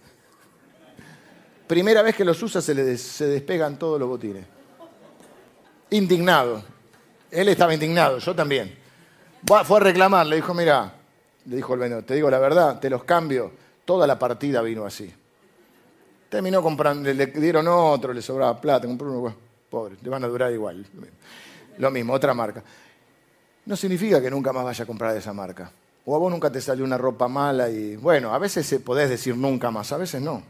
Primera 1.68 2.03
vez 2.03 2.16
que 2.16 2.24
los 2.24 2.43
usa 2.43 2.61
se 2.61 2.74
le 2.74 2.99
se 2.99 3.26
despegan 3.26 3.78
todos 3.78 4.01
los 4.01 4.09
botines. 4.09 4.45
Indignado. 5.91 6.64
Él 7.31 7.49
estaba 7.49 7.72
indignado, 7.72 8.18
yo 8.18 8.35
también. 8.35 8.76
Fue 9.64 9.76
a 9.76 9.81
reclamar, 9.81 10.26
le 10.26 10.37
dijo, 10.37 10.53
mira, 10.53 10.93
le 11.47 11.57
dijo 11.57 11.74
el 11.74 11.80
vendedor, 11.80 12.05
te 12.05 12.14
digo 12.14 12.30
la 12.30 12.38
verdad, 12.38 12.78
te 12.78 12.91
los 12.91 13.05
cambio. 13.05 13.51
Toda 13.84 14.07
la 14.07 14.18
partida 14.18 14.62
vino 14.62 14.84
así. 14.84 15.12
Terminó 16.28 16.62
comprando, 16.62 17.12
le 17.12 17.26
dieron 17.26 17.66
otro, 17.66 18.12
le 18.12 18.22
sobraba 18.22 18.61
plata, 18.61 18.86
compró 18.86 19.11
uno, 19.11 19.34
pobre, 19.68 19.97
le 20.01 20.09
van 20.09 20.22
a 20.22 20.28
durar 20.28 20.53
igual. 20.53 20.86
Lo 21.78 21.91
mismo, 21.91 22.12
otra 22.12 22.32
marca. 22.34 22.62
No 23.66 23.76
significa 23.76 24.20
que 24.20 24.30
nunca 24.30 24.53
más 24.53 24.64
vaya 24.64 24.84
a 24.84 24.86
comprar 24.86 25.12
de 25.12 25.18
esa 25.18 25.32
marca. 25.32 25.72
O 26.05 26.14
a 26.14 26.18
vos 26.18 26.30
nunca 26.30 26.51
te 26.51 26.61
salió 26.61 26.84
una 26.84 26.97
ropa 26.97 27.26
mala 27.26 27.68
y, 27.68 27.97
bueno, 27.97 28.32
a 28.32 28.38
veces 28.38 28.80
podés 28.84 29.11
decir 29.11 29.36
nunca 29.36 29.70
más, 29.70 29.91
a 29.93 29.97
veces 29.97 30.22
no. 30.22 30.43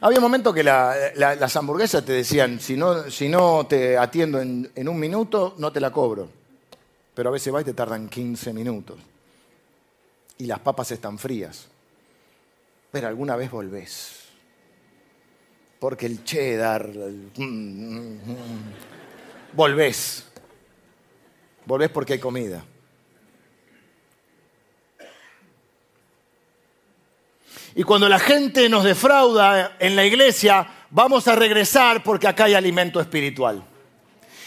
Había 0.00 0.20
momentos 0.20 0.52
que 0.52 0.64
las 0.64 1.56
hamburguesas 1.56 2.04
te 2.04 2.12
decían, 2.12 2.60
si 2.60 2.76
no, 2.76 3.10
si 3.10 3.28
no 3.28 3.66
te 3.66 3.96
atiendo 3.96 4.40
en, 4.40 4.88
un 4.88 4.98
minuto, 4.98 5.54
no 5.58 5.72
te 5.72 5.80
la 5.80 5.90
cobro. 5.90 6.28
Pero 7.14 7.28
a 7.28 7.32
veces 7.32 7.54
va 7.54 7.60
y 7.60 7.64
te 7.64 7.74
tardan 7.74 8.08
15 8.08 8.52
minutos 8.52 9.11
y 10.42 10.46
las 10.46 10.58
papas 10.58 10.90
están 10.90 11.20
frías. 11.20 11.68
Pero 12.90 13.06
alguna 13.06 13.36
vez 13.36 13.48
volvés. 13.48 14.24
Porque 15.78 16.06
el 16.06 16.24
cheddar... 16.24 16.88
Mm, 16.88 17.44
mm, 17.44 18.14
mm, 18.26 18.72
volvés. 19.52 20.26
Volvés 21.64 21.90
porque 21.90 22.14
hay 22.14 22.18
comida. 22.18 22.64
Y 27.76 27.84
cuando 27.84 28.08
la 28.08 28.18
gente 28.18 28.68
nos 28.68 28.82
defrauda 28.82 29.76
en 29.78 29.94
la 29.94 30.04
iglesia, 30.04 30.66
vamos 30.90 31.28
a 31.28 31.36
regresar 31.36 32.02
porque 32.02 32.26
acá 32.26 32.46
hay 32.46 32.54
alimento 32.54 33.00
espiritual. 33.00 33.64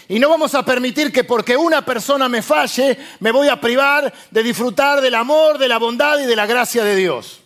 Y 0.08 0.20
no 0.20 0.30
vamos 0.30 0.54
a 0.56 0.64
permitir 0.64 1.12
que 1.12 1.24
porque 1.24 1.58
una 1.58 1.84
persona 1.84 2.30
me 2.30 2.42
falle, 2.42 2.98
me 3.20 3.32
voy 3.32 3.48
a 3.48 3.60
privar 3.60 4.14
de 4.30 4.44
disfrutar 4.44 5.02
del 5.02 5.16
amor, 5.16 5.58
de 5.58 5.68
la 5.68 5.80
bondad 5.80 6.20
y 6.20 6.26
de 6.26 6.36
la 6.36 6.46
gracia 6.46 6.84
de 6.84 6.96
Dios. 6.96 7.42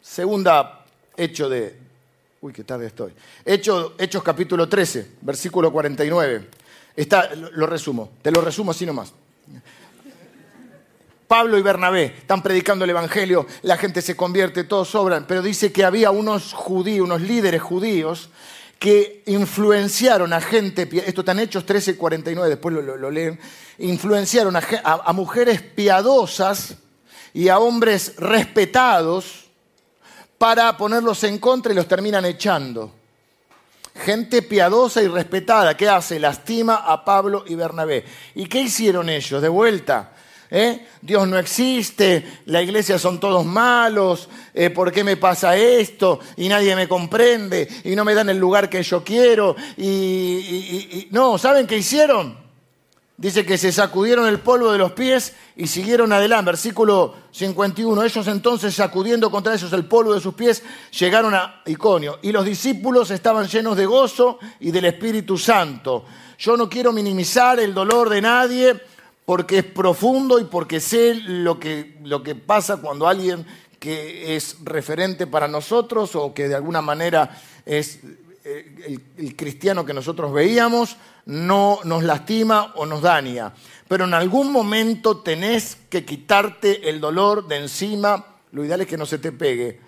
Segunda 0.00 0.84
hecho 1.16 1.48
de 1.48 1.86
Uy, 2.46 2.52
qué 2.52 2.64
tarde 2.64 2.86
estoy. 2.86 3.12
Hechos, 3.44 3.92
Hechos 3.98 4.22
capítulo 4.22 4.68
13, 4.68 5.14
versículo 5.22 5.72
49. 5.72 6.48
Está, 6.94 7.34
lo 7.34 7.66
resumo, 7.66 8.12
te 8.22 8.30
lo 8.30 8.40
resumo 8.40 8.70
así 8.70 8.86
nomás. 8.86 9.12
Pablo 11.28 11.58
y 11.58 11.62
Bernabé 11.62 12.14
están 12.18 12.42
predicando 12.42 12.84
el 12.84 12.90
Evangelio, 12.90 13.46
la 13.62 13.76
gente 13.76 14.00
se 14.02 14.16
convierte, 14.16 14.64
todos 14.64 14.88
sobran, 14.88 15.26
pero 15.26 15.42
dice 15.42 15.72
que 15.72 15.84
había 15.84 16.10
unos 16.10 16.52
judíos, 16.52 17.04
unos 17.04 17.20
líderes 17.20 17.62
judíos 17.62 18.30
que 18.78 19.22
influenciaron 19.26 20.32
a 20.32 20.40
gente, 20.40 20.88
esto 21.06 21.22
está 21.22 21.32
en 21.32 21.40
Hechos 21.40 21.66
13, 21.66 21.96
49, 21.96 22.48
después 22.50 22.74
lo, 22.74 23.10
leen, 23.10 23.40
influenciaron 23.78 24.54
a- 24.56 24.62
a 24.84 25.12
mujeres 25.12 25.62
piadosas 25.62 26.76
y 27.32 27.48
a 27.48 27.58
hombres 27.58 28.14
respetados 28.18 29.46
para 30.38 30.76
ponerlos 30.76 31.24
en 31.24 31.38
contra 31.38 31.72
y 31.72 31.76
los 31.76 31.88
terminan 31.88 32.24
echando. 32.26 32.92
Gente 33.94 34.42
piadosa 34.42 35.02
y 35.02 35.08
respetada, 35.08 35.74
¿qué 35.74 35.88
hace? 35.88 36.20
Lastima 36.20 36.76
a 36.76 37.02
Pablo 37.02 37.44
y 37.46 37.54
Bernabé. 37.54 38.04
¿Y 38.34 38.44
qué 38.46 38.60
hicieron 38.60 39.08
ellos? 39.08 39.40
De 39.40 39.48
vuelta. 39.48 40.12
¿Eh? 40.50 40.86
Dios 41.02 41.26
no 41.28 41.38
existe, 41.38 42.40
la 42.46 42.62
iglesia 42.62 42.98
son 42.98 43.20
todos 43.20 43.44
malos, 43.44 44.28
eh, 44.54 44.70
¿por 44.70 44.92
qué 44.92 45.04
me 45.04 45.16
pasa 45.16 45.56
esto? 45.56 46.20
Y 46.36 46.48
nadie 46.48 46.74
me 46.76 46.88
comprende, 46.88 47.68
y 47.84 47.94
no 47.96 48.04
me 48.04 48.14
dan 48.14 48.28
el 48.28 48.38
lugar 48.38 48.68
que 48.68 48.82
yo 48.82 49.02
quiero. 49.04 49.56
Y, 49.76 49.84
y- 49.84 51.08
No, 51.10 51.38
¿saben 51.38 51.66
qué 51.66 51.78
hicieron? 51.78 52.46
Dice 53.18 53.46
que 53.46 53.56
se 53.56 53.72
sacudieron 53.72 54.26
el 54.28 54.40
polvo 54.40 54.70
de 54.70 54.76
los 54.76 54.92
pies 54.92 55.32
y 55.56 55.66
siguieron 55.68 56.12
adelante. 56.12 56.50
Versículo 56.50 57.14
51. 57.32 58.02
Ellos 58.04 58.26
entonces, 58.26 58.74
sacudiendo 58.74 59.30
contra 59.30 59.54
ellos 59.54 59.72
el 59.72 59.86
polvo 59.86 60.12
de 60.12 60.20
sus 60.20 60.34
pies, 60.34 60.62
llegaron 60.98 61.34
a 61.34 61.62
Iconio. 61.64 62.18
Y 62.20 62.30
los 62.30 62.44
discípulos 62.44 63.10
estaban 63.10 63.48
llenos 63.48 63.74
de 63.74 63.86
gozo 63.86 64.38
y 64.60 64.70
del 64.70 64.84
Espíritu 64.84 65.38
Santo. 65.38 66.04
Yo 66.38 66.58
no 66.58 66.68
quiero 66.68 66.92
minimizar 66.92 67.58
el 67.58 67.72
dolor 67.72 68.10
de 68.10 68.20
nadie 68.20 68.78
porque 69.26 69.58
es 69.58 69.64
profundo 69.64 70.38
y 70.38 70.44
porque 70.44 70.80
sé 70.80 71.14
lo 71.14 71.60
que, 71.60 71.98
lo 72.04 72.22
que 72.22 72.34
pasa 72.34 72.78
cuando 72.78 73.08
alguien 73.08 73.44
que 73.78 74.36
es 74.36 74.56
referente 74.64 75.26
para 75.26 75.48
nosotros 75.48 76.16
o 76.16 76.32
que 76.32 76.48
de 76.48 76.54
alguna 76.54 76.80
manera 76.80 77.38
es 77.66 78.00
eh, 78.44 78.76
el, 78.86 79.02
el 79.18 79.36
cristiano 79.36 79.84
que 79.84 79.92
nosotros 79.92 80.32
veíamos 80.32 80.96
no 81.26 81.80
nos 81.84 82.04
lastima 82.04 82.72
o 82.76 82.86
nos 82.86 83.02
daña. 83.02 83.52
Pero 83.88 84.04
en 84.04 84.14
algún 84.14 84.52
momento 84.52 85.18
tenés 85.18 85.76
que 85.90 86.04
quitarte 86.04 86.88
el 86.88 87.00
dolor 87.00 87.48
de 87.48 87.56
encima. 87.56 88.24
Lo 88.52 88.64
ideal 88.64 88.80
es 88.80 88.86
que 88.86 88.96
no 88.96 89.06
se 89.06 89.18
te 89.18 89.32
pegue. 89.32 89.85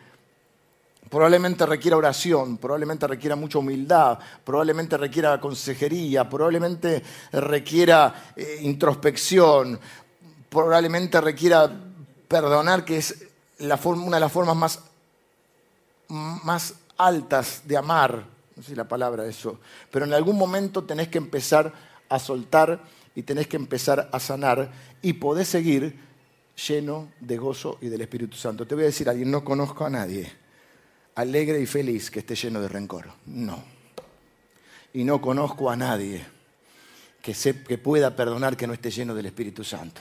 Probablemente 1.09 1.64
requiera 1.64 1.96
oración, 1.96 2.59
probablemente 2.59 3.06
requiera 3.06 3.34
mucha 3.34 3.59
humildad, 3.59 4.18
probablemente 4.44 4.96
requiera 4.96 5.40
consejería, 5.40 6.28
probablemente 6.28 7.02
requiera 7.32 8.32
eh, 8.36 8.59
introspección, 8.62 9.78
probablemente 10.50 11.20
requiera 11.20 11.70
perdonar, 12.26 12.84
que 12.84 12.98
es 12.98 13.24
la 13.59 13.78
una 13.84 14.16
de 14.16 14.20
las 14.20 14.32
formas 14.32 14.56
más 14.56 14.80
más 16.09 16.74
altas 16.96 17.62
de 17.64 17.76
amar, 17.76 18.24
no 18.56 18.62
sé 18.62 18.70
si 18.70 18.74
la 18.74 18.88
palabra 18.88 19.26
eso, 19.26 19.59
pero 19.90 20.04
en 20.04 20.14
algún 20.14 20.36
momento 20.36 20.84
tenés 20.84 21.09
que 21.09 21.18
empezar 21.18 21.72
a 22.09 22.18
soltar 22.18 22.80
y 23.14 23.22
tenés 23.22 23.46
que 23.46 23.56
empezar 23.56 24.09
a 24.11 24.18
sanar 24.18 24.70
y 25.02 25.14
podés 25.14 25.48
seguir 25.48 25.98
lleno 26.66 27.09
de 27.20 27.36
gozo 27.36 27.78
y 27.80 27.88
del 27.88 28.00
Espíritu 28.00 28.36
Santo. 28.36 28.66
Te 28.66 28.74
voy 28.74 28.84
a 28.84 28.86
decir 28.86 29.09
alguien, 29.09 29.30
no 29.30 29.44
conozco 29.44 29.84
a 29.84 29.90
nadie 29.90 30.32
alegre 31.18 31.60
y 31.60 31.66
feliz 31.66 32.10
que 32.12 32.20
esté 32.20 32.36
lleno 32.36 32.60
de 32.60 32.68
rencor. 32.68 33.06
No. 33.26 33.64
Y 34.92 35.02
no 35.02 35.20
conozco 35.20 35.68
a 35.68 35.74
nadie 35.76 36.24
que, 37.20 37.34
se- 37.34 37.64
que 37.64 37.76
pueda 37.76 38.14
perdonar 38.14 38.56
que 38.56 38.68
no 38.68 38.72
esté 38.72 38.90
lleno 38.92 39.16
del 39.16 39.26
Espíritu 39.26 39.64
Santo. 39.64 40.00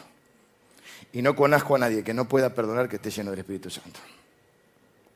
Y 1.13 1.23
no 1.23 1.35
conozco 1.35 1.75
a 1.75 1.79
nadie 1.79 2.03
que 2.03 2.13
no 2.13 2.27
pueda 2.27 2.53
perdonar 2.53 2.87
que 2.87 2.97
esté 2.97 3.09
lleno 3.09 3.31
del 3.31 3.39
Espíritu 3.39 3.69
Santo. 3.71 3.99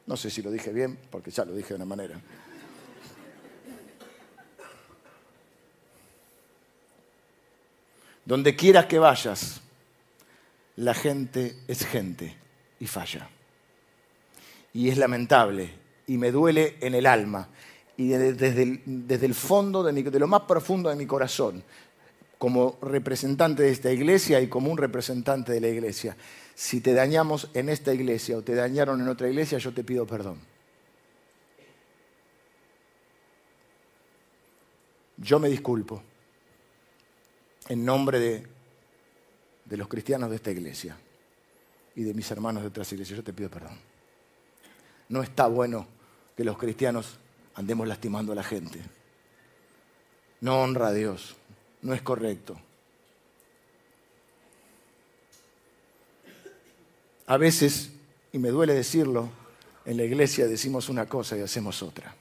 No 0.08 0.18
sé 0.18 0.32
si 0.32 0.42
lo 0.42 0.50
dije 0.50 0.72
bien, 0.74 0.98
porque 1.12 1.30
ya 1.30 1.46
lo 1.46 1.54
dije 1.54 1.70
de 1.70 1.76
una 1.76 1.86
manera. 1.86 2.20
Donde 8.26 8.56
quieras 8.56 8.86
que 8.86 9.00
vayas, 9.00 9.62
la 10.78 10.94
gente 10.94 11.58
es 11.68 11.86
gente 11.86 12.36
y 12.80 12.88
falla. 12.88 13.30
Y 14.74 14.90
es 14.90 14.98
lamentable 14.98 15.81
y 16.12 16.18
me 16.18 16.30
duele 16.30 16.76
en 16.82 16.94
el 16.94 17.06
alma 17.06 17.48
y 17.96 18.10
de- 18.10 18.34
desde 18.34 18.64
el, 18.64 18.82
desde 18.86 19.26
el 19.28 19.34
fondo, 19.34 19.82
de, 19.82 19.94
mi- 19.94 20.04
de 20.04 20.20
lo 20.20 20.28
más 20.28 20.42
profundo 20.42 20.90
de 20.90 20.98
mi 20.98 21.06
corazón, 21.06 21.64
como 22.38 22.78
representante 22.82 23.64
de 23.64 23.70
esta 23.72 23.94
iglesia 23.94 24.42
y 24.42 24.48
como 24.50 24.70
un 24.70 24.78
representante 24.78 25.54
de 25.54 25.62
la 25.62 25.70
iglesia. 25.70 26.18
Si 26.54 26.82
te 26.82 26.94
dañamos 26.94 27.50
en 27.54 27.70
esta 27.70 27.94
iglesia 27.94 28.38
o 28.38 28.42
te 28.42 28.56
dañaron 28.56 29.00
en 29.00 29.08
otra 29.08 29.30
iglesia, 29.30 29.58
yo 29.58 29.74
te 29.74 29.86
pido 29.86 30.06
perdón. 30.06 30.38
Yo 35.16 35.40
me 35.40 35.48
disculpo 35.48 36.04
en 37.70 37.86
nombre 37.86 38.20
de, 38.20 38.48
de 39.64 39.78
los 39.78 39.88
cristianos 39.88 40.30
de 40.30 40.36
esta 40.36 40.52
iglesia 40.52 40.98
y 41.96 42.04
de 42.04 42.14
mis 42.14 42.30
hermanos 42.32 42.64
de 42.64 42.68
otras 42.70 42.92
iglesias. 42.92 43.16
Yo 43.18 43.24
te 43.24 43.32
pido 43.32 43.50
perdón. 43.50 43.78
No 45.08 45.24
está 45.24 45.48
bueno 45.48 46.01
que 46.36 46.44
los 46.44 46.58
cristianos 46.58 47.18
andemos 47.56 47.88
lastimando 47.88 48.32
a 48.32 48.36
la 48.36 48.44
gente. 48.44 48.80
No 50.42 50.62
honra 50.62 50.88
a 50.88 50.94
Dios. 50.94 51.36
No 51.82 51.94
es 51.94 52.02
correcto. 52.02 52.60
A 57.28 57.38
veces, 57.38 57.92
y 58.34 58.40
me 58.40 58.50
duele 58.50 58.74
decirlo, 58.74 59.30
en 59.86 59.98
la 59.98 60.04
iglesia 60.04 60.48
decimos 60.48 60.90
una 60.90 61.08
cosa 61.08 61.38
y 61.38 61.42
hacemos 61.42 61.82
otra. 61.82 62.14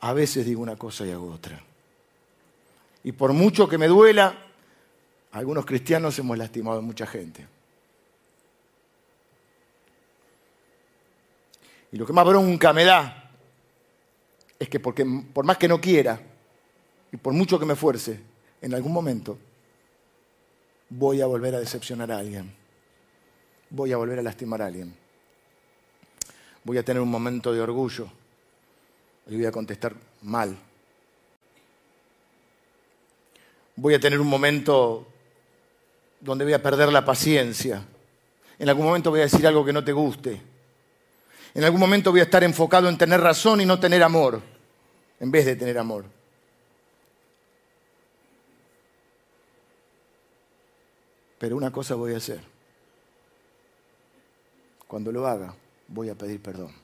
A 0.00 0.12
veces 0.12 0.44
digo 0.44 0.60
una 0.60 0.76
cosa 0.76 1.06
y 1.06 1.12
hago 1.12 1.32
otra. 1.32 1.62
Y 3.04 3.12
por 3.12 3.32
mucho 3.32 3.68
que 3.68 3.78
me 3.78 3.86
duela, 3.86 4.36
algunos 5.32 5.64
cristianos 5.64 6.18
hemos 6.18 6.36
lastimado 6.36 6.78
a 6.78 6.82
mucha 6.82 7.06
gente. 7.06 7.46
Y 11.94 11.96
lo 11.96 12.04
que 12.04 12.12
más 12.12 12.26
bronca 12.26 12.72
me 12.72 12.84
da 12.84 13.30
es 14.58 14.68
que 14.68 14.80
porque, 14.80 15.06
por 15.32 15.44
más 15.44 15.56
que 15.58 15.68
no 15.68 15.80
quiera 15.80 16.20
y 17.12 17.16
por 17.16 17.32
mucho 17.32 17.56
que 17.56 17.64
me 17.64 17.74
esfuerce, 17.74 18.20
en 18.60 18.74
algún 18.74 18.92
momento 18.92 19.38
voy 20.90 21.20
a 21.20 21.26
volver 21.26 21.54
a 21.54 21.60
decepcionar 21.60 22.10
a 22.10 22.18
alguien. 22.18 22.52
Voy 23.70 23.92
a 23.92 23.96
volver 23.96 24.18
a 24.18 24.22
lastimar 24.22 24.60
a 24.62 24.66
alguien. 24.66 24.92
Voy 26.64 26.78
a 26.78 26.84
tener 26.84 27.00
un 27.00 27.10
momento 27.10 27.52
de 27.52 27.60
orgullo 27.60 28.08
y 29.28 29.36
voy 29.36 29.46
a 29.46 29.52
contestar 29.52 29.94
mal. 30.22 30.58
Voy 33.76 33.94
a 33.94 34.00
tener 34.00 34.18
un 34.18 34.26
momento 34.26 35.06
donde 36.18 36.42
voy 36.42 36.54
a 36.54 36.62
perder 36.62 36.92
la 36.92 37.04
paciencia. 37.04 37.84
En 38.58 38.68
algún 38.68 38.86
momento 38.86 39.10
voy 39.10 39.20
a 39.20 39.24
decir 39.30 39.46
algo 39.46 39.64
que 39.64 39.72
no 39.72 39.84
te 39.84 39.92
guste. 39.92 40.53
En 41.54 41.62
algún 41.62 41.78
momento 41.78 42.10
voy 42.10 42.20
a 42.20 42.24
estar 42.24 42.42
enfocado 42.42 42.88
en 42.88 42.98
tener 42.98 43.20
razón 43.20 43.60
y 43.60 43.66
no 43.66 43.78
tener 43.78 44.02
amor, 44.02 44.42
en 45.20 45.30
vez 45.30 45.46
de 45.46 45.54
tener 45.54 45.78
amor. 45.78 46.04
Pero 51.38 51.56
una 51.56 51.70
cosa 51.70 51.94
voy 51.94 52.12
a 52.14 52.16
hacer. 52.16 52.40
Cuando 54.88 55.12
lo 55.12 55.26
haga, 55.26 55.54
voy 55.88 56.08
a 56.08 56.14
pedir 56.16 56.42
perdón. 56.42 56.74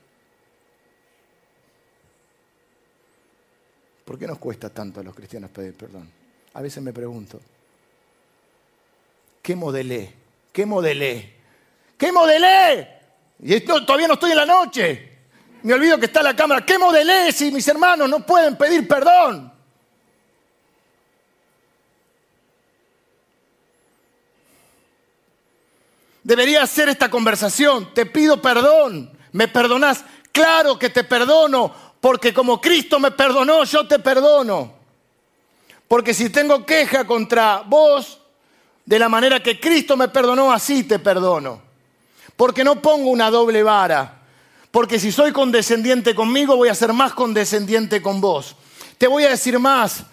¿Por 4.05 4.18
qué 4.18 4.27
nos 4.27 4.39
cuesta 4.39 4.71
tanto 4.71 5.01
a 5.01 5.03
los 5.03 5.14
cristianos 5.14 5.51
pedir 5.51 5.75
perdón? 5.75 6.11
A 6.55 6.62
veces 6.62 6.83
me 6.83 6.93
pregunto, 6.93 7.41
¿qué 9.43 9.57
modelé? 9.57 10.14
¿Qué 10.53 10.64
modelé? 10.64 11.35
¿Qué 11.97 12.12
modelé? 12.12 13.00
Y 13.43 13.55
esto, 13.55 13.84
todavía 13.84 14.09
no 14.09 14.14
estoy 14.14 14.30
en 14.32 14.36
la 14.36 14.47
noche. 14.47 15.18
Me 15.62 15.74
olvido 15.74 15.99
que 15.99 16.07
está 16.07 16.22
la 16.22 16.34
cámara. 16.36 16.64
¿Qué 16.64 16.78
modelé 16.78 17.32
si 17.32 17.51
mis 17.51 17.66
hermanos 17.68 18.09
no 18.09 18.24
pueden 18.24 18.57
pedir 18.57 18.86
perdón? 18.86 19.53
Debería 26.22 26.66
ser 26.66 26.88
esta 26.88 27.11
conversación. 27.11 27.95
Te 27.95 28.07
pido 28.07 28.41
perdón. 28.41 29.11
¿Me 29.32 29.49
perdonás? 29.49 30.05
Claro 30.32 30.78
que 30.78 30.91
te 30.91 31.05
perdono, 31.05 31.74
porque 32.01 32.32
como 32.32 32.61
Cristo 32.61 32.99
me 32.99 33.11
perdonó, 33.11 33.64
yo 33.64 33.86
te 33.86 33.99
perdono. 33.99 34.74
Porque 35.88 36.14
si 36.14 36.30
tengo 36.30 36.64
queja 36.64 37.05
contra 37.05 37.62
vos, 37.66 38.20
de 38.84 38.99
la 38.99 39.09
manera 39.09 39.43
que 39.43 39.59
Cristo 39.59 39.97
me 39.97 40.09
perdonó, 40.09 40.53
así 40.53 40.84
te 40.84 40.99
perdono. 40.99 41.70
Porque 42.41 42.64
no 42.64 42.80
pongo 42.80 43.11
una 43.11 43.30
doble 43.30 43.62
vara. 43.62 44.22
Porque 44.70 44.99
si 44.99 45.12
soy 45.12 45.30
condescendiente 45.30 46.14
conmigo, 46.14 46.57
voy 46.57 46.70
a 46.70 46.74
ser 46.74 46.95
más 46.95 47.12
condescendiente 47.12 48.01
con 48.01 48.22
vos. 48.22 48.57
Te 48.97 49.09
voy 49.09 49.24
a 49.24 49.28
decir 49.28 49.59
más. 49.59 50.05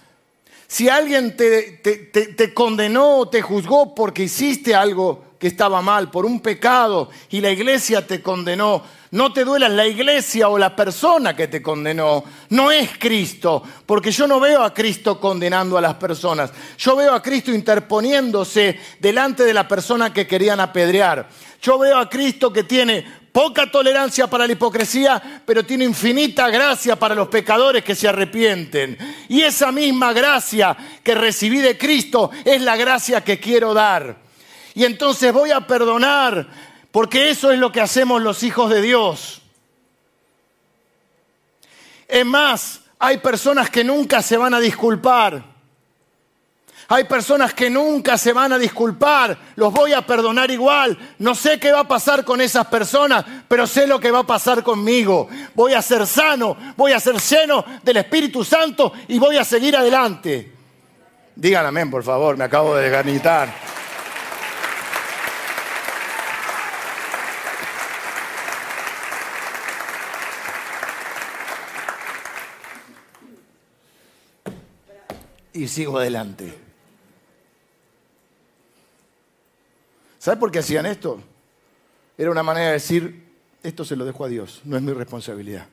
Si 0.68 0.90
alguien 0.90 1.38
te, 1.38 1.80
te, 1.82 2.54
condenó 2.54 3.20
o 3.20 3.30
te 3.30 3.42
juzgó 3.42 3.96
porque 3.96 4.24
hiciste 4.24 4.76
algo 4.76 5.24
que 5.40 5.48
estaba 5.48 5.82
mal, 5.82 6.12
por 6.12 6.26
un 6.26 6.42
pecado, 6.42 7.10
y 7.30 7.40
la 7.40 7.50
iglesia 7.50 8.06
te 8.06 8.22
condenó, 8.22 8.84
no 9.12 9.32
te 9.32 9.46
duelas 9.46 9.72
la 9.72 9.88
iglesia 9.88 10.50
o 10.50 10.58
la 10.58 10.76
persona 10.76 11.36
que 11.36 11.48
te 11.48 11.62
condenó, 11.62 12.24
no 12.50 12.72
es 12.72 12.98
Cristo, 12.98 13.64
porque 13.86 14.12
yo 14.12 14.28
no 14.28 14.40
veo 14.40 14.64
a 14.64 14.74
Cristo 14.74 15.20
condenando 15.20 15.78
a 15.78 15.82
las 15.82 15.96
personas, 15.96 16.52
yo 16.78 16.96
veo 16.96 17.14
a 17.14 17.22
Cristo 17.22 17.52
interponiéndose 17.52 18.80
delante 19.00 19.44
de 19.44 19.54
la 19.54 19.68
persona 19.68 20.14
que 20.14 20.28
querían 20.28 20.60
apedrear. 20.60 21.28
Yo 21.62 21.80
veo 21.80 21.98
a 21.98 22.10
Cristo 22.10 22.54
que 22.54 22.64
tiene 22.64 23.04
poca 23.32 23.70
tolerancia 23.70 24.28
para 24.28 24.48
la 24.48 24.54
hipocresía, 24.54 25.42
pero 25.46 25.64
tiene 25.64 25.86
infinita 25.86 26.50
gracia 26.50 26.96
para 26.96 27.16
los 27.16 27.28
pecadores 27.28 27.84
que 27.84 27.96
se 27.96 28.08
arrepienten. 28.08 28.98
Y 29.30 29.42
esa 29.42 29.72
misma 29.72 30.14
gracia 30.14 30.76
que 31.04 31.16
recibí 31.16 31.60
de 31.60 31.78
Cristo 31.78 32.32
es 32.44 32.62
la 32.62 32.76
gracia 32.76 33.24
que 33.24 33.40
quiero 33.40 33.74
dar. 33.74 34.18
Y 34.74 34.86
entonces 34.86 35.34
voy 35.34 35.52
a 35.52 35.62
perdonar, 35.62 36.48
porque 36.92 37.30
eso 37.30 37.52
es 37.52 37.60
lo 37.60 37.72
que 37.72 37.82
hacemos 37.82 38.22
los 38.22 38.44
hijos 38.44 38.70
de 38.70 38.82
Dios. 38.82 39.42
Es 42.08 42.26
más, 42.26 42.82
hay 43.00 43.18
personas 43.18 43.70
que 43.70 43.84
nunca 43.84 44.22
se 44.22 44.38
van 44.38 44.54
a 44.54 44.60
disculpar. 44.60 45.58
Hay 46.90 47.04
personas 47.04 47.54
que 47.54 47.70
nunca 47.70 48.18
se 48.18 48.32
van 48.32 48.54
a 48.54 48.58
disculpar, 48.58 49.38
los 49.58 49.74
voy 49.74 49.92
a 49.92 50.06
perdonar 50.06 50.50
igual. 50.50 50.98
No 51.20 51.36
sé 51.36 51.60
qué 51.60 51.74
va 51.74 51.82
a 51.82 51.88
pasar 51.88 52.24
con 52.24 52.40
esas 52.40 52.68
personas, 52.68 53.26
pero 53.50 53.68
sé 53.68 53.86
lo 53.86 54.00
que 54.00 54.10
va 54.10 54.20
a 54.20 54.24
pasar 54.24 54.64
conmigo. 54.64 55.28
Voy 55.54 55.74
a 55.74 55.82
ser 55.82 56.08
sano, 56.08 56.56
voy 56.78 56.94
a 56.94 57.00
ser 57.02 57.18
lleno 57.20 57.66
del 57.84 57.98
Espíritu 57.98 58.42
Santo 58.46 58.94
y 59.10 59.20
voy 59.20 59.36
a 59.36 59.44
seguir 59.44 59.76
adelante. 59.76 60.54
Digan 61.36 61.66
amén, 61.66 61.92
por 61.92 62.04
favor, 62.04 62.38
me 62.38 62.46
acabo 62.46 62.78
de 62.78 62.84
desganitar. 62.84 63.54
Y 75.58 75.68
sigo 75.68 75.98
adelante. 75.98 76.54
¿Sabe 80.20 80.38
por 80.38 80.52
qué 80.52 80.60
hacían 80.60 80.86
esto? 80.86 81.20
Era 82.16 82.30
una 82.30 82.44
manera 82.44 82.68
de 82.68 82.74
decir, 82.74 83.28
esto 83.64 83.84
se 83.84 83.96
lo 83.96 84.06
dejo 84.06 84.24
a 84.24 84.28
Dios, 84.28 84.62
no 84.66 84.78
es 84.78 84.84
mi 84.84 84.94
responsabilidad. 84.94 85.68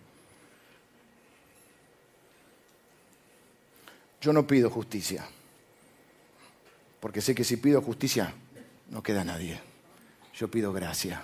Yo 4.22 4.32
no 4.32 4.46
pido 4.46 4.70
justicia, 4.70 5.26
porque 6.98 7.20
sé 7.20 7.34
que 7.34 7.44
si 7.44 7.58
pido 7.58 7.82
justicia 7.82 8.32
no 8.88 9.02
queda 9.02 9.22
nadie. 9.22 9.60
Yo 10.32 10.50
pido 10.50 10.72
gracia. 10.72 11.22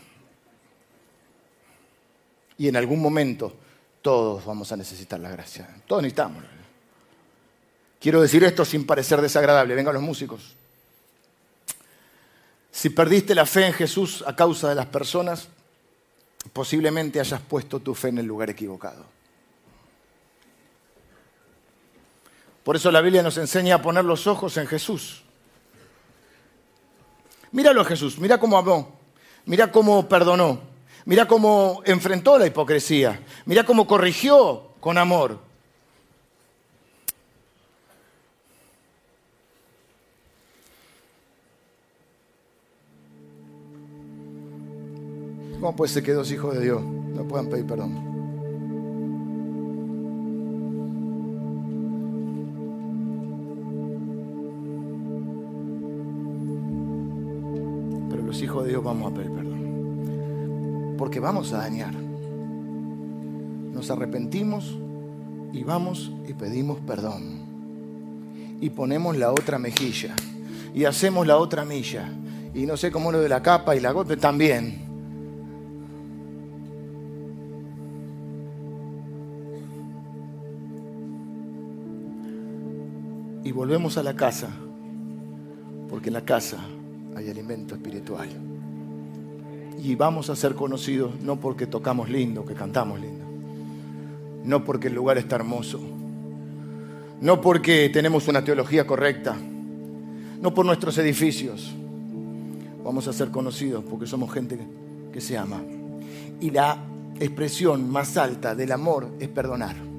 Y 2.58 2.68
en 2.68 2.76
algún 2.76 3.00
momento 3.00 3.54
todos 4.02 4.44
vamos 4.44 4.70
a 4.70 4.76
necesitar 4.76 5.18
la 5.18 5.30
gracia. 5.30 5.66
Todos 5.86 6.02
necesitamos. 6.02 6.59
Quiero 8.00 8.22
decir 8.22 8.42
esto 8.42 8.64
sin 8.64 8.86
parecer 8.86 9.20
desagradable. 9.20 9.74
Vengan 9.74 9.94
los 9.94 10.02
músicos. 10.02 10.56
Si 12.72 12.88
perdiste 12.88 13.34
la 13.34 13.44
fe 13.44 13.66
en 13.66 13.72
Jesús 13.74 14.24
a 14.26 14.34
causa 14.34 14.68
de 14.70 14.74
las 14.74 14.86
personas, 14.86 15.48
posiblemente 16.52 17.20
hayas 17.20 17.42
puesto 17.42 17.80
tu 17.80 17.94
fe 17.94 18.08
en 18.08 18.18
el 18.18 18.26
lugar 18.26 18.48
equivocado. 18.48 19.04
Por 22.64 22.76
eso 22.76 22.90
la 22.90 23.02
Biblia 23.02 23.22
nos 23.22 23.36
enseña 23.36 23.76
a 23.76 23.82
poner 23.82 24.04
los 24.04 24.26
ojos 24.26 24.56
en 24.56 24.66
Jesús. 24.66 25.22
Míralo 27.52 27.82
a 27.82 27.84
Jesús, 27.84 28.18
mira 28.18 28.38
cómo 28.38 28.56
amó, 28.56 28.98
mira 29.44 29.72
cómo 29.72 30.08
perdonó, 30.08 30.60
mira 31.04 31.26
cómo 31.26 31.82
enfrentó 31.84 32.38
la 32.38 32.46
hipocresía, 32.46 33.20
mira 33.44 33.64
cómo 33.64 33.86
corrigió 33.88 34.68
con 34.78 34.98
amor, 34.98 35.49
¿Cómo 45.60 45.76
puede 45.76 45.92
ser 45.92 46.02
que 46.02 46.14
dos 46.14 46.32
hijos 46.32 46.54
de 46.54 46.62
Dios 46.62 46.82
no 46.82 47.24
puedan 47.24 47.48
pedir 47.48 47.66
perdón? 47.66 47.92
Pero 58.08 58.22
los 58.22 58.42
hijos 58.42 58.64
de 58.64 58.70
Dios 58.70 58.82
vamos 58.82 59.12
a 59.12 59.14
pedir 59.14 59.30
perdón. 59.32 60.94
Porque 60.96 61.20
vamos 61.20 61.52
a 61.52 61.58
dañar. 61.58 61.92
Nos 61.92 63.90
arrepentimos 63.90 64.78
y 65.52 65.62
vamos 65.62 66.10
y 66.26 66.32
pedimos 66.32 66.78
perdón. 66.80 67.38
Y 68.62 68.70
ponemos 68.70 69.14
la 69.14 69.30
otra 69.30 69.58
mejilla. 69.58 70.14
Y 70.74 70.86
hacemos 70.86 71.26
la 71.26 71.36
otra 71.36 71.66
milla. 71.66 72.10
Y 72.54 72.64
no 72.64 72.78
sé 72.78 72.90
cómo 72.90 73.12
lo 73.12 73.20
de 73.20 73.28
la 73.28 73.42
capa 73.42 73.76
y 73.76 73.80
la 73.80 73.92
golpe 73.92 74.16
también. 74.16 74.89
Y 83.42 83.52
volvemos 83.52 83.96
a 83.96 84.02
la 84.02 84.14
casa, 84.14 84.48
porque 85.88 86.08
en 86.08 86.14
la 86.14 86.24
casa 86.24 86.58
hay 87.16 87.30
alimento 87.30 87.74
espiritual. 87.74 88.28
Y 89.82 89.94
vamos 89.94 90.28
a 90.28 90.36
ser 90.36 90.54
conocidos 90.54 91.20
no 91.22 91.40
porque 91.40 91.66
tocamos 91.66 92.10
lindo, 92.10 92.44
que 92.44 92.54
cantamos 92.54 93.00
lindo, 93.00 93.24
no 94.44 94.64
porque 94.64 94.88
el 94.88 94.94
lugar 94.94 95.16
está 95.18 95.36
hermoso, 95.36 95.80
no 97.20 97.40
porque 97.40 97.88
tenemos 97.88 98.28
una 98.28 98.44
teología 98.44 98.86
correcta, 98.86 99.36
no 100.40 100.54
por 100.54 100.66
nuestros 100.66 100.96
edificios. 100.98 101.74
Vamos 102.84 103.08
a 103.08 103.12
ser 103.12 103.30
conocidos 103.30 103.84
porque 103.84 104.06
somos 104.06 104.32
gente 104.32 104.58
que 105.12 105.20
se 105.20 105.36
ama. 105.36 105.62
Y 106.40 106.50
la 106.50 106.78
expresión 107.18 107.90
más 107.90 108.16
alta 108.16 108.54
del 108.54 108.72
amor 108.72 109.08
es 109.20 109.28
perdonar. 109.28 109.89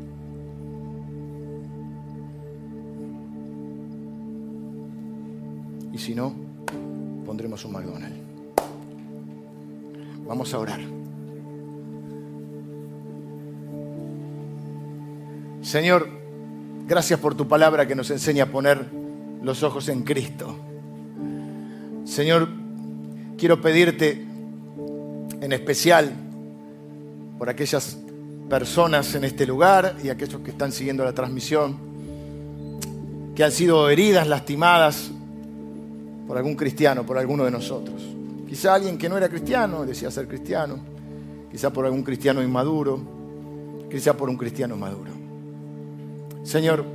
Si 6.01 6.15
no, 6.15 6.33
pondremos 7.25 7.63
un 7.63 7.73
McDonald's. 7.73 8.17
Vamos 10.27 10.53
a 10.53 10.59
orar. 10.59 10.79
Señor, 15.61 16.09
gracias 16.87 17.19
por 17.19 17.35
tu 17.35 17.47
palabra 17.47 17.87
que 17.87 17.95
nos 17.95 18.09
enseña 18.09 18.45
a 18.45 18.47
poner 18.47 18.87
los 19.43 19.61
ojos 19.61 19.89
en 19.89 20.01
Cristo. 20.01 20.55
Señor, 22.03 22.49
quiero 23.37 23.61
pedirte 23.61 24.25
en 25.39 25.51
especial 25.51 26.11
por 27.37 27.47
aquellas 27.49 27.97
personas 28.49 29.13
en 29.13 29.23
este 29.23 29.45
lugar 29.45 29.97
y 30.03 30.09
aquellos 30.09 30.41
que 30.41 30.49
están 30.49 30.71
siguiendo 30.71 31.05
la 31.05 31.13
transmisión, 31.13 31.77
que 33.35 33.43
han 33.43 33.51
sido 33.51 33.87
heridas, 33.89 34.27
lastimadas 34.27 35.11
por 36.31 36.37
algún 36.37 36.55
cristiano, 36.55 37.05
por 37.05 37.17
alguno 37.17 37.43
de 37.43 37.51
nosotros. 37.51 38.01
Quizá 38.47 38.73
alguien 38.73 38.97
que 38.97 39.09
no 39.09 39.17
era 39.17 39.27
cristiano, 39.27 39.85
decía 39.85 40.09
ser 40.09 40.29
cristiano. 40.29 40.77
Quizá 41.51 41.73
por 41.73 41.85
algún 41.85 42.03
cristiano 42.03 42.41
inmaduro. 42.41 43.01
Quizá 43.89 44.15
por 44.15 44.29
un 44.29 44.37
cristiano 44.37 44.77
maduro. 44.77 45.11
Señor, 46.43 46.85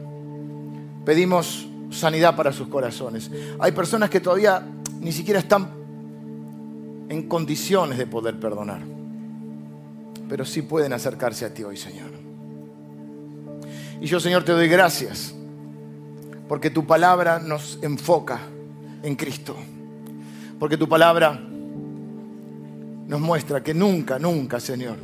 pedimos 1.04 1.68
sanidad 1.90 2.34
para 2.34 2.50
sus 2.50 2.68
corazones. 2.68 3.30
Hay 3.58 3.72
personas 3.72 4.08
que 4.08 4.20
todavía 4.20 4.66
ni 5.00 5.12
siquiera 5.12 5.40
están 5.40 5.68
en 7.10 7.28
condiciones 7.28 7.98
de 7.98 8.06
poder 8.06 8.40
perdonar, 8.40 8.80
pero 10.30 10.46
sí 10.46 10.62
pueden 10.62 10.94
acercarse 10.94 11.44
a 11.44 11.52
ti 11.52 11.62
hoy, 11.62 11.76
Señor. 11.76 12.08
Y 14.00 14.06
yo, 14.06 14.18
Señor, 14.18 14.44
te 14.44 14.52
doy 14.52 14.68
gracias 14.68 15.34
porque 16.48 16.70
tu 16.70 16.86
palabra 16.86 17.38
nos 17.38 17.78
enfoca 17.82 18.40
en 19.02 19.14
Cristo. 19.14 19.56
Porque 20.58 20.76
tu 20.76 20.88
palabra 20.88 21.40
nos 23.06 23.20
muestra 23.20 23.62
que 23.62 23.74
nunca, 23.74 24.18
nunca, 24.18 24.58
Señor, 24.58 24.96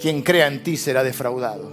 quien 0.00 0.22
crea 0.22 0.46
en 0.46 0.62
ti 0.62 0.76
será 0.76 1.02
defraudado. 1.02 1.72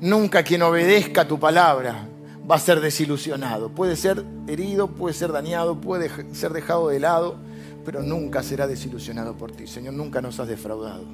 Nunca 0.00 0.42
quien 0.42 0.62
obedezca 0.62 1.26
tu 1.26 1.38
palabra 1.38 2.06
va 2.48 2.56
a 2.56 2.58
ser 2.58 2.80
desilusionado. 2.80 3.70
Puede 3.70 3.96
ser 3.96 4.24
herido, 4.46 4.88
puede 4.88 5.14
ser 5.14 5.32
dañado, 5.32 5.80
puede 5.80 6.10
ser 6.34 6.52
dejado 6.52 6.88
de 6.88 7.00
lado, 7.00 7.36
pero 7.84 8.02
nunca 8.02 8.42
será 8.42 8.66
desilusionado 8.66 9.34
por 9.34 9.52
ti. 9.52 9.66
Señor, 9.66 9.94
nunca 9.94 10.20
nos 10.20 10.38
has 10.40 10.48
defraudado. 10.48 11.04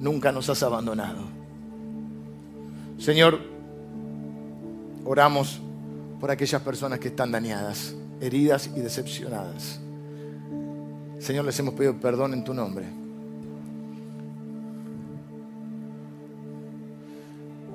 nunca 0.00 0.32
nos 0.32 0.50
has 0.50 0.62
abandonado. 0.64 1.20
Señor, 2.98 3.38
oramos 5.04 5.60
por 6.20 6.30
aquellas 6.30 6.60
personas 6.62 6.98
que 6.98 7.08
están 7.08 7.30
dañadas, 7.30 7.94
heridas 8.22 8.70
y 8.74 8.80
decepcionadas. 8.80 9.80
Señor, 11.18 11.44
les 11.44 11.58
hemos 11.58 11.74
pedido 11.74 11.94
perdón 12.00 12.32
en 12.34 12.44
tu 12.44 12.54
nombre. 12.54 12.86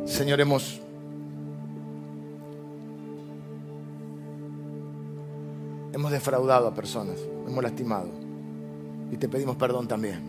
Señor, 0.06 0.40
hemos 0.40 0.80
hemos 5.94 6.12
defraudado 6.12 6.68
a 6.68 6.74
personas, 6.74 7.18
hemos 7.48 7.62
lastimado 7.62 8.10
y 9.12 9.18
te 9.18 9.28
pedimos 9.28 9.58
perdón 9.58 9.88
también. 9.88 10.22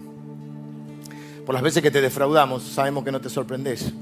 Por 1.46 1.54
las 1.54 1.62
veces 1.62 1.82
que 1.82 1.90
te 1.90 2.00
defraudamos, 2.00 2.64
sabemos 2.64 3.04
que 3.04 3.12
no 3.12 3.20
te 3.20 3.30
sorprendes, 3.30 3.92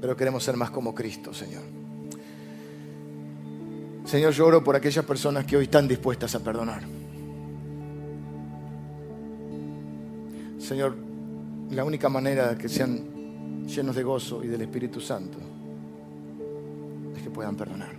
pero 0.00 0.16
queremos 0.16 0.44
ser 0.44 0.56
más 0.56 0.70
como 0.70 0.94
Cristo, 0.94 1.34
Señor. 1.34 1.85
Señor, 4.06 4.32
yo 4.32 4.46
oro 4.46 4.62
por 4.62 4.76
aquellas 4.76 5.04
personas 5.04 5.44
que 5.44 5.56
hoy 5.56 5.64
están 5.64 5.88
dispuestas 5.88 6.32
a 6.36 6.38
perdonar. 6.38 6.82
Señor, 10.60 10.96
la 11.70 11.84
única 11.84 12.08
manera 12.08 12.50
de 12.50 12.56
que 12.56 12.68
sean 12.68 13.66
llenos 13.66 13.96
de 13.96 14.04
gozo 14.04 14.44
y 14.44 14.46
del 14.46 14.62
Espíritu 14.62 15.00
Santo 15.00 15.38
es 17.16 17.22
que 17.22 17.30
puedan 17.30 17.56
perdonar. 17.56 17.90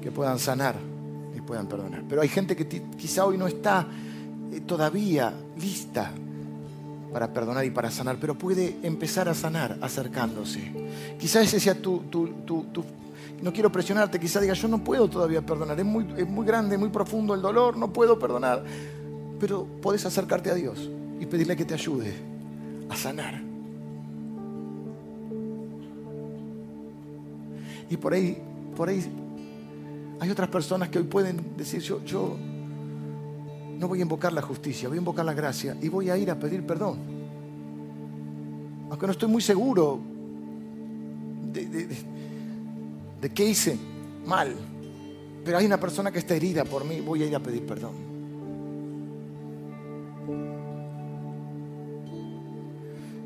Que 0.00 0.12
puedan 0.12 0.38
sanar 0.38 0.76
y 1.36 1.40
puedan 1.40 1.66
perdonar. 1.66 2.04
Pero 2.08 2.22
hay 2.22 2.28
gente 2.28 2.54
que 2.54 2.68
quizá 2.96 3.26
hoy 3.26 3.36
no 3.36 3.48
está 3.48 3.88
eh, 4.52 4.60
todavía 4.60 5.34
lista 5.60 6.12
para 7.12 7.32
perdonar 7.32 7.64
y 7.64 7.70
para 7.70 7.90
sanar, 7.90 8.18
pero 8.20 8.38
puede 8.38 8.76
empezar 8.84 9.28
a 9.28 9.34
sanar 9.34 9.78
acercándose. 9.80 10.72
Quizá 11.18 11.42
ese 11.42 11.58
sea 11.58 11.74
tu, 11.74 12.04
tu, 12.04 12.28
tu, 12.46 12.84
no 13.42 13.52
quiero 13.52 13.72
presionarte, 13.72 14.20
quizá 14.20 14.40
diga, 14.40 14.54
yo 14.54 14.68
no 14.68 14.84
puedo 14.84 15.08
todavía 15.08 15.44
perdonar, 15.44 15.78
es 15.78 15.86
muy, 15.86 16.06
es 16.16 16.28
muy 16.28 16.46
grande, 16.46 16.76
muy 16.76 16.90
profundo 16.90 17.34
el 17.34 17.40
dolor, 17.40 17.76
no 17.76 17.92
puedo 17.92 18.18
perdonar. 18.18 18.64
Pero 19.38 19.66
puedes 19.80 20.04
acercarte 20.04 20.50
a 20.50 20.54
Dios 20.54 20.90
y 21.18 21.26
pedirle 21.26 21.56
que 21.56 21.64
te 21.64 21.74
ayude 21.74 22.12
a 22.88 22.96
sanar. 22.96 23.40
Y 27.88 27.96
por 27.96 28.12
ahí, 28.12 28.40
por 28.76 28.88
ahí 28.88 29.04
hay 30.20 30.30
otras 30.30 30.48
personas 30.48 30.90
que 30.90 30.98
hoy 30.98 31.04
pueden 31.04 31.56
decir, 31.56 31.80
yo, 31.80 32.04
yo 32.04 32.36
no 33.78 33.88
voy 33.88 34.00
a 34.00 34.02
invocar 34.02 34.32
la 34.32 34.42
justicia, 34.42 34.88
voy 34.88 34.98
a 34.98 35.00
invocar 35.00 35.24
la 35.24 35.32
gracia 35.32 35.76
y 35.80 35.88
voy 35.88 36.10
a 36.10 36.16
ir 36.18 36.30
a 36.30 36.38
pedir 36.38 36.66
perdón. 36.66 36.98
Aunque 38.90 39.06
no 39.06 39.12
estoy 39.12 39.28
muy 39.30 39.40
seguro 39.40 39.98
de 41.52 41.88
qué 43.28 43.44
hice 43.44 43.76
mal, 44.24 44.54
pero 45.44 45.58
hay 45.58 45.66
una 45.66 45.78
persona 45.78 46.10
que 46.10 46.20
está 46.20 46.34
herida 46.34 46.64
por 46.64 46.86
mí, 46.86 47.00
voy 47.00 47.22
a 47.22 47.26
ir 47.26 47.36
a 47.36 47.40
pedir 47.40 47.66
perdón. 47.66 47.92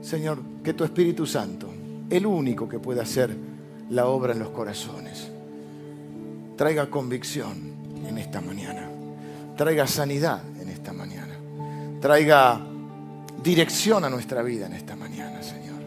Señor, 0.03 0.38
que 0.64 0.74
tu 0.74 0.82
Espíritu 0.82 1.24
Santo, 1.24 1.68
el 2.11 2.26
único 2.26 2.68
que 2.68 2.80
puede 2.80 3.01
hacer 3.01 3.34
la 3.90 4.07
obra 4.07 4.32
en 4.32 4.40
los 4.40 4.51
corazones, 4.51 5.30
traiga 6.57 6.90
convicción 6.90 7.57
en 8.07 8.18
esta 8.18 8.40
mañana. 8.40 8.90
Traiga 9.57 9.86
sanidad 9.86 10.42
en 10.61 10.68
esta 10.68 10.92
mañana, 10.92 11.32
traiga 12.01 12.61
dirección 13.40 14.05
a 14.05 14.11
nuestra 14.11 14.42
vida 14.42 14.66
en 14.66 14.72
esta 14.72 14.97
mañana, 14.97 15.40
Señor. 15.45 15.80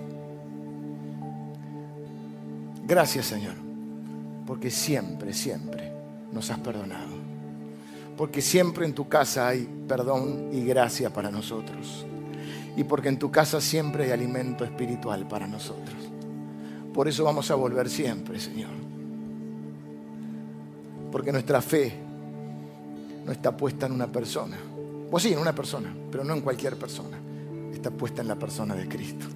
Gracias, 2.88 3.26
Señor, 3.26 3.56
porque 4.48 4.72
siempre, 4.72 5.34
siempre 5.34 5.92
nos 6.32 6.50
has 6.50 6.60
perdonado, 6.60 7.12
porque 8.16 8.42
siempre 8.42 8.86
en 8.86 8.94
tu 8.94 9.10
casa 9.10 9.50
hay 9.50 9.68
perdón 9.88 10.50
y 10.54 10.64
gracia 10.64 11.12
para 11.12 11.30
nosotros, 11.30 12.06
y 12.78 12.84
porque 12.86 13.10
en 13.10 13.20
tu 13.20 13.30
casa 13.30 13.60
siempre 13.60 14.06
hay 14.06 14.12
alimento 14.12 14.64
espiritual 14.64 15.28
para 15.28 15.46
nosotros. 15.48 15.96
Por 16.94 17.08
eso 17.08 17.26
vamos 17.26 17.52
a 17.52 17.56
volver 17.56 17.90
siempre, 17.90 18.40
Señor. 18.40 18.72
Porque 21.12 21.32
nuestra 21.32 21.62
fe 21.62 21.94
no 23.24 23.32
está 23.32 23.56
puesta 23.56 23.86
en 23.86 23.92
una 23.92 24.08
persona. 24.08 24.58
O 25.12 25.20
sí, 25.20 25.32
en 25.32 25.40
una 25.40 25.54
persona, 25.54 25.94
pero 26.12 26.24
no 26.24 26.34
en 26.34 26.42
cualquier 26.42 26.76
persona. 26.76 27.18
Está 27.72 27.92
puesta 27.92 28.24
en 28.24 28.28
la 28.28 28.36
persona 28.36 28.74
de 28.74 28.88
Cristo. 28.88 29.28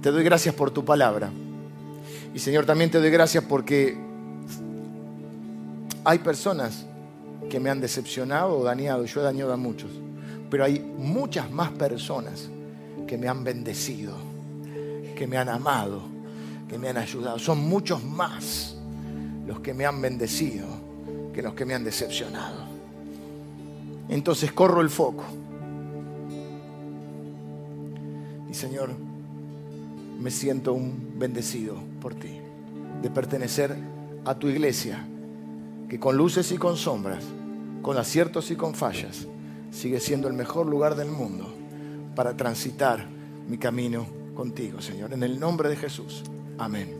Te 0.00 0.12
doy 0.12 0.22
gracias 0.22 0.54
por 0.54 0.70
tu 0.70 0.84
palabra. 0.84 1.30
Y 2.34 2.38
Señor, 2.38 2.64
también 2.64 2.90
te 2.90 2.98
doy 2.98 3.10
gracias 3.10 3.44
porque 3.44 3.96
hay 6.04 6.18
personas 6.18 6.86
que 7.48 7.58
me 7.58 7.70
han 7.70 7.80
decepcionado 7.80 8.58
o 8.58 8.64
dañado. 8.64 9.04
Yo 9.04 9.20
he 9.20 9.24
dañado 9.24 9.52
a 9.52 9.56
muchos. 9.56 9.90
Pero 10.48 10.64
hay 10.64 10.80
muchas 10.80 11.50
más 11.50 11.70
personas 11.70 12.48
que 13.06 13.18
me 13.18 13.28
han 13.28 13.42
bendecido, 13.44 14.14
que 15.16 15.26
me 15.26 15.36
han 15.36 15.48
amado, 15.48 16.02
que 16.68 16.78
me 16.78 16.88
han 16.88 16.96
ayudado. 16.96 17.38
Son 17.38 17.58
muchos 17.58 18.02
más 18.04 18.76
los 19.46 19.60
que 19.60 19.74
me 19.74 19.84
han 19.84 20.00
bendecido 20.00 20.66
que 21.32 21.42
los 21.42 21.54
que 21.54 21.64
me 21.64 21.74
han 21.74 21.84
decepcionado. 21.84 22.66
Entonces 24.08 24.52
corro 24.52 24.80
el 24.80 24.90
foco. 24.90 25.24
Y 28.50 28.54
Señor, 28.54 28.90
me 30.20 30.30
siento 30.30 30.72
un 30.72 31.14
bendecido 31.18 31.89
por 32.00 32.14
ti, 32.14 32.40
de 33.02 33.10
pertenecer 33.10 33.76
a 34.24 34.34
tu 34.34 34.48
iglesia, 34.48 35.06
que 35.88 36.00
con 36.00 36.16
luces 36.16 36.50
y 36.52 36.58
con 36.58 36.76
sombras, 36.76 37.24
con 37.82 37.98
aciertos 37.98 38.50
y 38.50 38.56
con 38.56 38.74
fallas, 38.74 39.26
sigue 39.70 40.00
siendo 40.00 40.28
el 40.28 40.34
mejor 40.34 40.66
lugar 40.66 40.96
del 40.96 41.10
mundo 41.10 41.54
para 42.14 42.36
transitar 42.36 43.06
mi 43.48 43.58
camino 43.58 44.06
contigo, 44.34 44.80
Señor. 44.80 45.12
En 45.12 45.22
el 45.22 45.38
nombre 45.38 45.68
de 45.68 45.76
Jesús. 45.76 46.24
Amén. 46.58 46.99